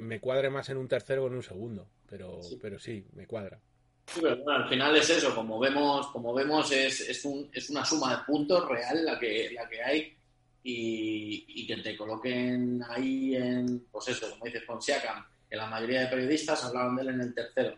me 0.00 0.20
cuadre 0.20 0.48
más 0.50 0.68
en 0.68 0.76
un 0.76 0.88
tercero 0.88 1.24
o 1.24 1.26
en 1.26 1.34
un 1.34 1.42
segundo, 1.42 1.88
pero 2.08 2.40
Sí. 2.42 2.58
pero 2.60 2.78
sí, 2.78 3.04
me 3.14 3.26
cuadra. 3.26 3.60
Sí, 4.06 4.20
pero 4.22 4.36
bueno, 4.42 4.62
al 4.64 4.68
final 4.70 4.96
es 4.96 5.10
eso, 5.10 5.34
como 5.34 5.58
vemos, 5.58 6.06
como 6.08 6.32
vemos 6.32 6.72
es, 6.72 7.00
es, 7.08 7.24
un, 7.26 7.50
es 7.52 7.68
una 7.68 7.84
suma 7.84 8.16
de 8.16 8.24
puntos 8.24 8.66
real 8.68 9.04
la 9.04 9.18
que, 9.18 9.50
la 9.52 9.68
que 9.68 9.82
hay 9.82 10.16
y, 10.62 11.44
y 11.48 11.66
que 11.66 11.76
te 11.78 11.96
coloquen 11.96 12.82
ahí 12.88 13.36
en, 13.36 13.86
pues 13.90 14.08
eso, 14.08 14.30
como 14.30 14.46
dices, 14.46 14.64
con 14.64 14.80
Siakam, 14.80 15.26
que 15.50 15.56
la 15.56 15.66
mayoría 15.66 16.02
de 16.02 16.06
periodistas 16.08 16.64
hablaban 16.64 16.96
de 16.96 17.02
él 17.02 17.08
en 17.08 17.20
el 17.20 17.34
tercero. 17.34 17.76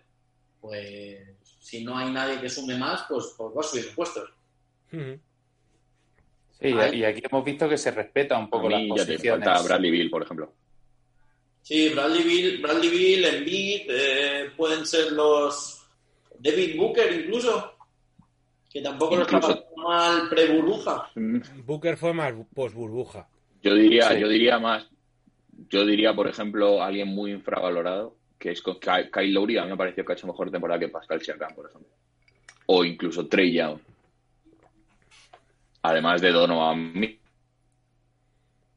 Pues 0.60 1.18
si 1.60 1.82
no 1.84 1.96
hay 1.96 2.10
nadie 2.12 2.40
que 2.40 2.48
sume 2.48 2.76
más, 2.76 3.04
pues, 3.08 3.34
pues 3.36 3.56
va 3.56 3.60
a 3.60 3.64
subir 3.64 3.94
puestos. 3.94 4.28
Ujú. 4.92 5.18
Sí, 6.60 6.68
y 6.92 7.04
aquí 7.04 7.22
hemos 7.30 7.44
visto 7.44 7.68
que 7.68 7.78
se 7.78 7.90
respeta 7.90 8.36
un 8.38 8.44
A 8.44 8.50
poco 8.50 8.68
las 8.68 8.80
mí 8.80 8.88
ya 8.88 9.06
te 9.06 9.12
posiciones. 9.12 9.44
falta 9.48 9.62
Bradley 9.62 9.90
Bill, 9.90 10.10
por 10.10 10.22
ejemplo. 10.22 10.52
Sí, 11.62 11.88
Bradley 11.90 12.22
Bill, 12.22 12.62
Bradley 12.62 12.90
Bill 12.90 13.24
Embiid, 13.24 13.80
eh, 13.88 14.50
pueden 14.56 14.84
ser 14.86 15.12
los 15.12 15.82
David 16.38 16.76
Booker 16.78 17.12
incluso, 17.20 17.74
que 18.70 18.82
tampoco 18.82 19.16
lo 19.16 19.22
Incluso- 19.22 19.50
estaba 19.50 19.54
haciendo 19.62 19.82
mal 19.88 20.28
pre-burbuja. 20.28 21.10
Booker 21.64 21.96
fue 21.96 22.12
más 22.12 22.34
post 22.54 22.74
burbuja. 22.74 23.28
Yo 23.62 23.74
diría, 23.74 24.08
Sí. 24.10 24.20
yo 24.20 24.28
diría 24.28 24.58
más, 24.58 24.86
yo 25.70 25.84
diría, 25.86 26.14
por 26.14 26.28
ejemplo, 26.28 26.82
alguien 26.82 27.08
muy 27.08 27.32
infravalorado, 27.32 28.16
que 28.40 28.50
es 28.52 28.62
con 28.62 28.80
Ky- 28.80 29.10
Kyle 29.12 29.32
Lowry, 29.34 29.58
a 29.58 29.64
mí 29.64 29.70
me 29.70 29.76
pareció 29.76 30.02
que 30.04 30.12
ha 30.12 30.16
hecho 30.16 30.26
mejor 30.26 30.50
temporada 30.50 30.80
que 30.80 30.88
Pascal 30.88 31.20
Siakam, 31.20 31.54
por 31.54 31.68
ejemplo. 31.68 31.90
O 32.66 32.84
incluso 32.84 33.26
Trey 33.28 33.52
Young. 33.52 33.78
Además 35.82 36.20
de 36.22 36.32
Donovan 36.32 36.92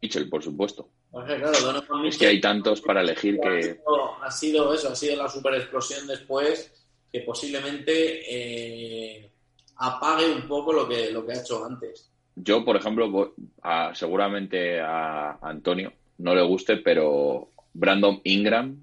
Mitchell, 0.01 0.29
por 0.29 0.43
supuesto. 0.43 0.89
Claro, 1.11 1.51
Donovan 1.61 2.05
Es 2.05 2.17
que 2.17 2.27
hay 2.27 2.41
tantos 2.41 2.81
para 2.81 3.01
elegir 3.01 3.39
Ha 3.39 3.49
que... 3.49 3.61
sido, 3.63 4.23
ha 4.23 4.31
sido 4.31 4.73
eso, 4.73 4.89
ha 4.89 4.95
sido 4.95 5.15
la 5.15 5.29
super 5.29 5.53
explosión 5.55 6.07
después 6.07 6.71
que 7.11 7.21
posiblemente 7.21 8.21
eh, 9.21 9.31
apague 9.77 10.25
un 10.29 10.47
poco 10.47 10.73
lo 10.73 10.89
que, 10.89 11.11
lo 11.11 11.25
que 11.25 11.33
ha 11.33 11.39
hecho 11.41 11.63
antes. 11.65 12.09
Yo, 12.35 12.65
por 12.65 12.75
ejemplo, 12.75 13.33
a- 13.61 13.93
seguramente 13.95 14.81
a 14.81 15.37
Antonio 15.41 15.93
no 16.17 16.33
le 16.35 16.41
guste, 16.41 16.77
pero 16.77 17.49
Brandon 17.73 18.19
Ingram, 18.23 18.82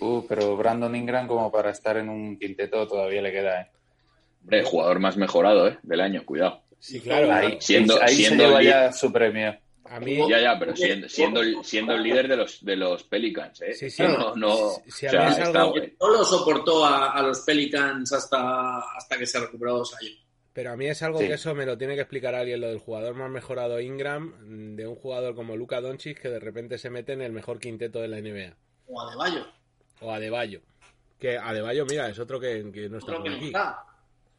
Uh, 0.00 0.22
pero 0.28 0.56
Brandon 0.56 0.94
Ingram 0.96 1.26
como 1.26 1.50
para 1.52 1.70
estar 1.70 1.96
en 1.96 2.08
un 2.08 2.38
quinteto 2.38 2.86
todavía 2.86 3.22
le 3.22 3.32
queda, 3.32 3.60
¿eh? 3.62 3.66
hombre, 4.42 4.62
jugador 4.64 4.98
más 5.00 5.16
mejorado 5.16 5.68
¿eh? 5.68 5.78
del 5.82 6.00
año, 6.00 6.24
cuidado. 6.24 6.62
Sí, 6.78 7.00
claro. 7.00 7.32
Ahí, 7.32 7.56
Siendo- 7.60 8.00
ahí 8.02 8.14
siendo 8.16 8.42
se 8.44 8.48
lleva 8.48 8.60
el- 8.60 8.66
ya 8.66 8.92
su 8.92 9.12
premio. 9.12 9.56
A 9.88 10.00
mí, 10.00 10.18
Ya, 10.28 10.40
ya, 10.40 10.58
pero 10.58 10.74
siendo, 10.74 11.08
siendo, 11.08 11.40
el, 11.40 11.64
siendo 11.64 11.92
el 11.94 12.02
líder 12.02 12.26
de 12.26 12.36
los, 12.36 12.64
de 12.64 12.74
los 12.74 13.04
Pelicans, 13.04 13.62
¿eh? 13.62 13.72
Sí, 13.72 13.88
sí. 13.88 14.02
No, 14.02 14.34
no, 14.34 14.56
Si- 14.84 14.90
si 14.90 15.06
o 15.06 15.08
a 15.08 15.12
sea, 15.12 15.20
mí 15.26 15.32
es 15.32 15.38
está- 15.38 15.60
algo- 15.62 15.74
No 16.00 16.08
lo 16.10 16.24
soportó 16.24 16.84
a, 16.84 17.12
a 17.12 17.22
los 17.22 17.40
Pelicans 17.42 18.12
hasta, 18.12 18.78
hasta 18.96 19.16
que 19.16 19.26
se 19.26 19.38
recuperó 19.38 19.84
Zion. 19.84 20.12
Pero 20.52 20.72
a 20.72 20.76
mí 20.76 20.86
es 20.86 21.02
algo 21.02 21.20
Sí. 21.20 21.28
que 21.28 21.34
eso 21.34 21.54
me 21.54 21.66
lo 21.66 21.78
tiene 21.78 21.94
que 21.94 22.00
explicar 22.00 22.34
alguien, 22.34 22.60
lo 22.62 22.68
del 22.68 22.78
jugador 22.78 23.14
más 23.14 23.30
mejorado 23.30 23.78
Ingram, 23.80 24.74
de 24.74 24.86
un 24.88 24.96
jugador 24.96 25.34
como 25.36 25.54
Luka 25.54 25.80
Doncic 25.80 26.20
que 26.20 26.30
de 26.30 26.40
repente 26.40 26.78
se 26.78 26.90
mete 26.90 27.12
en 27.12 27.22
el 27.22 27.30
mejor 27.32 27.60
quinteto 27.60 28.00
de 28.00 28.08
la 28.08 28.18
NBA. 28.18 28.56
O 28.86 29.00
Adebayo. 29.00 29.46
O 30.00 30.12
Adebayo. 30.12 30.60
Que 31.18 31.38
Adebayo, 31.38 31.86
mira, 31.86 32.08
es 32.08 32.18
otro 32.18 32.38
que, 32.38 32.70
que 32.72 32.88
no 32.88 32.98
está 32.98 33.16
por 33.16 33.28
aquí. 33.28 33.46
está. 33.46 33.82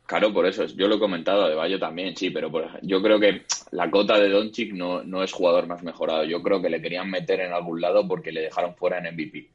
Claro, 0.08 0.32
por 0.32 0.46
eso, 0.46 0.64
yo 0.64 0.88
lo 0.88 0.96
he 0.96 1.00
comentado 1.00 1.50
de 1.50 1.56
Bayo 1.56 1.78
también, 1.78 2.16
sí, 2.16 2.30
pero 2.30 2.50
por 2.50 2.80
yo 2.82 3.02
creo 3.02 3.20
que 3.20 3.46
la 3.72 3.92
cota 3.92 4.18
de 4.18 4.30
Doncic 4.30 4.72
no, 4.72 5.04
no 5.04 5.22
es 5.22 5.34
jugador 5.34 5.68
más 5.68 5.84
mejorado. 5.84 6.24
Yo 6.24 6.42
creo 6.42 6.62
que 6.62 6.70
le 6.70 6.82
querían 6.82 7.12
meter 7.12 7.42
en 7.42 7.52
algún 7.52 7.82
lado 7.82 8.08
porque 8.08 8.32
le 8.32 8.40
dejaron 8.40 8.74
fuera 8.74 9.00
en 9.00 9.14
MVP. 9.14 9.52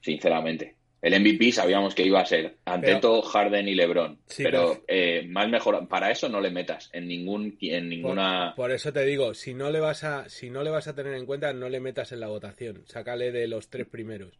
Sinceramente. 0.00 0.79
El 1.02 1.14
MVP 1.20 1.50
sabíamos 1.52 1.94
que 1.94 2.04
iba 2.04 2.20
a 2.20 2.26
ser 2.26 2.56
Anteto, 2.66 3.22
Harden 3.22 3.66
y 3.68 3.74
LeBron. 3.74 4.18
Sí, 4.26 4.42
pero 4.42 4.72
pero- 4.72 4.84
eh, 4.88 5.26
más 5.28 5.48
mejor, 5.48 5.88
para 5.88 6.10
eso 6.10 6.28
no 6.28 6.40
le 6.40 6.50
metas 6.50 6.90
en 6.92 7.08
ningún 7.08 7.56
en 7.62 7.88
ninguna 7.88 8.52
por 8.54 8.70
eso 8.70 8.92
te 8.92 9.04
digo, 9.04 9.32
si 9.34 9.54
no 9.54 9.70
le 9.70 9.80
vas 9.80 10.04
a, 10.04 10.28
si 10.28 10.50
no 10.50 10.62
le 10.62 10.70
vas 10.70 10.88
a 10.88 10.94
tener 10.94 11.14
en 11.14 11.24
cuenta, 11.26 11.52
no 11.54 11.68
le 11.68 11.80
metas 11.80 12.12
en 12.12 12.20
la 12.20 12.26
votación. 12.28 12.82
Sácale 12.86 13.32
de 13.32 13.48
los 13.48 13.68
tres 13.70 13.86
primeros. 13.86 14.34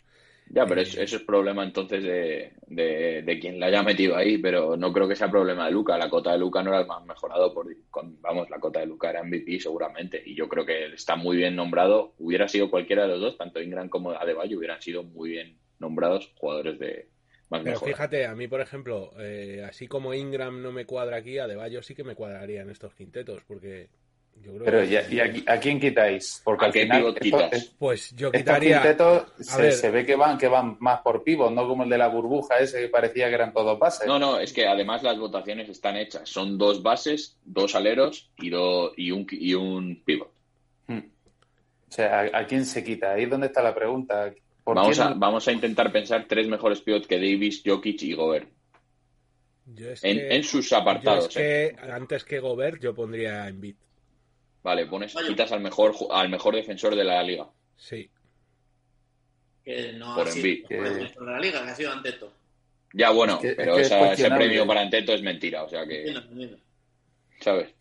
Ya, 0.53 0.67
pero 0.67 0.81
Eh, 0.81 0.85
es- 0.85 0.97
eso 0.99 1.17
es 1.17 1.23
problema 1.23 1.63
entonces 1.63 2.03
de, 2.03 2.53
de, 2.67 3.23
de 3.23 3.39
quien 3.39 3.61
la 3.61 3.67
haya 3.67 3.85
metido 3.85 4.17
ahí, 4.17 4.37
pero 4.39 4.77
no 4.77 4.93
creo 4.93 5.07
que 5.07 5.15
sea 5.15 5.31
problema 5.31 5.67
de 5.67 5.71
Luca. 5.71 5.97
La 5.97 6.11
cota 6.11 6.33
de 6.33 6.39
Luca 6.39 6.61
no 6.63 6.71
era 6.71 6.81
el 6.81 6.89
más 6.89 7.05
mejorado, 7.07 7.55
por, 7.55 7.69
con, 7.89 8.21
vamos, 8.21 8.51
la 8.51 8.59
cota 8.59 8.81
de 8.81 8.87
Luca 8.87 9.11
era 9.11 9.23
MVP 9.23 9.61
seguramente, 9.61 10.21
y 10.27 10.35
yo 10.35 10.49
creo 10.49 10.67
que 10.67 10.87
está 10.87 11.15
muy 11.15 11.37
bien 11.37 11.55
nombrado. 11.55 12.15
Hubiera 12.19 12.49
sido 12.49 12.69
cualquiera 12.69 13.03
de 13.05 13.11
los 13.11 13.21
dos, 13.21 13.39
tanto 13.39 13.63
Ingram 13.63 13.89
como 13.89 14.11
Adebayo, 14.11 14.59
hubieran 14.59 14.83
sido 14.83 15.05
muy 15.05 15.31
bien 15.31 15.57
nombrados 15.81 16.33
jugadores 16.39 16.79
de 16.79 17.09
más 17.49 17.63
Pero 17.63 17.73
mejor. 17.73 17.89
fíjate, 17.89 18.27
a 18.27 18.35
mí, 18.37 18.47
por 18.47 18.61
ejemplo, 18.61 19.11
eh, 19.19 19.67
así 19.69 19.89
como 19.89 20.15
Ingram 20.15 20.63
no 20.63 20.71
me 20.71 20.87
cuadra 20.87 21.17
aquí, 21.17 21.39
Adebayo 21.39 21.83
sí 21.83 21.95
que 21.97 22.05
me 22.05 22.15
cuadraría 22.15 22.63
en 22.63 22.71
estos 22.71 22.95
quintetos, 22.95 23.43
porque 23.45 23.89
yo 24.41 24.53
creo 24.55 24.65
Pero 24.65 24.81
que... 24.83 24.87
¿y, 24.87 25.17
y 25.17 25.21
aquí- 25.21 25.45
a 25.49 25.59
quién 25.59 25.81
quitáis? 25.81 26.41
Porque 26.45 26.65
¿A 26.65 26.67
al 26.69 26.73
qué 26.73 26.83
final 26.83 26.99
pivot 26.99 27.15
esto- 27.17 27.25
quitas? 27.25 27.53
es- 27.53 27.75
Pues 27.77 28.11
yo 28.15 28.29
estos 28.29 28.41
quitaría... 28.41 28.81
quintetos 28.83 29.23
a 29.39 29.43
se, 29.43 29.63
ver. 29.63 29.73
se 29.73 29.91
ve 29.91 30.07
que 30.07 30.15
van 30.15 30.39
que 30.39 30.47
van 30.47 30.77
más 30.79 31.01
por 31.01 31.25
pivot, 31.25 31.51
no 31.53 31.67
como 31.67 31.83
el 31.83 31.91
de 31.91 31.99
la 31.99 32.07
burbuja 32.09 32.59
ese 32.61 32.83
que 32.83 32.89
parecía 32.89 33.29
que 33.29 33.35
eran 33.35 33.53
todos 33.53 33.77
bases. 33.79 34.07
No, 34.07 34.19
no, 34.21 34.39
es 34.39 34.53
que 34.53 34.67
además 34.69 35.03
las 35.03 35.19
votaciones 35.19 35.69
están 35.69 35.97
hechas. 35.97 36.29
Son 36.29 36.57
dos 36.57 36.83
bases, 36.85 37.37
dos 37.45 37.75
aleros 37.75 38.31
y, 38.39 38.51
do- 38.51 38.93
y, 38.97 39.11
un, 39.11 39.27
y 39.31 39.55
un 39.55 40.03
pivot. 40.05 40.31
Hmm. 40.87 40.99
O 41.89 41.93
sea, 41.93 42.21
¿a, 42.21 42.39
a 42.39 42.47
quién 42.47 42.65
se 42.65 42.85
quita? 42.85 43.13
Ahí 43.15 43.25
es 43.25 43.31
donde 43.31 43.49
está 43.49 43.61
la 43.61 43.75
pregunta. 43.75 44.33
¿Por 44.71 44.77
Vamos 44.77 44.99
a, 45.01 45.11
no- 45.11 45.17
vamos 45.19 45.49
a 45.49 45.53
intentar 45.53 45.91
pensar 45.91 46.27
tres 46.29 46.47
mejores 46.47 46.81
pivots 46.81 47.07
que 47.09 47.17
Davis, 47.17 47.63
Jokic 47.67 48.03
y 48.03 48.15
Gobert. 48.15 48.49
Yo 49.67 49.91
es 49.91 50.05
En, 50.05 50.17
que- 50.17 50.37
en 50.37 50.45
sus 50.45 50.71
yo 50.71 50.77
apartados. 50.77 51.27
es 51.29 51.37
¿eh? 51.39 51.77
antes 51.91 52.23
que 52.25 52.39
Gobert 52.39 52.81
yo 52.81 52.95
pondría 52.95 53.49
en 53.49 53.61
bit. 53.61 53.77
Vale, 54.63 54.87
pones, 54.87 55.15
quitas 55.27 55.51
al 55.53 55.61
mejor, 55.61 55.95
al 56.11 56.29
mejor 56.29 56.55
defensor 56.55 56.95
de 56.95 57.03
la 57.05 57.23
liga. 57.23 57.49
Sí. 57.77 58.11
Que 59.65 59.93
no 59.95 60.15
Por 60.15 60.29
ha 60.29 60.31
sido 60.31 60.47
el 60.47 60.79
mejor 60.81 60.89
defensor 60.99 61.27
de 61.27 61.33
la 61.33 61.41
liga, 61.41 61.65
que 61.65 61.71
ha 61.71 61.75
sido 61.75 61.93
Anteto. 61.93 62.33
Ya, 62.93 63.11
bueno, 63.11 63.35
Es 63.35 63.41
que- 63.41 63.49
es 63.51 63.55
pero 63.57 63.75
que 63.75 63.81
es 63.83 63.87
esa- 63.89 64.13
ese 64.13 64.31
premio 64.31 64.67
para 64.67 64.81
Anteto 64.83 65.13
es 65.15 65.23
mentira, 65.23 65.65
o 65.65 65.69
sea 65.69 65.87
que. 65.87 66.15
¿sabes? 67.41 67.75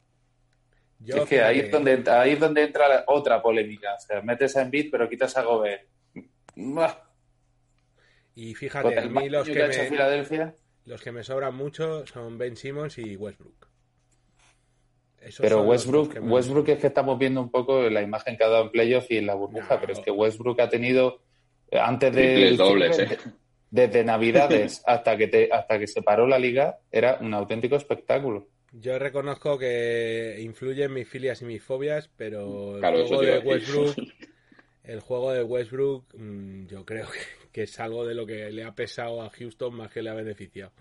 es 1.06 1.26
que 1.30 1.42
ahí 1.42 1.60
es, 1.60 1.72
donde, 1.72 2.04
ahí 2.12 2.32
es 2.32 2.40
donde 2.40 2.64
entra 2.64 3.04
otra 3.08 3.42
polémica. 3.42 3.96
O 3.96 4.00
sea, 4.00 4.22
metes 4.22 4.56
a 4.58 4.62
Embiid 4.64 4.90
pero 4.92 5.08
quitas 5.08 5.36
a 5.38 5.44
Gobert. 5.44 5.88
Y 8.36 8.56
fíjate, 8.56 9.00
a 9.00 9.06
mí 9.06 9.30
los 9.30 9.48
que, 9.48 9.54
me, 9.54 10.54
los 10.86 11.02
que 11.02 11.12
me 11.12 11.24
sobran 11.24 11.56
mucho 11.56 12.06
son 12.06 12.38
Ben 12.38 12.56
Simmons 12.56 12.98
y 12.98 13.16
Westbrook. 13.16 13.68
pero 15.40 15.64
Westbrook, 15.64 16.18
Westbrook 16.22 16.70
es 16.70 16.80
que 16.80 16.88
estamos 16.88 17.20
viendo 17.20 17.42
un 17.42 17.52
poco 17.52 17.90
la 17.90 18.02
imagen 18.02 18.38
que 18.38 18.44
ha 18.44 18.50
dado 18.50 18.64
en 18.66 18.72
playoff 18.72 19.12
y 19.12 19.18
en 19.18 19.26
la 19.26 19.36
burbuja, 19.36 19.80
pero 19.80 19.94
es 19.94 20.00
que 20.00 20.12
Westbrook 20.12 20.62
ha 20.62 20.70
tenido 20.70 21.22
eh, 21.72 21.80
antes 21.80 22.14
de 22.16 22.54
eh. 22.54 23.18
desde 23.70 24.04
Navidades 24.04 24.82
hasta 24.88 25.18
que 25.18 25.28
te, 25.28 25.50
hasta 25.52 25.78
que 25.78 25.88
se 25.88 26.02
paró 26.02 26.26
la 26.26 26.40
liga 26.40 26.80
era 26.92 27.18
un 27.22 27.34
auténtico 27.34 27.76
espectáculo. 27.76 28.48
Yo 28.72 29.00
reconozco 29.00 29.58
que 29.58 30.38
influyen 30.40 30.94
mis 30.94 31.10
filias 31.10 31.42
y 31.42 31.46
mis 31.46 31.64
fobias, 31.64 32.10
pero 32.16 32.78
el 32.78 33.08
juego 33.08 33.22
de 33.22 33.40
Westbrook, 33.40 33.96
el 34.90 35.02
juego 35.02 35.32
de 35.32 35.44
Westbrook, 35.44 36.16
mm, 36.16 36.66
yo 36.66 36.84
creo 36.84 37.08
que, 37.52 37.64
es 37.64 37.80
algo 37.80 38.06
de 38.06 38.16
lo 38.16 38.26
que 38.26 38.52
le 38.52 38.64
ha 38.64 38.74
pesado 38.74 39.22
a 39.22 39.30
Houston 39.30 39.76
más 39.76 39.92
que 39.92 40.02
le 40.02 40.10
ha 40.10 40.16
beneficiado. 40.16 40.72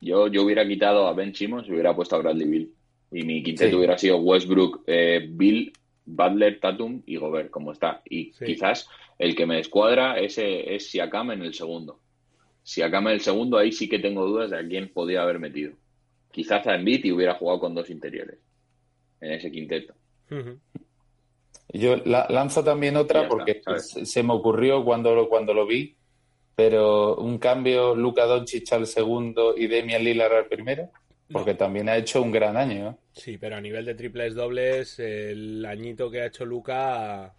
Yo, 0.00 0.28
yo 0.28 0.42
hubiera 0.42 0.66
quitado 0.66 1.06
a 1.06 1.14
Ben 1.14 1.34
Simmons 1.34 1.66
y 1.66 1.72
hubiera 1.72 1.96
puesto 1.96 2.16
a 2.16 2.18
Bradley 2.18 2.46
Bill. 2.46 2.74
Y 3.10 3.22
mi 3.22 3.42
quinteto 3.42 3.78
hubiera 3.78 3.96
sido 3.96 4.18
Westbrook, 4.18 4.84
eh, 4.86 5.26
Bill, 5.28 5.72
Butler, 6.04 6.60
Tatum 6.60 7.02
y 7.06 7.16
Gobert, 7.16 7.50
como 7.50 7.72
está. 7.72 8.02
Y 8.04 8.32
quizás 8.32 8.88
el 9.18 9.34
que 9.34 9.46
me 9.46 9.56
descuadra 9.56 10.18
es, 10.18 10.36
es 10.38 10.90
Siakam 10.90 11.30
en 11.30 11.42
el 11.42 11.54
segundo. 11.54 12.00
Siakam 12.62 13.08
en 13.08 13.14
el 13.14 13.20
segundo, 13.20 13.56
ahí 13.56 13.72
sí 13.72 13.88
que 13.88 13.98
tengo 13.98 14.26
dudas 14.26 14.50
de 14.50 14.58
a 14.58 14.66
quién 14.66 14.90
podía 14.92 15.22
haber 15.22 15.38
metido. 15.38 15.72
Quizás 16.30 16.66
a 16.66 16.74
Embiid 16.74 17.04
y 17.04 17.12
hubiera 17.12 17.34
jugado 17.34 17.60
con 17.60 17.74
dos 17.74 17.88
interiores 17.88 18.38
en 19.20 19.32
ese 19.32 19.50
quinteto. 19.50 19.94
Yo 21.72 21.96
lanzo 21.96 22.62
también 22.62 22.96
otra 22.96 23.28
porque 23.28 23.60
se 23.76 24.22
me 24.22 24.32
ocurrió 24.32 24.84
cuando, 24.84 25.28
cuando 25.28 25.54
lo 25.54 25.66
vi, 25.66 25.96
pero 26.54 27.16
un 27.16 27.38
cambio 27.38 27.94
Luca 27.94 28.26
Doncic 28.26 28.72
al 28.72 28.86
segundo 28.86 29.56
y 29.56 29.66
Demian 29.66 30.04
Lillard 30.04 30.34
al 30.34 30.46
primero, 30.46 30.90
porque 31.32 31.54
también 31.54 31.88
ha 31.88 31.96
hecho 31.96 32.22
un 32.22 32.30
gran 32.30 32.56
año. 32.56 32.90
¿eh? 32.90 32.94
Sí, 33.12 33.38
pero 33.38 33.56
a 33.56 33.60
nivel 33.60 33.84
de 33.84 33.94
triples 33.94 34.34
dobles, 34.34 34.98
el 34.98 35.64
añito 35.64 36.10
que 36.10 36.20
ha 36.20 36.26
hecho 36.26 36.44
Luca... 36.44 37.34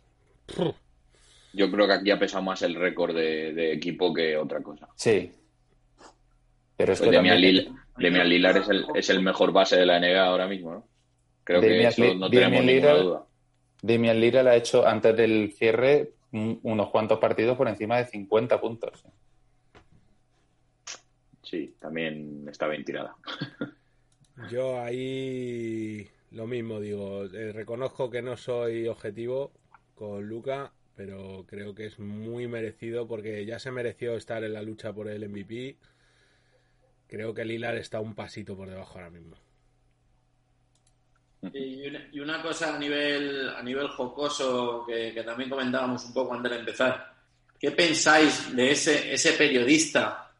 Yo 1.53 1.71
creo 1.71 1.87
que 1.87 1.93
aquí 1.93 2.11
ha 2.11 2.19
pesado 2.19 2.43
más 2.43 2.61
el 2.63 2.75
récord 2.75 3.15
de, 3.15 3.71
equipo 3.71 4.13
que 4.13 4.35
otra 4.35 4.61
cosa. 4.61 4.89
Sí. 4.95 5.31
Pero 6.75 6.91
es 6.91 6.99
pues 6.99 7.09
que 7.09 7.15
Demian, 7.15 8.27
Lillard 8.27 8.57
es 8.57 8.67
el, 8.67 8.85
es 8.93 9.09
el 9.09 9.21
mejor 9.21 9.53
base 9.53 9.77
de 9.77 9.85
la 9.85 9.97
NBA 9.97 10.25
ahora 10.25 10.47
mismo, 10.49 10.73
¿no? 10.73 10.87
Creo 11.45 11.61
que 11.61 11.87
eso 11.87 12.13
no 12.15 12.29
tenemos 12.29 12.65
ninguna 12.65 12.93
duda. 12.95 13.25
Demian 13.85 14.19
Lillard 14.19 14.47
ha 14.47 14.55
hecho 14.55 14.85
antes 14.87 15.15
del 15.15 15.53
cierre 15.53 16.13
unos 16.31 16.89
cuantos 16.89 17.19
partidos 17.19 17.55
por 17.55 17.67
encima 17.67 17.97
de 17.97 18.05
50 18.05 18.59
puntos. 18.59 19.03
Sí, 21.43 21.75
también 21.79 22.47
está 22.49 22.67
bien 22.67 22.83
tirada. 22.83 23.15
Yo 24.49 24.81
ahí 24.81 26.09
lo 26.31 26.47
mismo 26.47 26.79
digo, 26.79 27.25
eh, 27.25 27.53
reconozco 27.53 28.09
que 28.09 28.23
no 28.23 28.35
soy 28.37 28.87
objetivo 28.87 29.51
con 29.93 30.27
Luca, 30.27 30.73
pero 30.95 31.45
creo 31.47 31.75
que 31.75 31.85
es 31.85 31.99
muy 31.99 32.47
merecido 32.47 33.07
porque 33.07 33.45
ya 33.45 33.59
se 33.59 33.71
mereció 33.71 34.15
estar 34.15 34.43
en 34.43 34.53
la 34.53 34.63
lucha 34.63 34.91
por 34.93 35.09
el 35.09 35.29
MVP. 35.29 35.77
Creo 37.07 37.35
que 37.35 37.45
Lillard 37.45 37.77
está 37.77 37.99
un 37.99 38.15
pasito 38.15 38.57
por 38.57 38.67
debajo 38.67 38.97
ahora 38.97 39.11
mismo. 39.11 39.37
Y 41.53 42.19
una, 42.19 42.41
cosa 42.41 42.75
a 42.75 42.79
nivel, 42.79 43.49
a 43.49 43.61
nivel 43.61 43.87
jocoso 43.89 44.85
que, 44.87 45.11
también 45.25 45.49
comentábamos 45.49 46.05
un 46.05 46.13
poco 46.13 46.33
antes 46.33 46.51
de 46.51 46.59
empezar. 46.59 47.13
¿Qué 47.59 47.71
pensáis 47.71 48.55
de 48.55 48.71
ese, 48.71 49.13
ese 49.13 49.33
periodista 49.33 50.31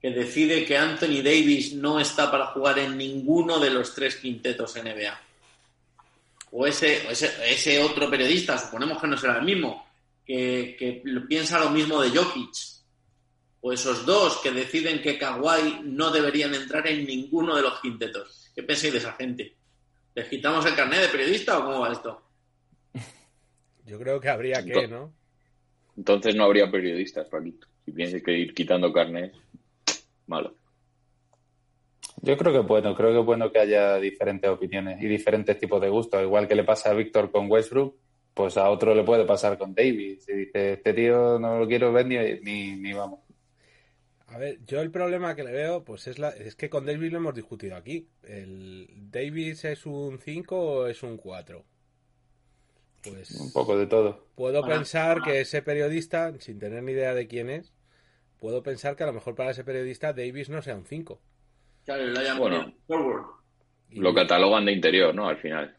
que 0.00 0.10
decide 0.10 0.64
que 0.64 0.76
Anthony 0.76 1.22
Davis 1.22 1.74
no 1.74 1.98
está 1.98 2.30
para 2.30 2.46
jugar 2.46 2.78
en 2.78 2.96
ninguno 2.96 3.58
de 3.58 3.70
los 3.70 3.94
tres 3.94 4.16
quintetos 4.16 4.76
NBA? 4.76 5.20
O 6.52 6.66
ese, 6.66 7.10
ese, 7.10 7.32
ese 7.50 7.82
otro 7.82 8.08
periodista, 8.10 8.58
suponemos 8.58 9.00
que 9.00 9.08
no 9.08 9.16
será 9.16 9.38
el 9.38 9.44
mismo, 9.44 9.86
que, 10.24 10.76
que 10.78 11.02
piensa 11.28 11.58
lo 11.58 11.70
mismo 11.70 12.00
de 12.00 12.10
Jokic. 12.10 12.54
O 13.60 13.72
esos 13.72 14.04
dos 14.04 14.38
que 14.42 14.50
deciden 14.50 15.00
que 15.00 15.18
Kawhi 15.18 15.80
no 15.84 16.10
deberían 16.10 16.54
entrar 16.54 16.86
en 16.86 17.06
ninguno 17.06 17.56
de 17.56 17.62
los 17.62 17.80
quintetos. 17.80 18.50
¿Qué 18.54 18.62
pensáis 18.62 18.92
de 18.92 18.98
esa 18.98 19.14
gente? 19.14 19.56
¿Les 20.14 20.28
quitamos 20.28 20.64
el 20.66 20.74
carnet 20.76 21.00
de 21.00 21.08
periodista 21.08 21.58
o 21.58 21.64
cómo 21.64 21.80
va 21.80 21.92
esto? 21.92 22.22
Yo 23.84 23.98
creo 23.98 24.20
que 24.20 24.28
habría 24.28 24.64
que, 24.64 24.86
¿no? 24.86 25.12
Entonces 25.96 26.34
no 26.34 26.44
habría 26.44 26.70
periodistas, 26.70 27.26
Paquito. 27.28 27.66
Si 27.84 27.92
piensas 27.92 28.22
que 28.22 28.32
ir 28.32 28.54
quitando 28.54 28.92
carnet, 28.92 29.34
malo. 30.26 30.54
Yo 32.22 32.36
creo 32.38 32.52
que 32.52 32.60
es 32.60 32.66
bueno, 32.66 32.94
creo 32.94 33.12
que 33.12 33.20
es 33.20 33.26
bueno 33.26 33.52
que 33.52 33.58
haya 33.58 33.96
diferentes 33.96 34.48
opiniones 34.48 35.02
y 35.02 35.06
diferentes 35.06 35.58
tipos 35.58 35.80
de 35.80 35.90
gustos. 35.90 36.22
Igual 36.22 36.48
que 36.48 36.54
le 36.54 36.64
pasa 36.64 36.90
a 36.90 36.94
Víctor 36.94 37.30
con 37.30 37.50
Westbrook, 37.50 37.96
pues 38.32 38.56
a 38.56 38.70
otro 38.70 38.94
le 38.94 39.04
puede 39.04 39.24
pasar 39.24 39.58
con 39.58 39.74
Davis. 39.74 40.24
Si 40.24 40.32
dice, 40.32 40.74
este 40.74 40.94
tío 40.94 41.38
no 41.38 41.58
lo 41.58 41.66
quiero 41.66 41.92
ver 41.92 42.06
ni, 42.06 42.76
ni 42.76 42.92
vamos. 42.92 43.23
A 44.28 44.38
ver, 44.38 44.58
yo 44.66 44.80
el 44.80 44.90
problema 44.90 45.34
que 45.34 45.44
le 45.44 45.52
veo, 45.52 45.84
pues 45.84 46.06
es, 46.06 46.18
la, 46.18 46.30
es 46.30 46.56
que 46.56 46.70
con 46.70 46.86
Davis 46.86 47.12
lo 47.12 47.18
hemos 47.18 47.34
discutido 47.34 47.76
aquí. 47.76 48.08
¿El 48.22 48.88
Davis 49.10 49.64
es 49.64 49.86
un 49.86 50.18
5 50.18 50.56
o 50.58 50.86
es 50.86 51.02
un 51.02 51.16
4? 51.16 51.64
Pues. 53.02 53.30
Un 53.32 53.52
poco 53.52 53.76
de 53.76 53.86
todo. 53.86 54.26
Puedo 54.34 54.62
pensar 54.64 55.22
que 55.22 55.40
ese 55.40 55.60
periodista, 55.60 56.32
sin 56.40 56.58
tener 56.58 56.82
ni 56.82 56.92
idea 56.92 57.14
de 57.14 57.28
quién 57.28 57.50
es, 57.50 57.74
puedo 58.40 58.62
pensar 58.62 58.96
que 58.96 59.02
a 59.02 59.06
lo 59.06 59.12
mejor 59.12 59.34
para 59.34 59.50
ese 59.50 59.62
periodista 59.62 60.12
Davis 60.14 60.48
no 60.48 60.62
sea 60.62 60.74
un 60.74 60.86
5. 60.86 61.20
Claro, 61.84 62.06
lo 62.06 62.38
bueno, 62.38 62.74
Lo 63.90 64.14
catalogan 64.14 64.64
de 64.64 64.72
interior, 64.72 65.14
¿no? 65.14 65.28
Al 65.28 65.36
final. 65.36 65.76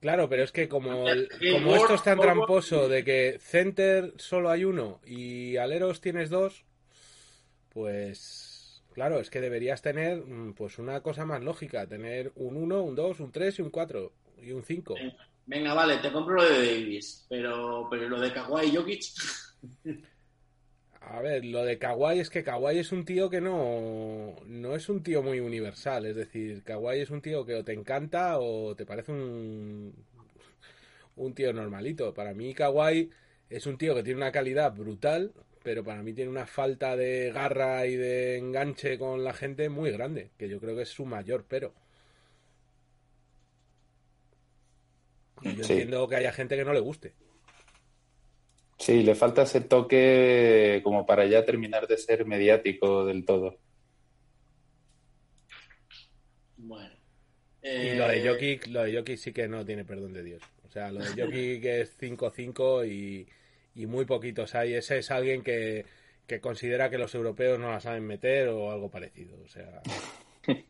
Claro, 0.00 0.28
pero 0.28 0.42
es 0.42 0.52
que 0.52 0.68
como, 0.68 1.04
como 1.52 1.76
esto 1.76 1.94
es 1.94 2.02
tan 2.02 2.18
tramposo 2.18 2.88
de 2.88 3.04
que 3.04 3.38
center 3.40 4.12
solo 4.16 4.50
hay 4.50 4.64
uno 4.64 5.00
y 5.04 5.56
aleros 5.56 6.02
tienes 6.02 6.28
dos, 6.28 6.66
pues 7.74 8.82
claro, 8.94 9.20
es 9.20 9.28
que 9.28 9.40
deberías 9.40 9.82
tener 9.82 10.24
mm, 10.24 10.54
pues 10.54 10.78
una 10.78 11.00
cosa 11.02 11.26
más 11.26 11.42
lógica, 11.42 11.86
tener 11.86 12.32
un 12.36 12.56
1, 12.56 12.82
un 12.82 12.94
2, 12.94 13.20
un 13.20 13.32
3 13.32 13.58
y 13.58 13.62
un 13.62 13.70
4 13.70 14.12
y 14.42 14.52
un 14.52 14.62
5. 14.62 14.94
Venga, 15.46 15.74
vale, 15.74 15.98
te 15.98 16.10
compro 16.10 16.36
lo 16.36 16.44
de 16.44 16.56
Davis, 16.56 17.26
pero, 17.28 17.86
pero 17.90 18.08
lo 18.08 18.18
de 18.18 18.32
Kawhi 18.32 18.68
y 18.68 18.76
Jokic. 18.76 19.02
A 21.06 21.20
ver, 21.20 21.44
lo 21.44 21.64
de 21.64 21.78
Kawhi 21.78 22.18
es 22.18 22.30
que 22.30 22.42
Kawhi 22.42 22.78
es 22.78 22.90
un 22.90 23.04
tío 23.04 23.28
que 23.28 23.42
no, 23.42 24.36
no 24.46 24.74
es 24.74 24.88
un 24.88 25.02
tío 25.02 25.22
muy 25.22 25.40
universal. 25.40 26.06
Es 26.06 26.16
decir, 26.16 26.62
Kawhi 26.62 27.00
es 27.00 27.10
un 27.10 27.20
tío 27.20 27.44
que 27.44 27.56
o 27.56 27.64
te 27.64 27.74
encanta 27.74 28.38
o 28.38 28.74
te 28.74 28.86
parece 28.86 29.12
un, 29.12 29.94
un 31.16 31.34
tío 31.34 31.52
normalito. 31.52 32.14
Para 32.14 32.32
mí, 32.32 32.54
Kawhi 32.54 33.10
es 33.50 33.66
un 33.66 33.76
tío 33.76 33.94
que 33.94 34.02
tiene 34.02 34.16
una 34.16 34.32
calidad 34.32 34.72
brutal, 34.74 35.32
pero 35.64 35.82
para 35.82 36.02
mí 36.02 36.12
tiene 36.12 36.30
una 36.30 36.46
falta 36.46 36.94
de 36.94 37.32
garra 37.32 37.86
y 37.86 37.96
de 37.96 38.36
enganche 38.36 38.98
con 38.98 39.24
la 39.24 39.32
gente 39.32 39.70
muy 39.70 39.90
grande, 39.90 40.30
que 40.36 40.46
yo 40.46 40.60
creo 40.60 40.76
que 40.76 40.82
es 40.82 40.90
su 40.90 41.06
mayor 41.06 41.46
pero. 41.48 41.72
Y 45.40 45.56
yo 45.56 45.62
entiendo 45.62 46.06
que 46.06 46.16
haya 46.16 46.32
gente 46.32 46.54
que 46.54 46.64
no 46.66 46.74
le 46.74 46.80
guste. 46.80 47.14
Sí, 48.78 49.02
le 49.02 49.14
falta 49.14 49.42
ese 49.42 49.62
toque 49.62 50.82
como 50.84 51.06
para 51.06 51.24
ya 51.24 51.46
terminar 51.46 51.86
de 51.86 51.96
ser 51.96 52.26
mediático 52.26 53.06
del 53.06 53.24
todo. 53.24 53.58
Bueno. 56.58 56.94
Y 57.62 57.94
lo 57.94 58.06
de 58.06 58.20
eh, 58.20 58.28
Jokic, 58.28 58.66
lo 58.66 58.82
de 58.82 58.98
Jokic 58.98 59.16
sí 59.16 59.32
que 59.32 59.48
no 59.48 59.64
tiene 59.64 59.86
perdón 59.86 60.12
de 60.12 60.22
Dios. 60.22 60.42
O 60.66 60.68
sea, 60.68 60.92
lo 60.92 61.00
de 61.00 61.22
Jokic 61.22 61.64
es 61.64 61.98
5-5 61.98 62.86
y 62.86 63.26
y 63.74 63.86
muy 63.86 64.04
poquitos 64.04 64.54
hay. 64.54 64.74
Ese 64.74 64.98
es 64.98 65.10
alguien 65.10 65.42
que, 65.42 65.86
considera 66.40 66.90
que 66.90 66.98
los 66.98 67.14
europeos 67.14 67.58
no 67.58 67.70
la 67.70 67.80
saben 67.80 68.06
meter 68.06 68.48
o 68.48 68.70
algo 68.70 68.90
parecido. 68.90 69.36
O 69.44 69.48
sea. 69.48 69.82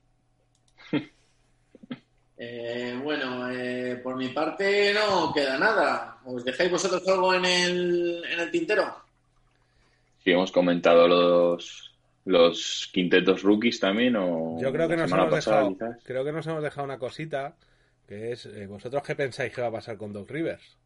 Eh, 2.36 2.98
bueno, 3.02 3.48
eh, 3.48 4.00
por 4.02 4.16
mi 4.16 4.28
parte 4.28 4.92
no 4.92 5.32
queda 5.32 5.56
nada. 5.56 6.18
¿Os 6.24 6.44
dejáis 6.44 6.68
vosotros 6.68 7.06
algo 7.06 7.32
en 7.32 7.44
el, 7.44 8.24
en 8.28 8.40
el 8.40 8.50
tintero? 8.50 8.92
Sí, 10.24 10.32
hemos 10.32 10.50
comentado 10.50 11.06
los, 11.06 11.94
los 12.24 12.90
quintetos 12.92 13.42
rookies 13.42 13.78
también. 13.78 14.16
O 14.16 14.58
Yo 14.60 14.72
creo 14.72 14.88
que 14.88 14.96
nos 14.96 15.12
hemos 15.12 15.30
dejado, 15.30 15.76
creo 16.02 16.24
que 16.24 16.32
nos 16.32 16.46
hemos 16.46 16.62
dejado 16.62 16.84
una 16.84 16.98
cosita 16.98 17.54
que 18.08 18.32
es 18.32 18.46
eh, 18.46 18.66
vosotros 18.66 19.02
qué 19.02 19.14
pensáis 19.14 19.52
que 19.52 19.60
va 19.60 19.68
a 19.68 19.72
pasar 19.72 19.96
con 19.96 20.12
Doc 20.12 20.30
Rivers. 20.30 20.76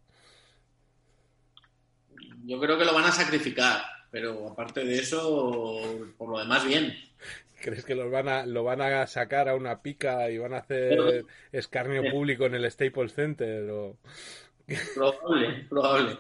Yo 2.49 2.59
creo 2.59 2.79
que 2.79 2.87
lo 2.87 2.95
van 2.95 3.05
a 3.05 3.13
sacrificar, 3.13 3.83
pero 4.11 4.49
aparte 4.49 4.83
de 4.83 4.99
eso, 4.99 5.83
por 6.17 6.31
lo 6.31 6.39
demás, 6.39 6.65
bien. 6.67 6.95
¿Crees 7.61 7.85
que 7.85 7.95
los 7.95 8.11
van 8.11 8.27
a, 8.27 8.47
lo 8.47 8.65
van 8.65 8.81
a 8.81 9.07
sacar 9.07 9.51
a 9.51 9.55
una 9.55 9.83
pica 9.83 10.31
y 10.31 10.39
van 10.39 10.55
a 10.55 10.61
hacer 10.61 11.27
escarnio 11.53 12.11
público 12.11 12.47
en 12.47 12.55
el 12.55 12.71
Staples 12.71 13.13
Center? 13.13 13.69
O... 13.69 13.99
Probable, 14.95 15.67
probable. 15.69 16.17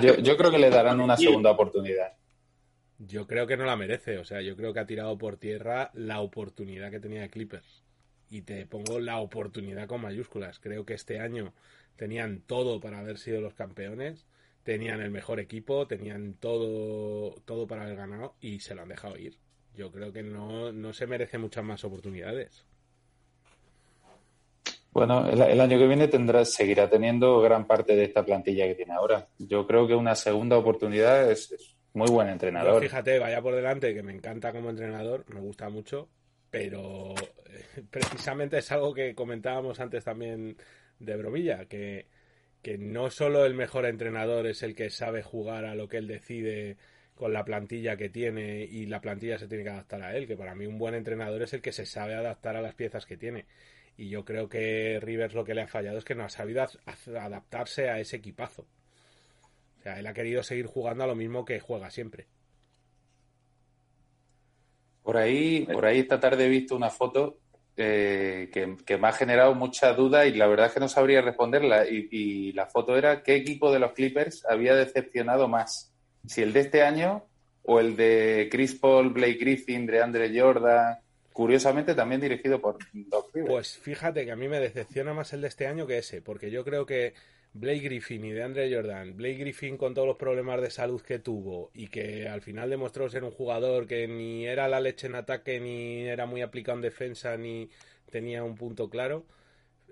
Yo, 0.00 0.16
yo 0.18 0.36
creo 0.36 0.52
que 0.52 0.60
le 0.60 0.70
darán 0.70 1.00
una 1.00 1.16
segunda 1.16 1.50
oportunidad. 1.50 2.12
Yo 2.98 3.26
creo 3.26 3.48
que 3.48 3.56
no 3.56 3.64
la 3.64 3.74
merece. 3.74 4.18
O 4.18 4.24
sea, 4.24 4.42
yo 4.42 4.54
creo 4.54 4.72
que 4.72 4.78
ha 4.78 4.86
tirado 4.86 5.18
por 5.18 5.38
tierra 5.38 5.90
la 5.92 6.20
oportunidad 6.20 6.92
que 6.92 7.00
tenía 7.00 7.28
Clippers. 7.28 7.82
Y 8.30 8.42
te 8.42 8.64
pongo 8.64 9.00
la 9.00 9.18
oportunidad 9.18 9.88
con 9.88 10.02
mayúsculas. 10.02 10.60
Creo 10.60 10.86
que 10.86 10.94
este 10.94 11.18
año 11.18 11.52
tenían 11.96 12.42
todo 12.42 12.78
para 12.78 13.00
haber 13.00 13.18
sido 13.18 13.40
los 13.40 13.54
campeones. 13.54 14.28
Tenían 14.62 15.00
el 15.00 15.10
mejor 15.10 15.40
equipo, 15.40 15.86
tenían 15.86 16.34
todo, 16.34 17.34
todo 17.44 17.66
para 17.66 17.82
haber 17.82 17.96
ganado 17.96 18.34
y 18.40 18.60
se 18.60 18.74
lo 18.74 18.82
han 18.82 18.88
dejado 18.88 19.16
ir. 19.16 19.38
Yo 19.74 19.90
creo 19.90 20.12
que 20.12 20.22
no, 20.22 20.72
no 20.72 20.92
se 20.92 21.06
merece 21.06 21.38
muchas 21.38 21.64
más 21.64 21.84
oportunidades. 21.84 22.64
Bueno, 24.92 25.28
el, 25.28 25.40
el, 25.40 25.60
año 25.60 25.78
que 25.78 25.86
viene 25.86 26.08
tendrá, 26.08 26.44
seguirá 26.44 26.90
teniendo 26.90 27.40
gran 27.40 27.66
parte 27.66 27.94
de 27.94 28.04
esta 28.04 28.24
plantilla 28.24 28.66
que 28.66 28.74
tiene 28.74 28.92
ahora. 28.92 29.28
Yo 29.38 29.66
creo 29.66 29.86
que 29.86 29.94
una 29.94 30.16
segunda 30.16 30.58
oportunidad 30.58 31.30
es, 31.30 31.52
es 31.52 31.76
muy 31.92 32.08
buen 32.10 32.28
entrenador. 32.28 32.74
Yo, 32.74 32.80
fíjate, 32.80 33.18
vaya 33.18 33.40
por 33.40 33.54
delante, 33.54 33.94
que 33.94 34.02
me 34.02 34.12
encanta 34.12 34.52
como 34.52 34.70
entrenador, 34.70 35.24
me 35.28 35.40
gusta 35.40 35.68
mucho, 35.68 36.08
pero 36.50 37.14
eh, 37.46 37.84
precisamente 37.90 38.58
es 38.58 38.70
algo 38.72 38.92
que 38.92 39.14
comentábamos 39.14 39.78
antes 39.80 40.04
también 40.04 40.56
de 40.98 41.16
bromilla, 41.16 41.66
que, 41.66 42.06
que 42.62 42.78
no 42.78 43.10
solo 43.10 43.46
el 43.46 43.54
mejor 43.54 43.86
entrenador 43.86 44.46
es 44.46 44.62
el 44.62 44.74
que 44.74 44.90
sabe 44.90 45.22
jugar 45.22 45.64
a 45.64 45.74
lo 45.74 45.88
que 45.88 45.98
él 45.98 46.06
decide 46.06 46.76
con 47.14 47.32
la 47.32 47.44
plantilla 47.44 47.96
que 47.96 48.08
tiene 48.08 48.64
y 48.64 48.86
la 48.86 49.00
plantilla 49.00 49.38
se 49.38 49.46
tiene 49.46 49.64
que 49.64 49.70
adaptar 49.70 50.02
a 50.02 50.16
él, 50.16 50.26
que 50.26 50.36
para 50.36 50.54
mí 50.54 50.66
un 50.66 50.78
buen 50.78 50.94
entrenador 50.94 51.42
es 51.42 51.52
el 51.52 51.60
que 51.60 51.72
se 51.72 51.86
sabe 51.86 52.14
adaptar 52.14 52.56
a 52.56 52.62
las 52.62 52.74
piezas 52.74 53.06
que 53.06 53.16
tiene. 53.16 53.46
Y 53.96 54.08
yo 54.08 54.24
creo 54.24 54.48
que 54.48 54.98
Rivers 55.02 55.34
lo 55.34 55.44
que 55.44 55.54
le 55.54 55.62
ha 55.62 55.66
fallado 55.66 55.98
es 55.98 56.04
que 56.04 56.14
no 56.14 56.24
ha 56.24 56.30
sabido 56.30 56.66
adaptarse 57.18 57.90
a 57.90 57.98
ese 57.98 58.16
equipazo. 58.16 58.66
O 59.78 59.82
sea, 59.82 59.98
él 59.98 60.06
ha 60.06 60.14
querido 60.14 60.42
seguir 60.42 60.66
jugando 60.66 61.04
a 61.04 61.06
lo 61.06 61.14
mismo 61.14 61.44
que 61.44 61.60
juega 61.60 61.90
siempre. 61.90 62.26
Por 65.02 65.16
ahí, 65.16 65.66
por 65.70 65.84
ahí 65.84 66.00
esta 66.00 66.20
tarde 66.20 66.46
he 66.46 66.48
visto 66.48 66.76
una 66.76 66.90
foto 66.90 67.38
eh, 67.80 68.50
que, 68.52 68.76
que, 68.84 68.98
me 68.98 69.08
ha 69.08 69.12
generado 69.12 69.54
mucha 69.54 69.92
duda 69.92 70.26
y 70.26 70.34
la 70.34 70.46
verdad 70.46 70.66
es 70.66 70.72
que 70.72 70.80
no 70.80 70.88
sabría 70.88 71.22
responderla. 71.22 71.88
Y, 71.88 72.08
y, 72.10 72.52
la 72.52 72.66
foto 72.66 72.96
era 72.96 73.22
qué 73.22 73.34
equipo 73.34 73.72
de 73.72 73.78
los 73.78 73.92
Clippers 73.92 74.44
había 74.46 74.74
decepcionado 74.74 75.48
más. 75.48 75.92
Si 76.26 76.42
el 76.42 76.52
de 76.52 76.60
este 76.60 76.82
año 76.82 77.24
o 77.62 77.80
el 77.80 77.96
de 77.96 78.48
Chris 78.50 78.74
Paul, 78.74 79.10
Blake 79.10 79.38
Griffin, 79.38 79.86
DeAndre 79.86 80.30
Jordan. 80.38 80.98
Curiosamente 81.32 81.94
también 81.94 82.20
dirigido 82.20 82.60
por 82.60 82.78
Doc 82.92 83.32
Rivers. 83.32 83.52
Pues 83.52 83.78
fíjate 83.78 84.24
que 84.24 84.32
a 84.32 84.36
mí 84.36 84.48
me 84.48 84.58
decepciona 84.58 85.14
más 85.14 85.32
el 85.32 85.40
de 85.40 85.48
este 85.48 85.66
año 85.66 85.86
que 85.86 85.98
ese, 85.98 86.20
porque 86.20 86.50
yo 86.50 86.64
creo 86.64 86.84
que 86.84 87.14
Blake 87.52 87.80
Griffin 87.80 88.24
y 88.24 88.30
de 88.30 88.42
Andre 88.42 88.72
Jordan, 88.72 89.16
Blake 89.16 89.38
Griffin 89.38 89.76
con 89.76 89.92
todos 89.92 90.06
los 90.06 90.16
problemas 90.16 90.60
de 90.60 90.70
salud 90.70 91.02
que 91.02 91.18
tuvo 91.18 91.70
y 91.74 91.88
que 91.88 92.28
al 92.28 92.42
final 92.42 92.70
demostró 92.70 93.08
ser 93.08 93.24
un 93.24 93.32
jugador 93.32 93.86
que 93.86 94.06
ni 94.06 94.46
era 94.46 94.68
la 94.68 94.80
leche 94.80 95.08
en 95.08 95.16
ataque, 95.16 95.58
ni 95.58 96.06
era 96.06 96.26
muy 96.26 96.42
aplicado 96.42 96.78
en 96.78 96.82
defensa, 96.82 97.36
ni 97.36 97.68
tenía 98.10 98.44
un 98.44 98.54
punto 98.54 98.88
claro, 98.88 99.24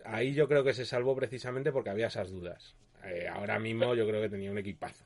ahí 0.05 0.35
yo 0.35 0.49
creo 0.49 0.63
que 0.63 0.73
se 0.73 0.85
salvó 0.85 1.17
precisamente 1.17 1.73
porque 1.73 1.91
había 1.91 2.07
esas 2.07 2.31
dudas. 2.31 2.77
Eh, 3.05 3.27
ahora 3.29 3.59
mismo 3.59 3.95
yo 3.95 4.07
creo 4.07 4.21
que 4.21 4.29
tenía 4.29 4.51
un 4.51 4.59
equipazo. 4.59 5.05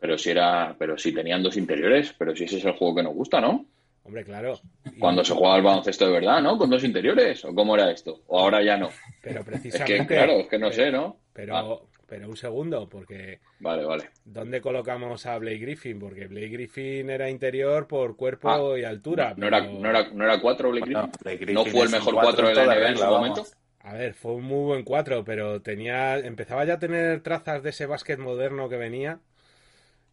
Pero 0.00 0.16
si 0.16 0.30
era, 0.30 0.74
pero 0.78 0.96
si 0.96 1.12
tenían 1.12 1.42
dos 1.42 1.56
interiores, 1.56 2.14
pero 2.18 2.34
si 2.34 2.44
ese 2.44 2.56
es 2.56 2.64
el 2.64 2.72
juego 2.72 2.96
que 2.96 3.02
nos 3.02 3.14
gusta, 3.14 3.40
¿no? 3.40 3.66
Hombre, 4.04 4.24
claro. 4.24 4.58
Cuando 4.98 5.22
y... 5.22 5.24
se 5.24 5.34
jugaba 5.34 5.56
el 5.56 5.62
baloncesto 5.62 6.06
de 6.06 6.12
verdad, 6.12 6.40
¿no? 6.40 6.56
Con 6.56 6.70
dos 6.70 6.82
interiores. 6.84 7.44
¿O 7.44 7.54
cómo 7.54 7.74
era 7.74 7.90
esto? 7.90 8.22
¿O 8.26 8.40
ahora 8.40 8.62
ya 8.62 8.76
no? 8.76 8.90
Pero 9.22 9.44
precisamente. 9.44 9.96
Es 9.96 10.00
que, 10.00 10.06
claro, 10.06 10.32
es 10.40 10.48
que 10.48 10.58
no 10.58 10.70
pero, 10.70 10.84
sé, 10.84 10.90
¿no? 10.90 11.16
Pero, 11.32 11.56
ah. 11.56 11.80
pero 12.06 12.28
un 12.28 12.36
segundo, 12.36 12.88
porque. 12.88 13.40
Vale, 13.60 13.84
vale. 13.84 14.10
¿Dónde 14.24 14.60
colocamos 14.60 15.26
a 15.26 15.38
Blake 15.38 15.58
Griffin? 15.58 15.98
Porque 15.98 16.26
Blake 16.26 16.48
Griffin 16.48 17.10
era 17.10 17.28
interior 17.28 17.86
por 17.86 18.16
cuerpo 18.16 18.50
ah, 18.50 18.78
y 18.78 18.84
altura. 18.84 19.30
No, 19.30 19.46
pero... 19.46 19.48
era, 19.48 19.66
no, 19.66 19.90
era, 19.90 20.08
¿No 20.12 20.24
era 20.24 20.40
cuatro 20.40 20.70
Blake 20.70 20.86
Griffin? 20.86 21.02
No, 21.02 21.12
Blake 21.22 21.36
Griffin 21.36 21.54
¿No 21.54 21.64
fue 21.66 21.84
el 21.84 21.90
mejor 21.90 22.14
cuatro 22.14 22.48
de 22.48 22.54
la 22.54 22.64
NBA 22.64 22.88
en 22.88 22.96
su 22.96 23.04
momento? 23.04 23.46
A 23.82 23.94
ver, 23.94 24.14
fue 24.14 24.32
un 24.32 24.44
muy 24.44 24.64
buen 24.64 24.82
cuatro, 24.82 25.24
pero 25.24 25.62
tenía. 25.62 26.18
Empezaba 26.18 26.64
ya 26.64 26.74
a 26.74 26.78
tener 26.78 27.22
trazas 27.22 27.62
de 27.62 27.70
ese 27.70 27.86
básquet 27.86 28.18
moderno 28.18 28.68
que 28.68 28.76
venía. 28.76 29.20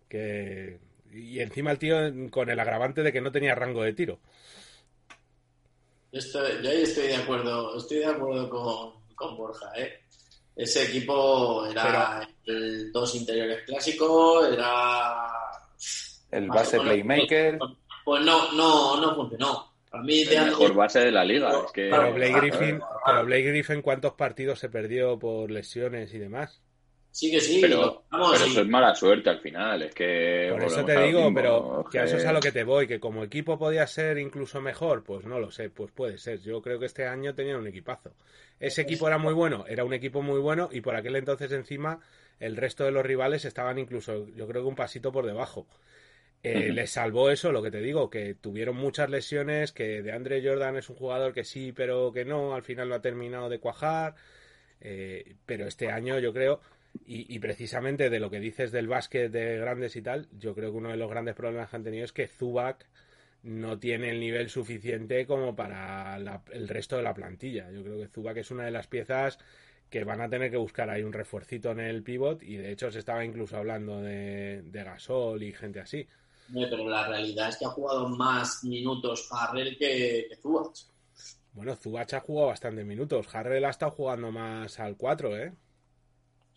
Que. 0.07 0.79
Y 1.13 1.39
encima 1.39 1.71
el 1.71 1.79
tío 1.79 1.97
con 2.29 2.49
el 2.49 2.59
agravante 2.59 3.03
de 3.03 3.11
que 3.11 3.21
no 3.21 3.31
tenía 3.31 3.55
rango 3.55 3.83
de 3.83 3.93
tiro. 3.93 4.19
Estoy, 6.11 6.63
yo 6.63 6.69
ahí 6.69 6.83
estoy 6.83 7.07
de 7.07 7.15
acuerdo, 7.15 7.77
estoy 7.77 7.97
de 7.97 8.05
acuerdo 8.05 8.49
con, 8.49 9.15
con 9.15 9.37
Borja, 9.37 9.71
¿eh? 9.75 10.01
Ese 10.55 10.85
equipo 10.85 11.65
era 11.67 12.27
Pero, 12.43 12.57
el 12.57 12.91
dos 12.91 13.13
interiores 13.15 13.63
clásico, 13.65 14.45
era 14.45 15.27
el 16.31 16.47
base 16.47 16.79
playmaker. 16.79 17.57
Pues, 17.59 17.71
pues 18.03 18.25
no, 18.25 18.51
no, 18.53 18.99
no 18.99 19.15
funcionó. 19.15 19.73
A 19.91 20.01
mí 20.01 20.21
el 20.21 20.45
mejor 20.45 20.73
base 20.73 20.99
de 20.99 21.11
la 21.11 21.23
liga. 21.23 21.49
Pero, 21.49 21.65
es 21.65 21.71
que... 21.71 21.89
pero, 21.89 22.13
Blake 22.13 22.33
Griffin, 22.33 22.81
pero 23.05 23.25
Blake 23.25 23.43
Griffin, 23.43 23.81
¿cuántos 23.81 24.13
partidos 24.13 24.59
se 24.59 24.69
perdió 24.69 25.17
por 25.19 25.51
lesiones 25.51 26.13
y 26.13 26.17
demás? 26.17 26.61
Sí 27.17 27.31
que 27.31 27.41
sí. 27.41 27.57
Pero, 27.59 28.03
vamos, 28.11 28.33
pero 28.33 28.45
sí. 28.45 28.51
eso 28.51 28.61
es 28.61 28.67
mala 28.67 28.93
suerte 28.93 29.31
al 29.31 29.39
final. 29.39 29.81
Es 29.81 29.95
que. 29.95 30.49
Por 30.51 30.63
eso 30.65 30.85
te 30.85 31.01
digo, 31.01 31.33
pero 31.33 31.83
que 31.91 31.97
a 31.97 32.03
eso 32.03 32.17
es 32.17 32.25
a 32.25 32.31
lo 32.31 32.39
que 32.39 32.51
te 32.51 32.63
voy. 32.63 32.85
Que 32.85 32.99
como 32.99 33.23
equipo 33.23 33.57
podía 33.57 33.87
ser 33.87 34.19
incluso 34.19 34.61
mejor, 34.61 35.03
pues 35.03 35.25
no 35.25 35.39
lo 35.39 35.49
sé. 35.49 35.71
Pues 35.71 35.91
puede 35.91 36.19
ser. 36.19 36.39
Yo 36.41 36.61
creo 36.61 36.77
que 36.77 36.85
este 36.85 37.07
año 37.07 37.33
tenían 37.33 37.57
un 37.57 37.65
equipazo. 37.65 38.13
Ese 38.59 38.83
equipo 38.83 39.07
era 39.07 39.17
muy 39.17 39.33
bueno, 39.33 39.65
era 39.67 39.83
un 39.83 39.93
equipo 39.93 40.21
muy 40.21 40.39
bueno 40.39 40.69
y 40.71 40.81
por 40.81 40.95
aquel 40.95 41.15
entonces 41.15 41.51
encima 41.51 41.99
el 42.39 42.55
resto 42.55 42.83
de 42.83 42.91
los 42.91 43.03
rivales 43.03 43.45
estaban 43.45 43.79
incluso, 43.79 44.27
yo 44.35 44.47
creo 44.47 44.61
que 44.61 44.67
un 44.67 44.75
pasito 44.75 45.11
por 45.11 45.25
debajo. 45.25 45.65
Eh, 46.43 46.55
uh 46.55 46.59
-huh. 46.59 46.73
Les 46.73 46.91
salvó 46.91 47.31
eso, 47.31 47.51
lo 47.51 47.63
que 47.63 47.71
te 47.71 47.81
digo, 47.81 48.11
que 48.11 48.35
tuvieron 48.35 48.75
muchas 48.75 49.09
lesiones, 49.09 49.71
que 49.71 50.03
de 50.03 50.11
Andre 50.11 50.47
Jordan 50.47 50.77
es 50.77 50.87
un 50.91 50.97
jugador 50.97 51.33
que 51.33 51.43
sí, 51.43 51.71
pero 51.71 52.11
que 52.13 52.25
no, 52.25 52.53
al 52.53 52.61
final 52.61 52.89
no 52.89 52.95
ha 52.95 53.01
terminado 53.01 53.49
de 53.49 53.57
cuajar. 53.57 54.13
Eh, 54.79 55.35
pero 55.47 55.65
este 55.65 55.89
año 55.89 56.19
yo 56.19 56.31
creo 56.31 56.61
y, 57.05 57.33
y, 57.33 57.39
precisamente 57.39 58.09
de 58.09 58.19
lo 58.19 58.29
que 58.29 58.39
dices 58.39 58.71
del 58.71 58.87
básquet 58.87 59.31
de 59.31 59.57
grandes 59.57 59.95
y 59.95 60.01
tal, 60.01 60.27
yo 60.31 60.55
creo 60.55 60.71
que 60.71 60.77
uno 60.77 60.89
de 60.89 60.97
los 60.97 61.09
grandes 61.09 61.35
problemas 61.35 61.69
que 61.69 61.75
han 61.75 61.83
tenido 61.83 62.05
es 62.05 62.13
que 62.13 62.27
Zubac 62.27 62.85
no 63.43 63.79
tiene 63.79 64.09
el 64.09 64.19
nivel 64.19 64.49
suficiente 64.49 65.25
como 65.25 65.55
para 65.55 66.17
la, 66.19 66.43
el 66.51 66.67
resto 66.67 66.97
de 66.97 67.03
la 67.03 67.13
plantilla. 67.13 67.71
Yo 67.71 67.83
creo 67.83 67.99
que 67.99 68.07
Zubac 68.07 68.37
es 68.37 68.51
una 68.51 68.65
de 68.65 68.71
las 68.71 68.87
piezas 68.87 69.39
que 69.89 70.03
van 70.03 70.21
a 70.21 70.29
tener 70.29 70.51
que 70.51 70.57
buscar 70.57 70.89
ahí 70.89 71.03
un 71.03 71.13
refuercito 71.13 71.71
en 71.71 71.79
el 71.79 72.03
pivot 72.03 72.43
y 72.43 72.57
de 72.57 72.71
hecho 72.71 72.91
se 72.91 72.99
estaba 72.99 73.23
incluso 73.23 73.55
hablando 73.57 74.01
de, 74.01 74.63
de 74.63 74.83
Gasol 74.83 75.43
y 75.43 75.53
gente 75.53 75.79
así. 75.79 76.07
Pero 76.53 76.89
la 76.89 77.07
realidad 77.07 77.49
es 77.49 77.57
que 77.57 77.65
ha 77.65 77.69
jugado 77.69 78.09
más 78.09 78.63
minutos 78.63 79.29
Harrell 79.31 79.77
que, 79.77 80.27
que 80.29 80.35
Zubac. 80.35 80.73
Bueno, 81.53 81.75
Zubac 81.75 82.13
ha 82.13 82.19
jugado 82.19 82.49
bastantes 82.49 82.85
minutos. 82.85 83.33
Harrell 83.33 83.65
ha 83.65 83.69
estado 83.69 83.91
jugando 83.91 84.31
más 84.31 84.79
al 84.79 84.95
4, 84.95 85.37
¿eh? 85.37 85.53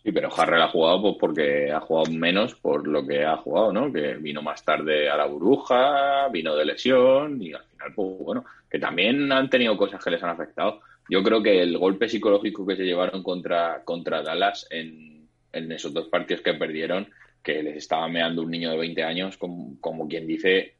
Sí, 0.03 0.11
pero 0.11 0.29
Harrell 0.35 0.63
ha 0.63 0.69
jugado 0.69 1.01
pues 1.01 1.15
porque 1.19 1.71
ha 1.71 1.79
jugado 1.79 2.11
menos 2.11 2.55
por 2.55 2.87
lo 2.87 3.05
que 3.05 3.23
ha 3.23 3.37
jugado, 3.37 3.71
¿no? 3.71 3.93
Que 3.93 4.15
vino 4.15 4.41
más 4.41 4.65
tarde 4.65 5.09
a 5.09 5.15
la 5.15 5.25
burbuja, 5.25 6.27
vino 6.29 6.55
de 6.55 6.65
lesión 6.65 7.41
y 7.41 7.53
al 7.53 7.63
final, 7.65 7.93
pues 7.93 8.07
bueno, 8.19 8.45
que 8.69 8.79
también 8.79 9.31
han 9.31 9.49
tenido 9.49 9.77
cosas 9.77 10.03
que 10.03 10.09
les 10.09 10.23
han 10.23 10.31
afectado. 10.31 10.81
Yo 11.07 11.21
creo 11.21 11.43
que 11.43 11.61
el 11.61 11.77
golpe 11.77 12.09
psicológico 12.09 12.65
que 12.65 12.75
se 12.75 12.83
llevaron 12.83 13.21
contra, 13.21 13.83
contra 13.83 14.23
Dallas 14.23 14.65
en, 14.71 15.27
en 15.53 15.71
esos 15.71 15.93
dos 15.93 16.07
partidos 16.07 16.41
que 16.41 16.55
perdieron, 16.55 17.07
que 17.43 17.61
les 17.61 17.77
estaba 17.77 18.07
meando 18.07 18.41
un 18.41 18.51
niño 18.51 18.71
de 18.71 18.77
20 18.77 19.03
años, 19.03 19.37
como, 19.37 19.79
como 19.79 20.07
quien 20.07 20.25
dice, 20.25 20.75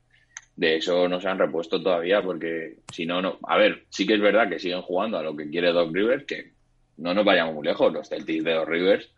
de 0.56 0.78
eso 0.78 1.08
no 1.08 1.20
se 1.22 1.28
han 1.28 1.40
repuesto 1.40 1.82
todavía, 1.82 2.22
porque 2.22 2.78
si 2.92 3.06
no, 3.06 3.22
no. 3.22 3.38
A 3.48 3.58
ver, 3.58 3.86
sí 3.90 4.08
que 4.08 4.16
es 4.16 4.22
verdad 4.22 4.50
que 4.50 4.60
siguen 4.60 4.82
jugando 4.82 5.18
a 5.18 5.24
lo 5.24 5.36
que 5.36 5.50
quiere 5.50 5.72
Doc 5.72 5.94
Rivers, 5.94 6.26
que 6.26 6.54
no 7.02 7.14
nos 7.14 7.26
vayamos 7.26 7.56
muy 7.56 7.66
lejos, 7.66 7.92
los 7.92 8.08
Celtics 8.08 8.44
de 8.44 8.54
los 8.54 8.68
Rivers, 8.68 9.12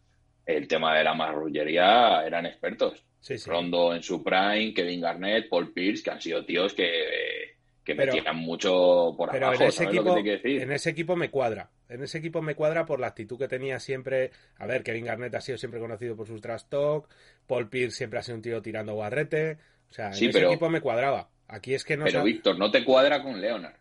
el 0.45 0.67
tema 0.67 0.97
de 0.97 1.03
la 1.03 1.13
marrullería 1.13 2.25
eran 2.25 2.45
expertos. 2.45 3.03
Sí, 3.19 3.37
sí. 3.37 3.49
Rondo 3.49 3.93
en 3.93 4.01
su 4.01 4.23
prime, 4.23 4.73
Kevin 4.73 5.01
Garnett, 5.01 5.49
Paul 5.49 5.73
Pierce, 5.73 6.03
que 6.03 6.11
han 6.11 6.21
sido 6.21 6.45
tíos 6.45 6.73
que, 6.73 7.55
que 7.83 7.95
pero, 7.95 8.13
metían 8.13 8.37
mucho 8.37 9.13
por 9.17 9.31
pero 9.31 9.47
abajo. 9.47 9.63
En 9.63 9.69
ese, 9.69 9.83
equipo, 9.85 10.17
en 10.17 10.71
ese 10.71 10.89
equipo 10.89 11.15
me 11.15 11.29
cuadra. 11.29 11.69
En 11.89 12.01
ese 12.03 12.17
equipo 12.17 12.41
me 12.41 12.55
cuadra 12.55 12.85
por 12.85 12.99
la 12.99 13.07
actitud 13.07 13.37
que 13.37 13.47
tenía 13.47 13.79
siempre. 13.79 14.31
A 14.57 14.65
ver, 14.65 14.83
Kevin 14.83 15.05
Garnett 15.05 15.35
ha 15.35 15.41
sido 15.41 15.57
siempre 15.57 15.79
conocido 15.79 16.15
por 16.15 16.27
sus 16.27 16.41
trash 16.41 16.63
talk. 16.69 17.07
Paul 17.47 17.69
Pierce 17.69 17.97
siempre 17.97 18.19
ha 18.19 18.23
sido 18.23 18.37
un 18.37 18.41
tío 18.41 18.61
tirando 18.61 18.93
guarrete. 18.93 19.57
O 19.89 19.93
sea, 19.93 20.07
en 20.07 20.13
sí, 20.15 20.25
ese 20.25 20.39
pero, 20.39 20.49
equipo 20.49 20.69
me 20.69 20.81
cuadraba. 20.81 21.29
Aquí 21.47 21.73
es 21.73 21.83
que 21.83 21.95
no. 21.95 22.05
Pero, 22.05 22.19
sabe... 22.19 22.31
Víctor, 22.31 22.57
no 22.57 22.71
te 22.71 22.83
cuadra 22.83 23.21
con 23.21 23.39
Leonard. 23.39 23.75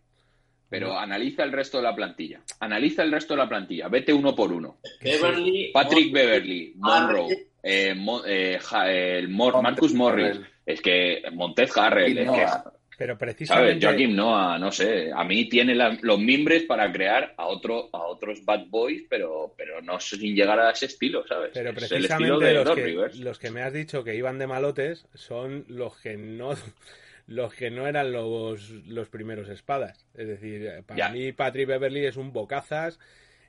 Pero 0.73 0.99
analiza 0.99 1.45
el 1.45 1.53
resto 1.53 1.77
de 1.77 1.83
la 1.83 1.95
plantilla. 1.95 2.41
Analiza 2.61 3.03
el 3.03 3.13
resto 3.13 3.35
de 3.35 3.39
la 3.39 3.49
plantilla. 3.49 3.89
Vete 3.89 4.11
uno 4.11 4.35
por 4.35 4.51
uno. 4.51 4.79
Beverly, 5.03 5.71
Patrick 5.71 6.07
Mon 6.07 6.15
Beverly, 6.15 6.73
Monroe, 6.77 7.49
eh, 7.63 7.95
Mo 7.95 8.23
eh, 8.25 8.59
el 9.19 9.29
Mor 9.29 9.61
Marcus 9.63 9.93
Morris. 9.93 10.41
Es 10.65 10.81
que 10.81 11.25
Montez 11.33 11.77
Harrell. 11.77 12.17
Es 12.17 12.31
que... 12.31 12.47
Pero 12.97 13.19
precisamente... 13.19 13.73
¿Sabes? 13.73 13.85
Joaquim 13.85 14.17
Noah, 14.17 14.59
no 14.59 14.73
sé, 14.73 15.11
a 15.15 15.25
mí 15.25 15.47
tiene 15.47 15.75
los 15.75 16.19
mimbres 16.19 16.63
para 16.63 16.91
crear 16.91 17.35
a 17.37 17.47
otro 17.49 17.91
a 17.93 18.07
otros 18.07 18.45
bad 18.45 18.67
boys, 18.69 19.03
pero 19.11 19.55
pero 19.57 19.83
no 19.83 19.99
sin 19.99 20.35
llegar 20.35 20.59
a 20.61 20.71
ese 20.71 20.87
estilo, 20.87 21.27
¿sabes? 21.27 21.51
Pero 21.53 21.75
precisamente 21.75 22.55
los, 22.55 22.75
que, 22.75 23.23
los 23.23 23.39
que 23.39 23.51
me 23.51 23.63
has 23.63 23.73
dicho 23.73 24.05
que 24.05 24.15
iban 24.15 24.39
de 24.39 24.47
malotes 24.47 25.07
son 25.15 25.65
los 25.69 25.99
que 25.99 26.17
no 26.17 26.55
los 27.27 27.55
que 27.55 27.71
no 27.71 27.87
eran 27.87 28.13
los, 28.13 28.71
los 28.87 29.09
primeros 29.09 29.49
espadas. 29.49 30.07
Es 30.15 30.29
decir, 30.29 30.83
para 30.87 31.11
mí 31.11 31.33
Patrick 31.33 31.69
Beverly 31.69 32.05
es 32.07 32.17
un 32.17 32.33
bocazas 32.33 32.99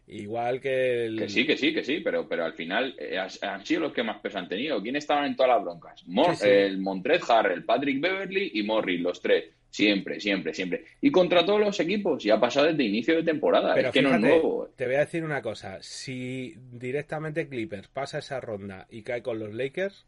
igual 0.07 0.59
que 0.59 1.05
el... 1.05 1.17
Que 1.17 1.29
sí, 1.29 1.45
que 1.45 1.57
sí, 1.57 1.73
que 1.73 1.83
sí, 1.83 2.01
pero, 2.01 2.27
pero 2.27 2.45
al 2.45 2.53
final 2.53 2.95
eh, 2.97 3.17
han 3.17 3.65
sido 3.65 3.81
los 3.81 3.93
que 3.93 4.03
más 4.03 4.19
peso 4.19 4.37
han 4.37 4.49
tenido. 4.49 4.81
¿Quién 4.81 4.95
estaban 4.95 5.25
en 5.25 5.35
todas 5.35 5.55
las 5.55 5.63
broncas? 5.63 6.03
El 6.43 6.79
Montrez 6.79 7.29
Harrell, 7.29 7.63
Patrick 7.63 8.01
Beverly 8.01 8.51
y 8.53 8.63
Morris, 8.63 8.99
los 8.99 9.21
tres. 9.21 9.45
Siempre, 9.69 10.19
siempre, 10.19 10.53
siempre. 10.53 10.85
Y 11.01 11.09
contra 11.09 11.43
todos 11.43 11.59
los 11.59 11.79
equipos, 11.79 12.23
y 12.23 12.29
ha 12.29 12.39
pasado 12.39 12.67
desde 12.67 12.83
inicio 12.83 13.15
de 13.15 13.23
temporada. 13.23 13.73
es 13.79 13.89
que 13.89 14.03
no 14.03 14.13
es 14.13 14.19
nuevo. 14.19 14.69
Te 14.75 14.85
voy 14.85 14.95
a 14.95 14.99
decir 14.99 15.23
una 15.23 15.41
cosa. 15.41 15.81
Si 15.81 16.53
directamente 16.71 17.47
Clippers 17.47 17.87
pasa 17.87 18.19
esa 18.19 18.39
ronda 18.39 18.85
y 18.91 19.01
cae 19.01 19.23
con 19.23 19.39
los 19.39 19.51
Lakers, 19.51 20.05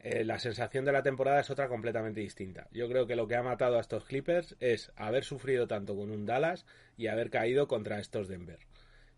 eh, 0.00 0.24
la 0.24 0.38
sensación 0.38 0.84
de 0.84 0.92
la 0.92 1.02
temporada 1.02 1.40
es 1.40 1.50
otra 1.50 1.68
completamente 1.68 2.20
distinta. 2.20 2.68
Yo 2.70 2.88
creo 2.88 3.06
que 3.06 3.16
lo 3.16 3.26
que 3.26 3.36
ha 3.36 3.42
matado 3.42 3.76
a 3.76 3.80
estos 3.80 4.04
Clippers 4.04 4.56
es 4.60 4.92
haber 4.96 5.24
sufrido 5.24 5.66
tanto 5.66 5.96
con 5.96 6.10
un 6.10 6.26
Dallas 6.26 6.66
y 6.96 7.08
haber 7.08 7.30
caído 7.30 7.66
contra 7.66 7.98
estos 7.98 8.28
Denver. 8.28 8.58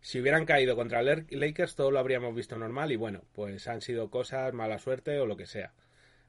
Si 0.01 0.19
hubieran 0.19 0.45
caído 0.45 0.75
contra 0.75 1.03
Lakers 1.03 1.75
todo 1.75 1.91
lo 1.91 1.99
habríamos 1.99 2.33
visto 2.33 2.57
normal 2.57 2.91
y 2.91 2.95
bueno, 2.95 3.21
pues 3.33 3.67
han 3.67 3.81
sido 3.81 4.09
cosas, 4.09 4.53
mala 4.53 4.79
suerte 4.79 5.19
o 5.19 5.25
lo 5.25 5.35
que 5.35 5.45
sea. 5.45 5.73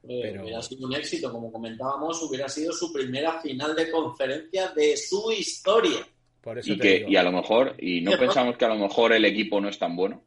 Eh, 0.03 0.19
Pero... 0.21 0.43
Hubiera 0.43 0.61
sido 0.61 0.87
un 0.87 0.95
éxito, 0.95 1.31
como 1.31 1.51
comentábamos, 1.51 2.21
hubiera 2.21 2.49
sido 2.49 2.73
su 2.73 2.91
primera 2.91 3.39
final 3.39 3.75
de 3.75 3.89
conferencia 3.89 4.69
de 4.69 4.97
su 4.97 5.31
historia. 5.31 6.05
Por 6.41 6.59
eso 6.59 6.73
y, 6.73 6.77
que, 6.79 7.05
y 7.07 7.15
a 7.15 7.23
lo 7.23 7.31
mejor, 7.31 7.75
y 7.77 8.01
no 8.01 8.17
pensamos 8.17 8.57
que 8.57 8.65
a 8.65 8.69
lo 8.69 8.75
mejor 8.75 9.13
el 9.13 9.23
equipo 9.25 9.61
no 9.61 9.69
es 9.69 9.77
tan 9.77 9.95
bueno 9.95 10.23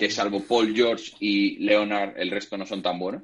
que 0.00 0.08
salvo 0.08 0.42
Paul 0.42 0.74
George 0.74 1.12
y 1.20 1.58
Leonard, 1.58 2.18
el 2.18 2.30
resto 2.30 2.56
no 2.56 2.64
son 2.64 2.80
tan 2.80 2.98
buenos. 2.98 3.22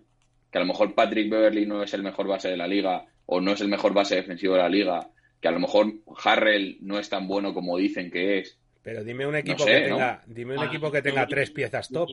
Que 0.51 0.59
a 0.59 0.61
lo 0.61 0.66
mejor 0.66 0.95
Patrick 0.95 1.31
Beverly 1.31 1.64
no 1.64 1.83
es 1.83 1.95
el 1.95 2.03
mejor 2.03 2.27
base 2.27 2.51
de 2.51 2.57
la 2.59 2.68
liga 2.68 3.07
o 3.24 3.41
no 3.41 3.53
es 3.53 3.62
el 3.62 3.68
mejor 3.68 3.95
base 3.95 4.16
defensivo 4.16 4.53
de 4.53 4.61
la 4.61 4.68
liga. 4.68 5.09
Que 5.41 5.49
a 5.49 5.53
lo 5.53 5.59
mejor 5.59 5.91
Harrell 6.22 6.77
no 6.83 6.99
es 6.99 7.09
tan 7.09 7.27
bueno 7.27 7.55
como 7.55 7.79
dicen 7.79 8.11
que 8.11 8.41
es. 8.41 8.59
Pero 8.83 9.03
dime 9.03 9.27
un 9.27 9.37
equipo 9.37 9.64
que 9.64 9.81
tenga, 9.81 10.22
dime 10.27 10.53
un 10.53 10.64
ah, 10.64 10.66
equipo 10.66 10.93
que 10.93 11.01
tenga 11.01 11.27
tres 11.27 11.51
piezas 11.51 11.89
top. 11.89 12.11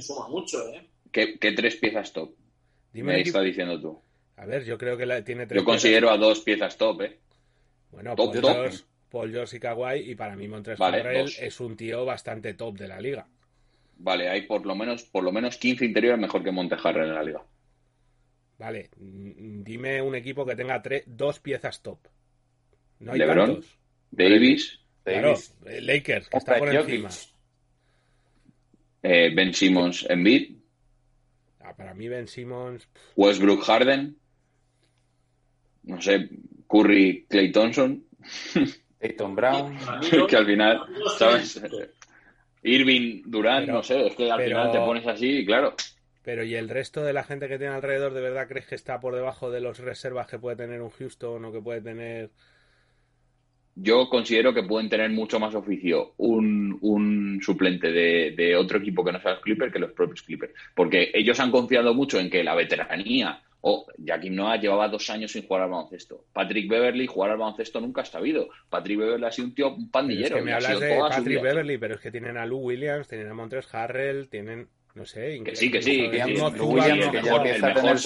Suma 0.00 0.28
mucho, 0.28 0.58
¿eh? 0.68 0.86
¿Qué, 1.10 1.38
tres 1.56 1.76
piezas 1.76 2.12
top? 2.12 2.34
Dime 2.92 3.14
Me 3.14 3.20
está 3.22 3.40
diciendo 3.40 3.80
tú. 3.80 3.98
A 4.36 4.44
ver, 4.44 4.62
yo 4.66 4.76
creo 4.76 4.98
que 4.98 5.06
la, 5.06 5.24
tiene 5.24 5.46
tres. 5.46 5.58
Yo 5.58 5.64
considero 5.64 6.10
a 6.10 6.18
dos 6.18 6.40
piezas 6.40 6.76
top, 6.76 7.00
¿eh? 7.00 7.18
Bueno, 7.90 8.14
Paul, 8.14 8.32
George, 8.34 8.84
Paul, 9.08 9.30
George, 9.30 9.56
y 9.56 9.60
Kawhi 9.60 10.10
y 10.10 10.14
para 10.16 10.36
mí 10.36 10.48
Montres 10.48 10.78
Harrell 10.78 11.32
es 11.40 11.60
un 11.60 11.78
tío 11.78 12.04
bastante 12.04 12.52
top 12.52 12.76
de 12.76 12.88
la 12.88 13.00
liga. 13.00 13.26
Vale, 14.02 14.28
hay 14.28 14.42
por 14.42 14.66
lo 14.66 14.74
menos, 14.74 15.04
por 15.04 15.22
lo 15.22 15.30
menos 15.30 15.56
15 15.58 15.84
interiores 15.84 16.20
mejor 16.20 16.42
que 16.42 16.50
Montejarre 16.50 17.04
en 17.04 17.14
la 17.14 17.22
liga. 17.22 17.42
Vale, 18.58 18.90
mm, 18.96 19.62
dime 19.62 20.02
un 20.02 20.16
equipo 20.16 20.44
que 20.44 20.56
tenga 20.56 20.82
tres, 20.82 21.04
dos 21.06 21.38
piezas 21.38 21.80
top. 21.82 22.00
No 22.98 23.12
hay 23.12 23.18
LeBron, 23.18 23.46
tantos. 23.46 23.78
Davis, 24.10 24.80
Davis. 25.04 25.54
Eh, 25.66 25.80
Lakers, 25.80 26.28
que 26.28 26.36
está 26.36 26.58
por 26.58 26.74
encima. 26.74 27.10
Eh, 29.04 29.30
ben 29.34 29.54
Simmons, 29.54 30.06
Embiid. 30.08 30.56
Ah, 31.60 31.74
para 31.76 31.94
mí 31.94 32.08
Ben 32.08 32.26
Simmons. 32.26 32.88
Westbrook, 33.14 33.62
Harden. 33.62 34.16
No 35.84 36.00
sé, 36.02 36.28
Curry, 36.68 37.26
Clay 37.28 37.52
Thompson. 37.52 38.04
Clayton 38.98 39.36
Brown. 39.36 39.78
que 40.28 40.36
al 40.36 40.46
final, 40.46 40.80
¿sabes? 41.18 41.60
Irving, 42.62 43.22
Durán, 43.26 43.66
no 43.66 43.82
sé, 43.82 44.06
es 44.06 44.14
que 44.14 44.30
al 44.30 44.42
final 44.42 44.70
te 44.70 44.78
pones 44.78 45.06
así 45.06 45.38
y 45.38 45.46
claro. 45.46 45.74
Pero 46.22 46.44
¿y 46.44 46.54
el 46.54 46.68
resto 46.68 47.02
de 47.02 47.12
la 47.12 47.24
gente 47.24 47.48
que 47.48 47.58
tiene 47.58 47.74
alrededor 47.74 48.14
de 48.14 48.20
verdad 48.20 48.46
crees 48.48 48.66
que 48.66 48.76
está 48.76 49.00
por 49.00 49.14
debajo 49.14 49.50
de 49.50 49.60
los 49.60 49.78
reservas 49.78 50.28
que 50.28 50.38
puede 50.38 50.56
tener 50.56 50.80
un 50.80 50.90
Houston 50.90 51.44
o 51.44 51.52
que 51.52 51.60
puede 51.60 51.80
tener... 51.80 52.30
Yo 53.74 54.08
considero 54.08 54.52
que 54.52 54.62
pueden 54.62 54.90
tener 54.90 55.10
mucho 55.10 55.40
más 55.40 55.54
oficio 55.54 56.12
un, 56.18 56.78
un 56.82 57.40
suplente 57.42 57.90
de, 57.90 58.34
de, 58.36 58.54
otro 58.54 58.78
equipo 58.78 59.02
que 59.02 59.12
no 59.12 59.20
sea 59.20 59.32
los 59.32 59.40
Clippers 59.40 59.72
que 59.72 59.78
los 59.78 59.92
propios 59.92 60.22
Clippers. 60.22 60.52
Porque 60.74 61.10
ellos 61.14 61.40
han 61.40 61.50
confiado 61.50 61.94
mucho 61.94 62.20
en 62.20 62.28
que 62.28 62.44
la 62.44 62.54
veteranía 62.54 63.42
o 63.62 63.86
Jaquim 64.04 64.34
Noah 64.34 64.56
llevaba 64.56 64.88
dos 64.88 65.08
años 65.10 65.32
sin 65.32 65.46
jugar 65.46 65.62
al 65.62 65.70
baloncesto. 65.70 66.24
Patrick 66.32 66.68
Beverly 66.68 67.06
jugar 67.06 67.30
al 67.30 67.38
baloncesto 67.38 67.80
nunca 67.80 68.02
ha 68.02 68.04
sabido. 68.04 68.48
Patrick 68.68 68.98
Beverly 68.98 69.24
ha 69.24 69.30
sido 69.30 69.48
un 69.48 69.54
tío 69.54 69.74
un 69.74 69.90
pandillero. 69.90 70.36
Es 70.36 70.42
que 70.42 70.42
me 70.42 70.52
hablas 70.52 70.80
de 70.80 70.98
Patrick 70.98 71.42
Beverly, 71.42 71.78
pero 71.78 71.94
es 71.94 72.00
que 72.00 72.10
tienen 72.10 72.36
a 72.36 72.44
Lou 72.44 72.58
Williams, 72.58 73.08
tienen 73.08 73.28
a 73.28 73.34
Montres 73.34 73.72
Harrell, 73.72 74.28
tienen, 74.28 74.68
no 74.94 75.04
sé, 75.04 75.40
que 75.44 75.54
sí, 75.54 75.70
que 75.70 75.80
sí, 75.80 76.10
que 76.10 76.24
sí. 76.24 76.30
Williams, 76.32 77.06
el 77.06 77.12
mejor, 77.12 77.46
el 77.46 77.62
mejor 77.62 77.96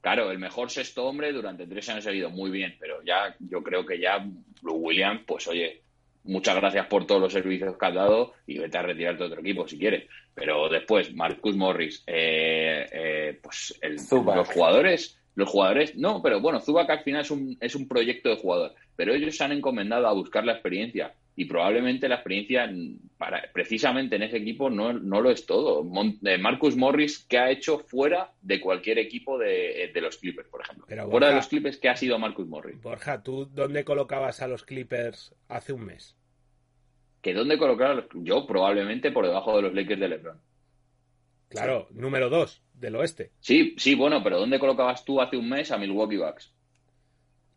claro, 0.00 0.30
el 0.32 0.38
mejor 0.38 0.70
sexto 0.70 1.06
hombre 1.06 1.32
durante 1.32 1.66
tres 1.66 1.88
años 1.88 2.06
ha 2.08 2.12
ido 2.12 2.30
muy 2.30 2.50
bien, 2.50 2.76
pero 2.80 3.02
ya 3.04 3.36
yo 3.38 3.62
creo 3.62 3.86
que 3.86 4.00
ya 4.00 4.26
Lou 4.62 4.76
Williams, 4.76 5.22
pues 5.26 5.46
oye, 5.46 5.82
muchas 6.26 6.56
gracias 6.56 6.86
por 6.86 7.06
todos 7.06 7.20
los 7.20 7.32
servicios 7.32 7.76
que 7.76 7.86
has 7.86 7.94
dado 7.94 8.34
y 8.46 8.58
vete 8.58 8.78
a 8.78 8.82
retirarte 8.82 9.22
de 9.22 9.28
otro 9.28 9.40
equipo 9.40 9.66
si 9.66 9.78
quieres. 9.78 10.08
Pero 10.34 10.68
después, 10.68 11.14
Marcus 11.14 11.56
Morris, 11.56 12.02
eh, 12.06 12.86
eh, 12.92 13.38
pues 13.42 13.78
los 13.82 14.48
jugadores, 14.48 15.18
los 15.34 15.48
jugadores, 15.48 15.96
no, 15.96 16.22
pero 16.22 16.40
bueno, 16.40 16.60
Zubac 16.60 16.90
al 16.90 17.02
final 17.02 17.22
es 17.22 17.30
un, 17.30 17.56
es 17.60 17.74
un 17.74 17.88
proyecto 17.88 18.28
de 18.28 18.36
jugador, 18.36 18.74
pero 18.96 19.14
ellos 19.14 19.36
se 19.36 19.44
han 19.44 19.52
encomendado 19.52 20.06
a 20.06 20.12
buscar 20.12 20.44
la 20.44 20.52
experiencia 20.52 21.14
y 21.38 21.44
probablemente 21.44 22.08
la 22.08 22.16
experiencia 22.16 22.68
para, 23.18 23.52
precisamente 23.52 24.16
en 24.16 24.22
ese 24.22 24.38
equipo 24.38 24.70
no, 24.70 24.94
no 24.94 25.20
lo 25.20 25.30
es 25.30 25.44
todo. 25.44 25.86
Eh, 26.24 26.38
Marcus 26.38 26.76
Morris, 26.76 27.26
¿qué 27.28 27.38
ha 27.38 27.50
hecho 27.50 27.78
fuera 27.78 28.32
de 28.40 28.58
cualquier 28.58 28.98
equipo 28.98 29.38
de, 29.38 29.92
los 30.00 30.16
Clippers, 30.16 30.48
por 30.48 30.62
ejemplo? 30.62 30.86
fuera 31.10 31.28
de 31.28 31.34
los 31.34 31.46
Clippers, 31.46 31.76
¿qué 31.76 31.90
ha 31.90 31.96
sido 31.96 32.18
Marcus 32.18 32.48
Morris? 32.48 32.80
Borja, 32.80 33.22
¿tú 33.22 33.44
dónde 33.44 33.84
colocabas 33.84 34.40
a 34.40 34.48
los 34.48 34.64
Clippers 34.64 35.34
hace 35.48 35.74
un 35.74 35.84
mes? 35.84 36.16
¿Que 37.20 37.34
dónde 37.34 37.58
colocar 37.58 38.08
yo? 38.14 38.46
Probablemente 38.46 39.10
por 39.10 39.26
debajo 39.26 39.56
de 39.56 39.62
los 39.62 39.74
Lakers 39.74 40.00
de 40.00 40.08
LeBron. 40.08 40.40
Claro, 41.48 41.88
número 41.90 42.30
dos 42.30 42.62
del 42.72 42.96
oeste. 42.96 43.32
Sí, 43.40 43.74
sí, 43.78 43.94
bueno, 43.94 44.22
pero 44.22 44.38
¿dónde 44.38 44.58
colocabas 44.58 45.04
tú 45.04 45.20
hace 45.20 45.36
un 45.36 45.48
mes 45.48 45.70
a 45.70 45.78
Milwaukee 45.78 46.16
Bucks? 46.16 46.55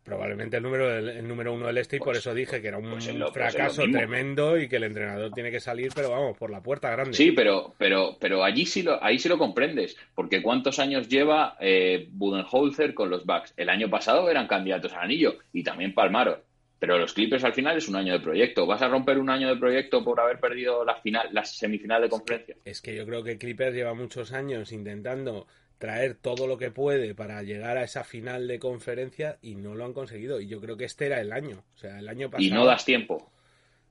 Probablemente 0.09 0.57
el 0.57 0.63
número, 0.63 0.91
el, 0.91 1.27
número 1.27 1.53
uno 1.53 1.67
del 1.67 1.77
este 1.77 1.97
y 1.97 1.99
por 1.99 2.07
pues, 2.07 2.17
eso 2.17 2.33
dije 2.33 2.59
que 2.63 2.67
era 2.67 2.79
un 2.79 2.89
pues 2.89 3.07
pues 3.07 3.31
fracaso 3.31 3.83
tremendo 3.83 4.57
y 4.57 4.67
que 4.67 4.77
el 4.77 4.85
entrenador 4.85 5.31
tiene 5.31 5.51
que 5.51 5.59
salir, 5.59 5.91
pero 5.93 6.09
vamos, 6.09 6.35
por 6.35 6.49
la 6.49 6.63
puerta 6.63 6.89
grande. 6.89 7.13
Sí, 7.13 7.31
pero, 7.31 7.75
pero, 7.77 8.17
pero 8.19 8.43
allí 8.43 8.65
sí 8.65 8.81
lo, 8.81 9.03
ahí 9.03 9.19
sí 9.19 9.29
lo 9.29 9.37
comprendes, 9.37 9.95
porque 10.15 10.41
¿cuántos 10.41 10.79
años 10.79 11.07
lleva 11.07 11.57
eh, 11.59 12.07
Budenholzer 12.09 12.95
con 12.95 13.11
los 13.11 13.23
Bucks? 13.23 13.53
El 13.55 13.69
año 13.69 13.87
pasado 13.87 14.31
eran 14.31 14.47
candidatos 14.47 14.93
al 14.93 15.03
anillo 15.03 15.37
y 15.53 15.61
también 15.61 15.93
palmaron. 15.93 16.39
Pero 16.79 16.97
los 16.97 17.13
Clippers 17.13 17.43
al 17.43 17.53
final 17.53 17.77
es 17.77 17.87
un 17.87 17.97
año 17.97 18.13
de 18.13 18.19
proyecto. 18.19 18.65
¿Vas 18.65 18.81
a 18.81 18.87
romper 18.87 19.19
un 19.19 19.29
año 19.29 19.49
de 19.49 19.57
proyecto 19.57 20.03
por 20.03 20.19
haber 20.19 20.39
perdido 20.39 20.83
la 20.85 20.95
final, 20.95 21.27
la 21.33 21.45
semifinal 21.45 22.01
de 22.01 22.09
conferencia? 22.09 22.55
Es 22.65 22.81
que 22.81 22.95
yo 22.95 23.05
creo 23.05 23.21
que 23.21 23.37
Clippers 23.37 23.75
lleva 23.75 23.93
muchos 23.93 24.31
años 24.31 24.71
intentando 24.71 25.45
traer 25.79 26.13
todo 26.13 26.45
lo 26.45 26.57
que 26.57 26.69
puede 26.69 27.15
para 27.15 27.41
llegar 27.41 27.77
a 27.77 27.83
esa 27.83 28.03
final 28.03 28.47
de 28.47 28.59
conferencia 28.59 29.39
y 29.41 29.55
no 29.55 29.73
lo 29.73 29.85
han 29.85 29.93
conseguido. 29.93 30.39
Y 30.39 30.47
yo 30.47 30.61
creo 30.61 30.77
que 30.77 30.85
este 30.85 31.07
era 31.07 31.19
el 31.21 31.31
año. 31.31 31.63
O 31.73 31.77
sea, 31.77 31.97
el 31.97 32.07
año 32.07 32.29
pasado. 32.29 32.47
Y 32.47 32.51
no 32.51 32.65
das 32.65 32.85
tiempo. 32.85 33.31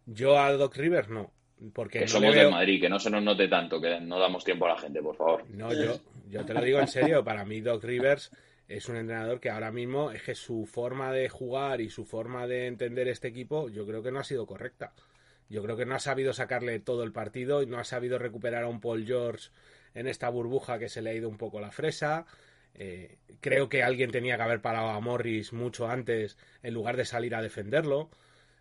Yo 0.07 0.39
a 0.39 0.53
Doc 0.53 0.77
Rivers 0.77 1.09
no. 1.09 1.33
Porque 1.73 2.01
que 2.01 2.09
somos 2.09 2.35
de 2.35 2.49
Madrid, 2.49 2.81
que 2.81 2.89
no 2.89 3.01
se 3.01 3.11
nos 3.11 3.23
note 3.23 3.49
tanto, 3.49 3.81
que 3.81 3.99
no 4.01 4.21
damos 4.21 4.45
tiempo 4.45 4.67
a 4.67 4.75
la 4.75 4.79
gente, 4.79 5.03
por 5.03 5.17
favor. 5.17 5.45
No, 5.51 5.73
yo, 5.73 5.99
yo 6.29 6.45
te 6.45 6.55
lo 6.55 6.61
digo 6.61 6.79
en 6.79 6.87
serio. 6.87 7.25
Para 7.25 7.45
mí, 7.45 7.61
Doc 7.61 7.83
Rivers 7.83 8.31
es 8.69 8.89
un 8.89 8.97
entrenador 8.97 9.41
que 9.41 9.51
ahora 9.51 9.73
mismo 9.73 10.13
es 10.13 10.23
que 10.23 10.35
su 10.35 10.67
forma 10.67 11.11
de 11.11 11.29
jugar 11.29 11.81
y 11.81 11.91
su 11.91 12.05
forma 12.05 12.47
de 12.47 12.67
entender 12.67 13.09
este 13.09 13.29
equipo, 13.29 13.71
yo 13.71 13.87
creo 13.87 14.03
que 14.03 14.13
no 14.13 14.21
ha 14.21 14.25
sido 14.25 14.47
correcta. 14.47 14.93
Yo 15.49 15.63
creo 15.63 15.77
que 15.77 15.87
no 15.87 15.95
ha 15.95 16.01
sabido 16.01 16.35
sacarle 16.35 16.79
todo 16.79 17.03
el 17.03 17.13
partido 17.13 17.63
y 17.63 17.67
no 17.67 17.79
ha 17.79 17.85
sabido 17.85 18.19
recuperar 18.19 18.65
a 18.65 18.69
un 18.69 18.81
Paul 18.81 19.07
George 19.07 19.49
en 19.99 20.07
esta 20.07 20.29
burbuja 20.29 20.79
que 20.79 20.89
se 20.89 21.03
le 21.03 21.11
ha 21.11 21.15
ido 21.15 21.29
un 21.29 21.37
poco 21.37 21.61
la 21.61 21.73
fresa. 21.73 22.25
Eh, 22.75 23.19
creo 23.41 23.69
que 23.69 23.83
alguien 23.83 24.13
tenía 24.13 24.37
que 24.37 24.43
haber 24.43 24.61
parado 24.61 24.91
a 24.91 25.01
Morris 25.01 25.53
mucho 25.53 25.89
antes 25.89 26.39
en 26.63 26.75
lugar 26.75 26.97
de 26.97 27.05
salir 27.05 27.35
a 27.35 27.43
defenderlo. 27.43 28.09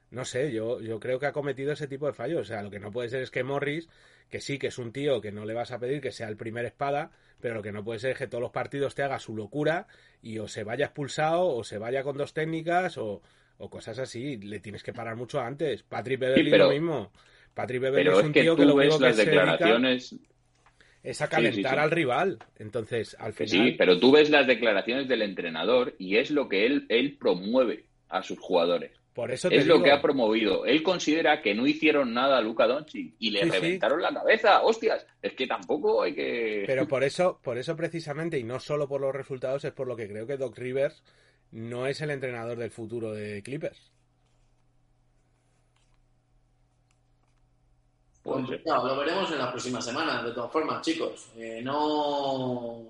No 0.09 0.25
sé, 0.25 0.51
yo, 0.51 0.79
yo 0.79 0.99
creo 0.99 1.19
que 1.19 1.27
ha 1.27 1.33
cometido 1.33 1.73
ese 1.73 1.87
tipo 1.87 2.07
de 2.07 2.13
fallos. 2.13 2.41
O 2.41 2.45
sea, 2.45 2.63
lo 2.63 2.71
que 2.71 2.79
no 2.79 2.91
puede 2.91 3.09
ser 3.09 3.21
es 3.21 3.29
que 3.29 3.43
Morris, 3.43 3.87
que 4.29 4.41
sí 4.41 4.57
que 4.57 4.67
es 4.67 4.79
un 4.79 4.91
tío 4.91 5.21
que 5.21 5.31
no 5.31 5.45
le 5.45 5.53
vas 5.53 5.71
a 5.71 5.79
pedir 5.79 6.01
que 6.01 6.11
sea 6.11 6.27
el 6.27 6.37
primer 6.37 6.65
espada, 6.65 7.11
pero 7.39 7.55
lo 7.55 7.61
que 7.61 7.71
no 7.71 7.83
puede 7.83 7.99
ser 7.99 8.11
es 8.11 8.17
que 8.17 8.27
todos 8.27 8.41
los 8.41 8.51
partidos 8.51 8.95
te 8.95 9.03
haga 9.03 9.19
su 9.19 9.35
locura 9.35 9.85
y 10.21 10.39
o 10.39 10.47
se 10.47 10.63
vaya 10.63 10.85
expulsado 10.85 11.47
o 11.49 11.63
se 11.63 11.77
vaya 11.77 12.01
con 12.01 12.17
dos 12.17 12.33
técnicas 12.33 12.97
o, 12.97 13.21
cosas 13.69 13.99
así. 13.99 14.37
Le 14.37 14.59
tienes 14.59 14.81
que 14.81 14.93
parar 14.93 15.15
mucho 15.15 15.39
antes. 15.39 15.83
Patrick 15.83 16.19
Beverly 16.19 16.49
lo 16.51 16.69
mismo. 16.71 17.11
Patrick 17.53 17.81
Beverly 17.81 18.09
es 18.09 18.23
un 18.23 18.33
tío 18.33 18.55
que 18.55 18.65
lo 18.65 18.75
único 18.75 18.97
que 18.97 19.13
declaraciones 19.13 20.15
es 21.07 21.21
a 21.21 21.29
calentar 21.29 21.79
al 21.79 21.89
rival. 21.89 22.39
Entonces, 22.59 23.15
al 23.19 23.33
final. 23.33 23.49
Sí, 23.49 23.75
pero 23.77 23.97
tú 23.99 24.11
ves 24.11 24.29
las 24.29 24.45
declaraciones 24.45 25.07
del 25.07 25.21
entrenador 25.21 25.95
y 25.97 26.17
es 26.17 26.31
lo 26.31 26.49
que 26.49 26.65
él, 26.65 26.85
él 26.89 27.17
promueve 27.17 27.85
a 28.09 28.23
sus 28.23 28.37
jugadores. 28.39 28.91
Por 29.13 29.31
eso 29.31 29.49
es 29.49 29.65
lo 29.65 29.81
que 29.81 29.91
ha 29.91 29.99
promovido. 29.99 30.65
Él 30.65 30.83
considera 30.83 31.41
que 31.41 31.55
no 31.55 31.65
hicieron 31.65 32.13
nada 32.13 32.37
a 32.37 32.41
Luca 32.41 32.67
Doncic 32.67 33.15
y 33.17 33.31
le 33.31 33.45
reventaron 33.45 33.99
la 33.99 34.13
cabeza. 34.13 34.61
Hostias, 34.61 35.07
es 35.21 35.33
que 35.33 35.47
tampoco 35.47 36.03
hay 36.03 36.13
que. 36.13 36.65
Pero 36.67 36.87
por 36.87 37.03
eso, 37.03 37.39
por 37.41 37.57
eso 37.57 37.75
precisamente 37.75 38.37
y 38.37 38.43
no 38.43 38.59
solo 38.59 38.87
por 38.87 39.01
los 39.01 39.15
resultados 39.15 39.65
es 39.65 39.71
por 39.71 39.87
lo 39.87 39.95
que 39.95 40.07
creo 40.07 40.27
que 40.27 40.37
Doc 40.37 40.55
Rivers 40.55 41.03
no 41.51 41.87
es 41.87 42.01
el 42.01 42.11
entrenador 42.11 42.59
del 42.59 42.69
futuro 42.69 43.11
de 43.11 43.41
Clippers. 43.41 43.91
Pues, 48.27 48.61
lo 48.65 48.97
veremos 48.97 49.31
en 49.31 49.37
las 49.37 49.51
próximas 49.51 49.85
semanas, 49.85 50.21
de 50.25 50.33
todas 50.33 50.51
formas, 50.51 50.81
chicos. 50.81 51.29
Eh, 51.37 51.61
no, 51.63 52.83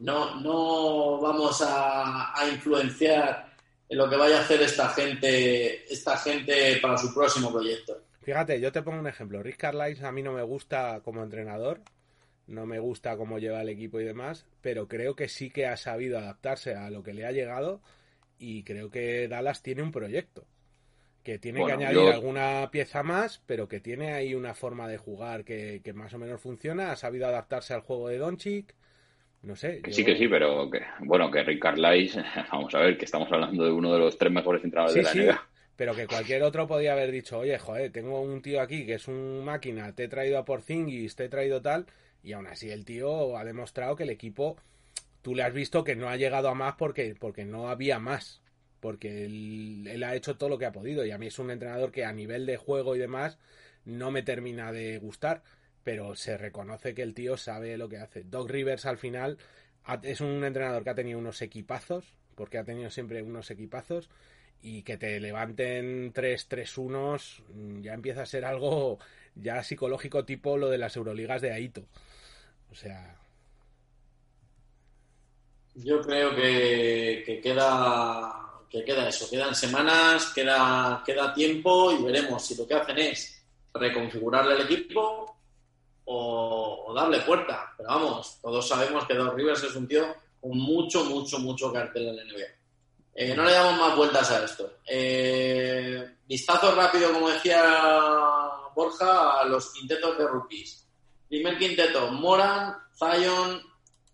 no, 0.00 0.40
no 0.42 1.20
vamos 1.20 1.64
a, 1.66 2.34
influenciar 2.52 3.50
en 3.88 3.96
lo 3.96 4.10
que 4.10 4.16
vaya 4.16 4.36
a 4.36 4.40
hacer 4.42 4.60
esta 4.60 4.90
gente, 4.90 5.90
esta 5.90 6.18
gente 6.18 6.78
para 6.82 6.98
su 6.98 7.14
próximo 7.14 7.50
proyecto. 7.50 7.98
Fíjate, 8.20 8.60
yo 8.60 8.70
te 8.70 8.82
pongo 8.82 8.98
un 8.98 9.06
ejemplo. 9.06 9.42
Rick 9.42 9.56
Carlisle 9.56 10.06
a 10.06 10.12
mí 10.12 10.22
no 10.22 10.32
me 10.32 10.42
gusta 10.42 11.00
como 11.02 11.22
entrenador, 11.22 11.80
no 12.46 12.66
me 12.66 12.78
gusta 12.78 13.16
cómo 13.16 13.38
lleva 13.38 13.62
el 13.62 13.70
equipo 13.70 14.00
y 14.00 14.04
demás, 14.04 14.44
pero 14.60 14.86
creo 14.86 15.16
que 15.16 15.30
sí 15.30 15.50
que 15.50 15.66
ha 15.66 15.78
sabido 15.78 16.18
adaptarse 16.18 16.74
a 16.74 16.90
lo 16.90 17.02
que 17.02 17.14
le 17.14 17.24
ha 17.24 17.32
llegado 17.32 17.80
y 18.38 18.64
creo 18.64 18.90
que 18.90 19.28
Dallas 19.28 19.62
tiene 19.62 19.82
un 19.82 19.92
proyecto 19.92 20.44
que 21.28 21.38
tiene 21.38 21.62
que 21.62 21.72
añadir 21.72 22.08
alguna 22.08 22.70
pieza 22.72 23.02
más, 23.02 23.42
pero 23.44 23.68
que 23.68 23.80
tiene 23.80 24.14
ahí 24.14 24.34
una 24.34 24.54
forma 24.54 24.88
de 24.88 24.96
jugar 24.96 25.44
que, 25.44 25.82
más 25.94 26.14
o 26.14 26.18
menos 26.18 26.40
funciona, 26.40 26.90
ha 26.90 26.96
sabido 26.96 27.26
adaptarse 27.26 27.74
al 27.74 27.82
juego 27.82 28.08
de 28.08 28.16
Doncic, 28.16 28.74
no 29.42 29.54
sé. 29.54 29.82
Sí, 29.90 30.06
que 30.06 30.16
sí, 30.16 30.26
pero 30.26 30.70
que, 30.70 30.80
bueno, 31.00 31.30
que 31.30 31.42
Rick 31.42 31.60
Carlisle, 31.60 32.24
vamos 32.50 32.74
a 32.74 32.78
ver, 32.78 32.96
que 32.96 33.04
estamos 33.04 33.30
hablando 33.30 33.62
de 33.62 33.70
uno 33.70 33.92
de 33.92 33.98
los 33.98 34.16
tres 34.16 34.32
mejores 34.32 34.64
entrenadores 34.64 34.94
de 34.94 35.02
la 35.02 35.12
liga. 35.12 35.48
Pero 35.76 35.94
que 35.94 36.06
cualquier 36.06 36.42
otro 36.44 36.66
podía 36.66 36.92
haber 36.92 37.12
dicho, 37.12 37.40
oye, 37.40 37.58
joder, 37.58 37.92
tengo 37.92 38.22
un 38.22 38.40
tío 38.40 38.62
aquí 38.62 38.86
que 38.86 38.94
es 38.94 39.06
un 39.06 39.44
máquina, 39.44 39.94
te 39.94 40.04
he 40.04 40.08
traído 40.08 40.38
a 40.38 40.46
Porzingis, 40.46 41.14
te 41.14 41.26
he 41.26 41.28
traído 41.28 41.60
tal, 41.60 41.84
y 42.22 42.32
aún 42.32 42.46
así 42.46 42.70
el 42.70 42.86
tío 42.86 43.36
ha 43.36 43.44
demostrado 43.44 43.96
que 43.96 44.04
el 44.04 44.10
equipo, 44.10 44.56
tú 45.20 45.34
le 45.34 45.42
has 45.42 45.52
visto 45.52 45.84
que 45.84 45.94
no 45.94 46.08
ha 46.08 46.16
llegado 46.16 46.48
a 46.48 46.54
más 46.54 46.76
porque, 46.76 47.14
porque 47.20 47.44
no 47.44 47.68
había 47.68 47.98
más 47.98 48.40
porque 48.80 49.24
él, 49.24 50.02
ha 50.04 50.14
hecho 50.14 50.36
todo 50.36 50.48
lo 50.48 50.58
que 50.58 50.66
ha 50.66 50.72
podido 50.72 51.04
y 51.04 51.10
a 51.10 51.18
mí 51.18 51.26
es 51.26 51.38
un 51.38 51.50
entrenador 51.50 51.92
que 51.92 52.04
a 52.04 52.12
nivel 52.12 52.46
de 52.46 52.56
juego 52.56 52.96
y 52.96 52.98
demás 52.98 53.38
no 53.84 54.10
me 54.10 54.22
termina 54.22 54.72
de 54.72 54.98
gustar, 54.98 55.42
pero 55.84 56.14
se 56.14 56.36
reconoce 56.36 56.94
que 56.94 57.02
el 57.02 57.14
tío 57.14 57.36
sabe 57.36 57.76
lo 57.78 57.88
que 57.88 57.98
hace. 57.98 58.24
Doc 58.24 58.50
Rivers 58.50 58.86
al 58.86 58.98
final 58.98 59.38
es 60.02 60.20
un 60.20 60.44
entrenador 60.44 60.84
que 60.84 60.90
ha 60.90 60.94
tenido 60.94 61.18
unos 61.18 61.40
equipazos, 61.42 62.12
porque 62.34 62.58
ha 62.58 62.64
tenido 62.64 62.90
siempre 62.90 63.22
unos 63.22 63.50
equipazos 63.50 64.10
y 64.60 64.82
que 64.82 64.96
te 64.96 65.20
levanten 65.20 66.12
3-3-1 66.12 67.42
mm, 67.54 67.80
ya 67.80 67.94
empieza 67.94 68.22
a 68.22 68.26
ser 68.26 68.44
algo 68.44 68.98
ya 69.34 69.62
psicológico 69.62 70.24
tipo 70.24 70.56
lo 70.56 70.68
de 70.68 70.78
las 70.78 70.96
Euroligas 70.96 71.40
de 71.40 71.52
Aito. 71.52 71.84
O 72.70 72.74
sea, 72.74 73.16
yo 75.74 76.00
creo 76.02 76.34
que, 76.34 77.22
que 77.24 77.40
queda 77.40 78.47
que 78.70 78.84
queda 78.84 79.08
eso, 79.08 79.28
quedan 79.30 79.54
semanas, 79.54 80.32
queda, 80.34 81.02
queda 81.04 81.32
tiempo 81.32 81.92
y 81.92 82.02
veremos 82.02 82.44
si 82.44 82.54
lo 82.54 82.66
que 82.66 82.74
hacen 82.74 82.98
es 82.98 83.42
reconfigurarle 83.72 84.54
el 84.54 84.62
equipo 84.62 85.36
o, 86.04 86.92
darle 86.94 87.20
puerta. 87.20 87.72
Pero 87.76 87.88
vamos, 87.88 88.38
todos 88.40 88.66
sabemos 88.66 89.06
que 89.06 89.14
Doc 89.14 89.34
Rivers 89.34 89.62
es 89.64 89.76
un 89.76 89.86
tío 89.86 90.14
con 90.40 90.56
mucho, 90.58 91.04
mucho, 91.04 91.38
mucho 91.38 91.72
cartel 91.72 92.08
en 92.08 92.16
la 92.16 92.24
NBA. 92.24 92.46
Eh, 93.14 93.34
no 93.34 93.44
le 93.44 93.52
damos 93.52 93.80
más 93.80 93.96
vueltas 93.96 94.30
a 94.30 94.44
esto. 94.44 94.74
Eh, 94.86 96.16
vistazo 96.26 96.74
rápido, 96.74 97.12
como 97.12 97.30
decía 97.30 97.62
Borja, 98.74 99.40
a 99.40 99.44
los 99.44 99.72
quintetos 99.72 100.16
de 100.18 100.26
rookies. 100.26 100.86
Primer 101.28 101.58
quinteto, 101.58 102.12
Moran, 102.12 102.76
Zion, 102.96 103.60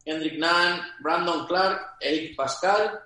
Hendrik 0.05 0.39
Nunn, 0.39 0.81
Brandon 1.01 1.47
Clark, 1.47 1.97
Eric 2.01 2.35
Pascal, 2.35 3.01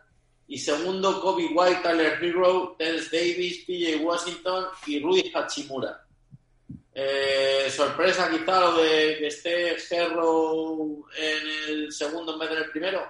y 0.48 0.58
segundo, 0.58 1.20
Kobe 1.20 1.50
White, 1.52 1.80
Tyler 1.82 2.18
Hero, 2.22 2.74
Terence 2.78 3.14
Davis, 3.14 3.64
PJ 3.66 4.02
Washington 4.02 4.64
y 4.86 4.98
Rui 4.98 5.30
Hachimura. 5.34 6.04
Eh, 6.94 7.66
sorpresa 7.70 8.30
quizá 8.30 8.58
lo 8.58 8.82
de 8.82 9.18
que 9.18 9.26
esté 9.26 9.76
Herro 9.90 11.06
en 11.16 11.70
el 11.74 11.92
segundo 11.92 12.32
en 12.32 12.38
vez 12.38 12.50
del 12.50 12.70
primero. 12.70 13.06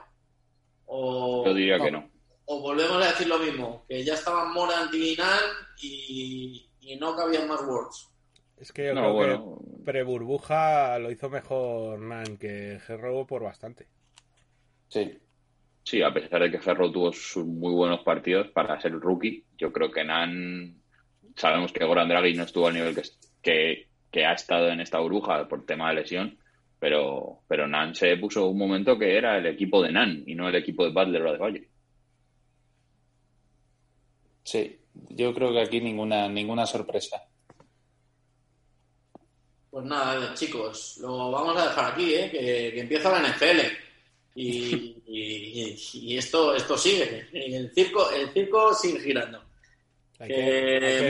O, 0.86 1.45
Yo 1.47 1.55
diría 1.55 1.78
que 1.78 1.93
no. 1.93 2.11
O 2.47 2.61
volvemos 2.61 3.03
a 3.03 3.11
decir 3.11 3.28
lo 3.28 3.39
mismo, 3.39 3.84
que 3.89 4.03
ya 4.05 4.14
estaban 4.14 4.53
Mora 4.53 4.91
y 4.93 5.16
y, 5.80 6.70
y 6.80 6.97
no 6.97 7.14
cabían 7.14 7.47
más 7.47 7.62
words. 7.62 8.11
Es 8.57 8.72
que 8.72 8.86
yo 8.86 8.95
creo 8.95 9.61
que 9.61 9.84
pre-burbuja 9.84 10.99
lo 10.99 11.12
hizo 11.12 11.30
mejor 11.30 12.01
Nan 12.01 12.36
que 12.36 12.80
Herro 12.89 13.24
por 13.26 13.45
bastante. 13.45 13.86
Sí. 14.89 15.16
Sí, 15.89 16.03
a 16.03 16.12
pesar 16.12 16.43
de 16.43 16.51
que 16.51 16.61
Ferro 16.61 16.93
tuvo 16.93 17.14
sus 17.14 17.47
muy 17.47 17.72
buenos 17.72 18.01
partidos 18.01 18.49
para 18.49 18.78
ser 18.78 18.93
rookie, 18.93 19.43
yo 19.57 19.72
creo 19.72 19.91
que 19.91 20.05
Nan, 20.05 20.82
sabemos 21.34 21.72
que 21.72 21.82
Goran 21.82 22.11
Draghi 22.11 22.34
no 22.34 22.43
estuvo 22.43 22.66
al 22.66 22.74
nivel 22.74 22.95
que, 23.41 23.89
que, 24.12 24.26
ha 24.26 24.34
estado 24.34 24.68
en 24.68 24.80
esta 24.80 24.99
burbuja 24.99 25.49
por 25.49 25.64
tema 25.64 25.89
de 25.89 25.95
lesión, 25.95 26.39
pero, 26.78 27.41
pero 27.49 27.66
Nan 27.66 27.95
se 27.95 28.18
puso 28.18 28.49
un 28.49 28.59
momento 28.59 28.99
que 28.99 29.16
era 29.16 29.39
el 29.39 29.47
equipo 29.47 29.82
de 29.82 29.93
Nan 29.93 30.24
y 30.26 30.34
no 30.34 30.47
el 30.51 30.57
equipo 30.57 30.84
de 30.84 30.91
Butler 30.91 31.22
o 31.22 31.32
de 31.32 31.39
Valle. 31.39 31.68
Sí, 34.45 34.78
yo 34.93 35.32
creo 35.32 35.55
que 35.55 35.62
aquí 35.62 35.80
ninguna, 35.80 36.28
ninguna 36.28 36.66
sorpresa. 36.66 37.16
Pues 39.70 39.86
nada, 39.86 40.34
chicos, 40.34 40.99
lo 41.01 41.30
vamos 41.30 41.57
a 41.57 41.68
dejar 41.68 41.93
aquí, 41.95 42.14
¿eh? 42.14 42.28
que, 42.30 42.72
que 42.74 42.80
empieza 42.82 43.11
la 43.11 43.26
NFL. 43.26 43.88
Y, 44.41 46.16
esto, 46.16 46.55
esto 46.55 46.78
sigue. 46.78 47.28
El 47.32 47.72
circo, 47.72 48.11
el 48.11 48.30
circo 48.30 48.72
sigue 48.72 49.01
girando. 49.01 49.43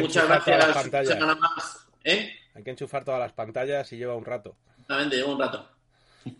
muchas 0.00 0.26
gracias. 0.26 1.20
más. 1.20 1.86
¿eh? 2.04 2.32
Hay 2.54 2.62
que 2.62 2.70
enchufar 2.70 3.04
todas 3.04 3.20
las 3.20 3.32
pantallas 3.32 3.92
y 3.92 3.98
lleva 3.98 4.16
un 4.16 4.24
rato. 4.24 4.56
Exactamente, 4.70 5.16
lleva 5.16 5.32
un 5.32 5.40
rato. 5.40 5.68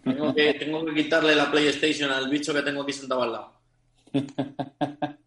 Tengo 0.03 0.35
que, 0.35 0.55
tengo 0.55 0.85
que 0.85 0.95
quitarle 0.95 1.35
la 1.35 1.51
PlayStation 1.51 2.11
al 2.11 2.29
bicho 2.29 2.53
que 2.55 2.63
tengo 2.63 2.83
aquí 2.83 2.93
sentado 2.93 3.23
al 3.23 3.33
lado. 3.33 3.53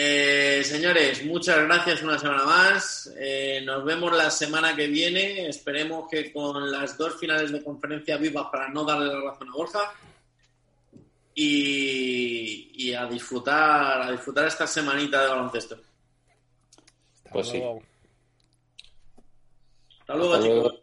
Eh, 0.00 0.62
señores, 0.62 1.24
muchas 1.26 1.58
gracias 1.64 2.04
una 2.04 2.16
semana 2.20 2.44
más. 2.44 3.12
Eh, 3.18 3.60
nos 3.64 3.84
vemos 3.84 4.16
la 4.16 4.30
semana 4.30 4.76
que 4.76 4.86
viene. 4.86 5.48
Esperemos 5.48 6.08
que 6.08 6.32
con 6.32 6.70
las 6.70 6.96
dos 6.96 7.18
finales 7.18 7.50
de 7.50 7.64
conferencia 7.64 8.16
vivas 8.16 8.46
para 8.52 8.68
no 8.68 8.84
darle 8.84 9.06
la 9.06 9.20
razón 9.20 9.48
a 9.48 9.56
Borja 9.56 9.92
y, 11.40 12.94
a 12.94 13.06
disfrutar 13.06 14.02
a 14.02 14.10
disfrutar 14.10 14.46
esta 14.46 14.66
semanita 14.66 15.22
de 15.22 15.28
baloncesto. 15.28 15.78
Pues 17.30 17.48
sí. 17.48 17.62
Hasta 20.00 20.14
luego, 20.14 20.42
chicos. 20.42 20.82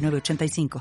85 0.09 0.69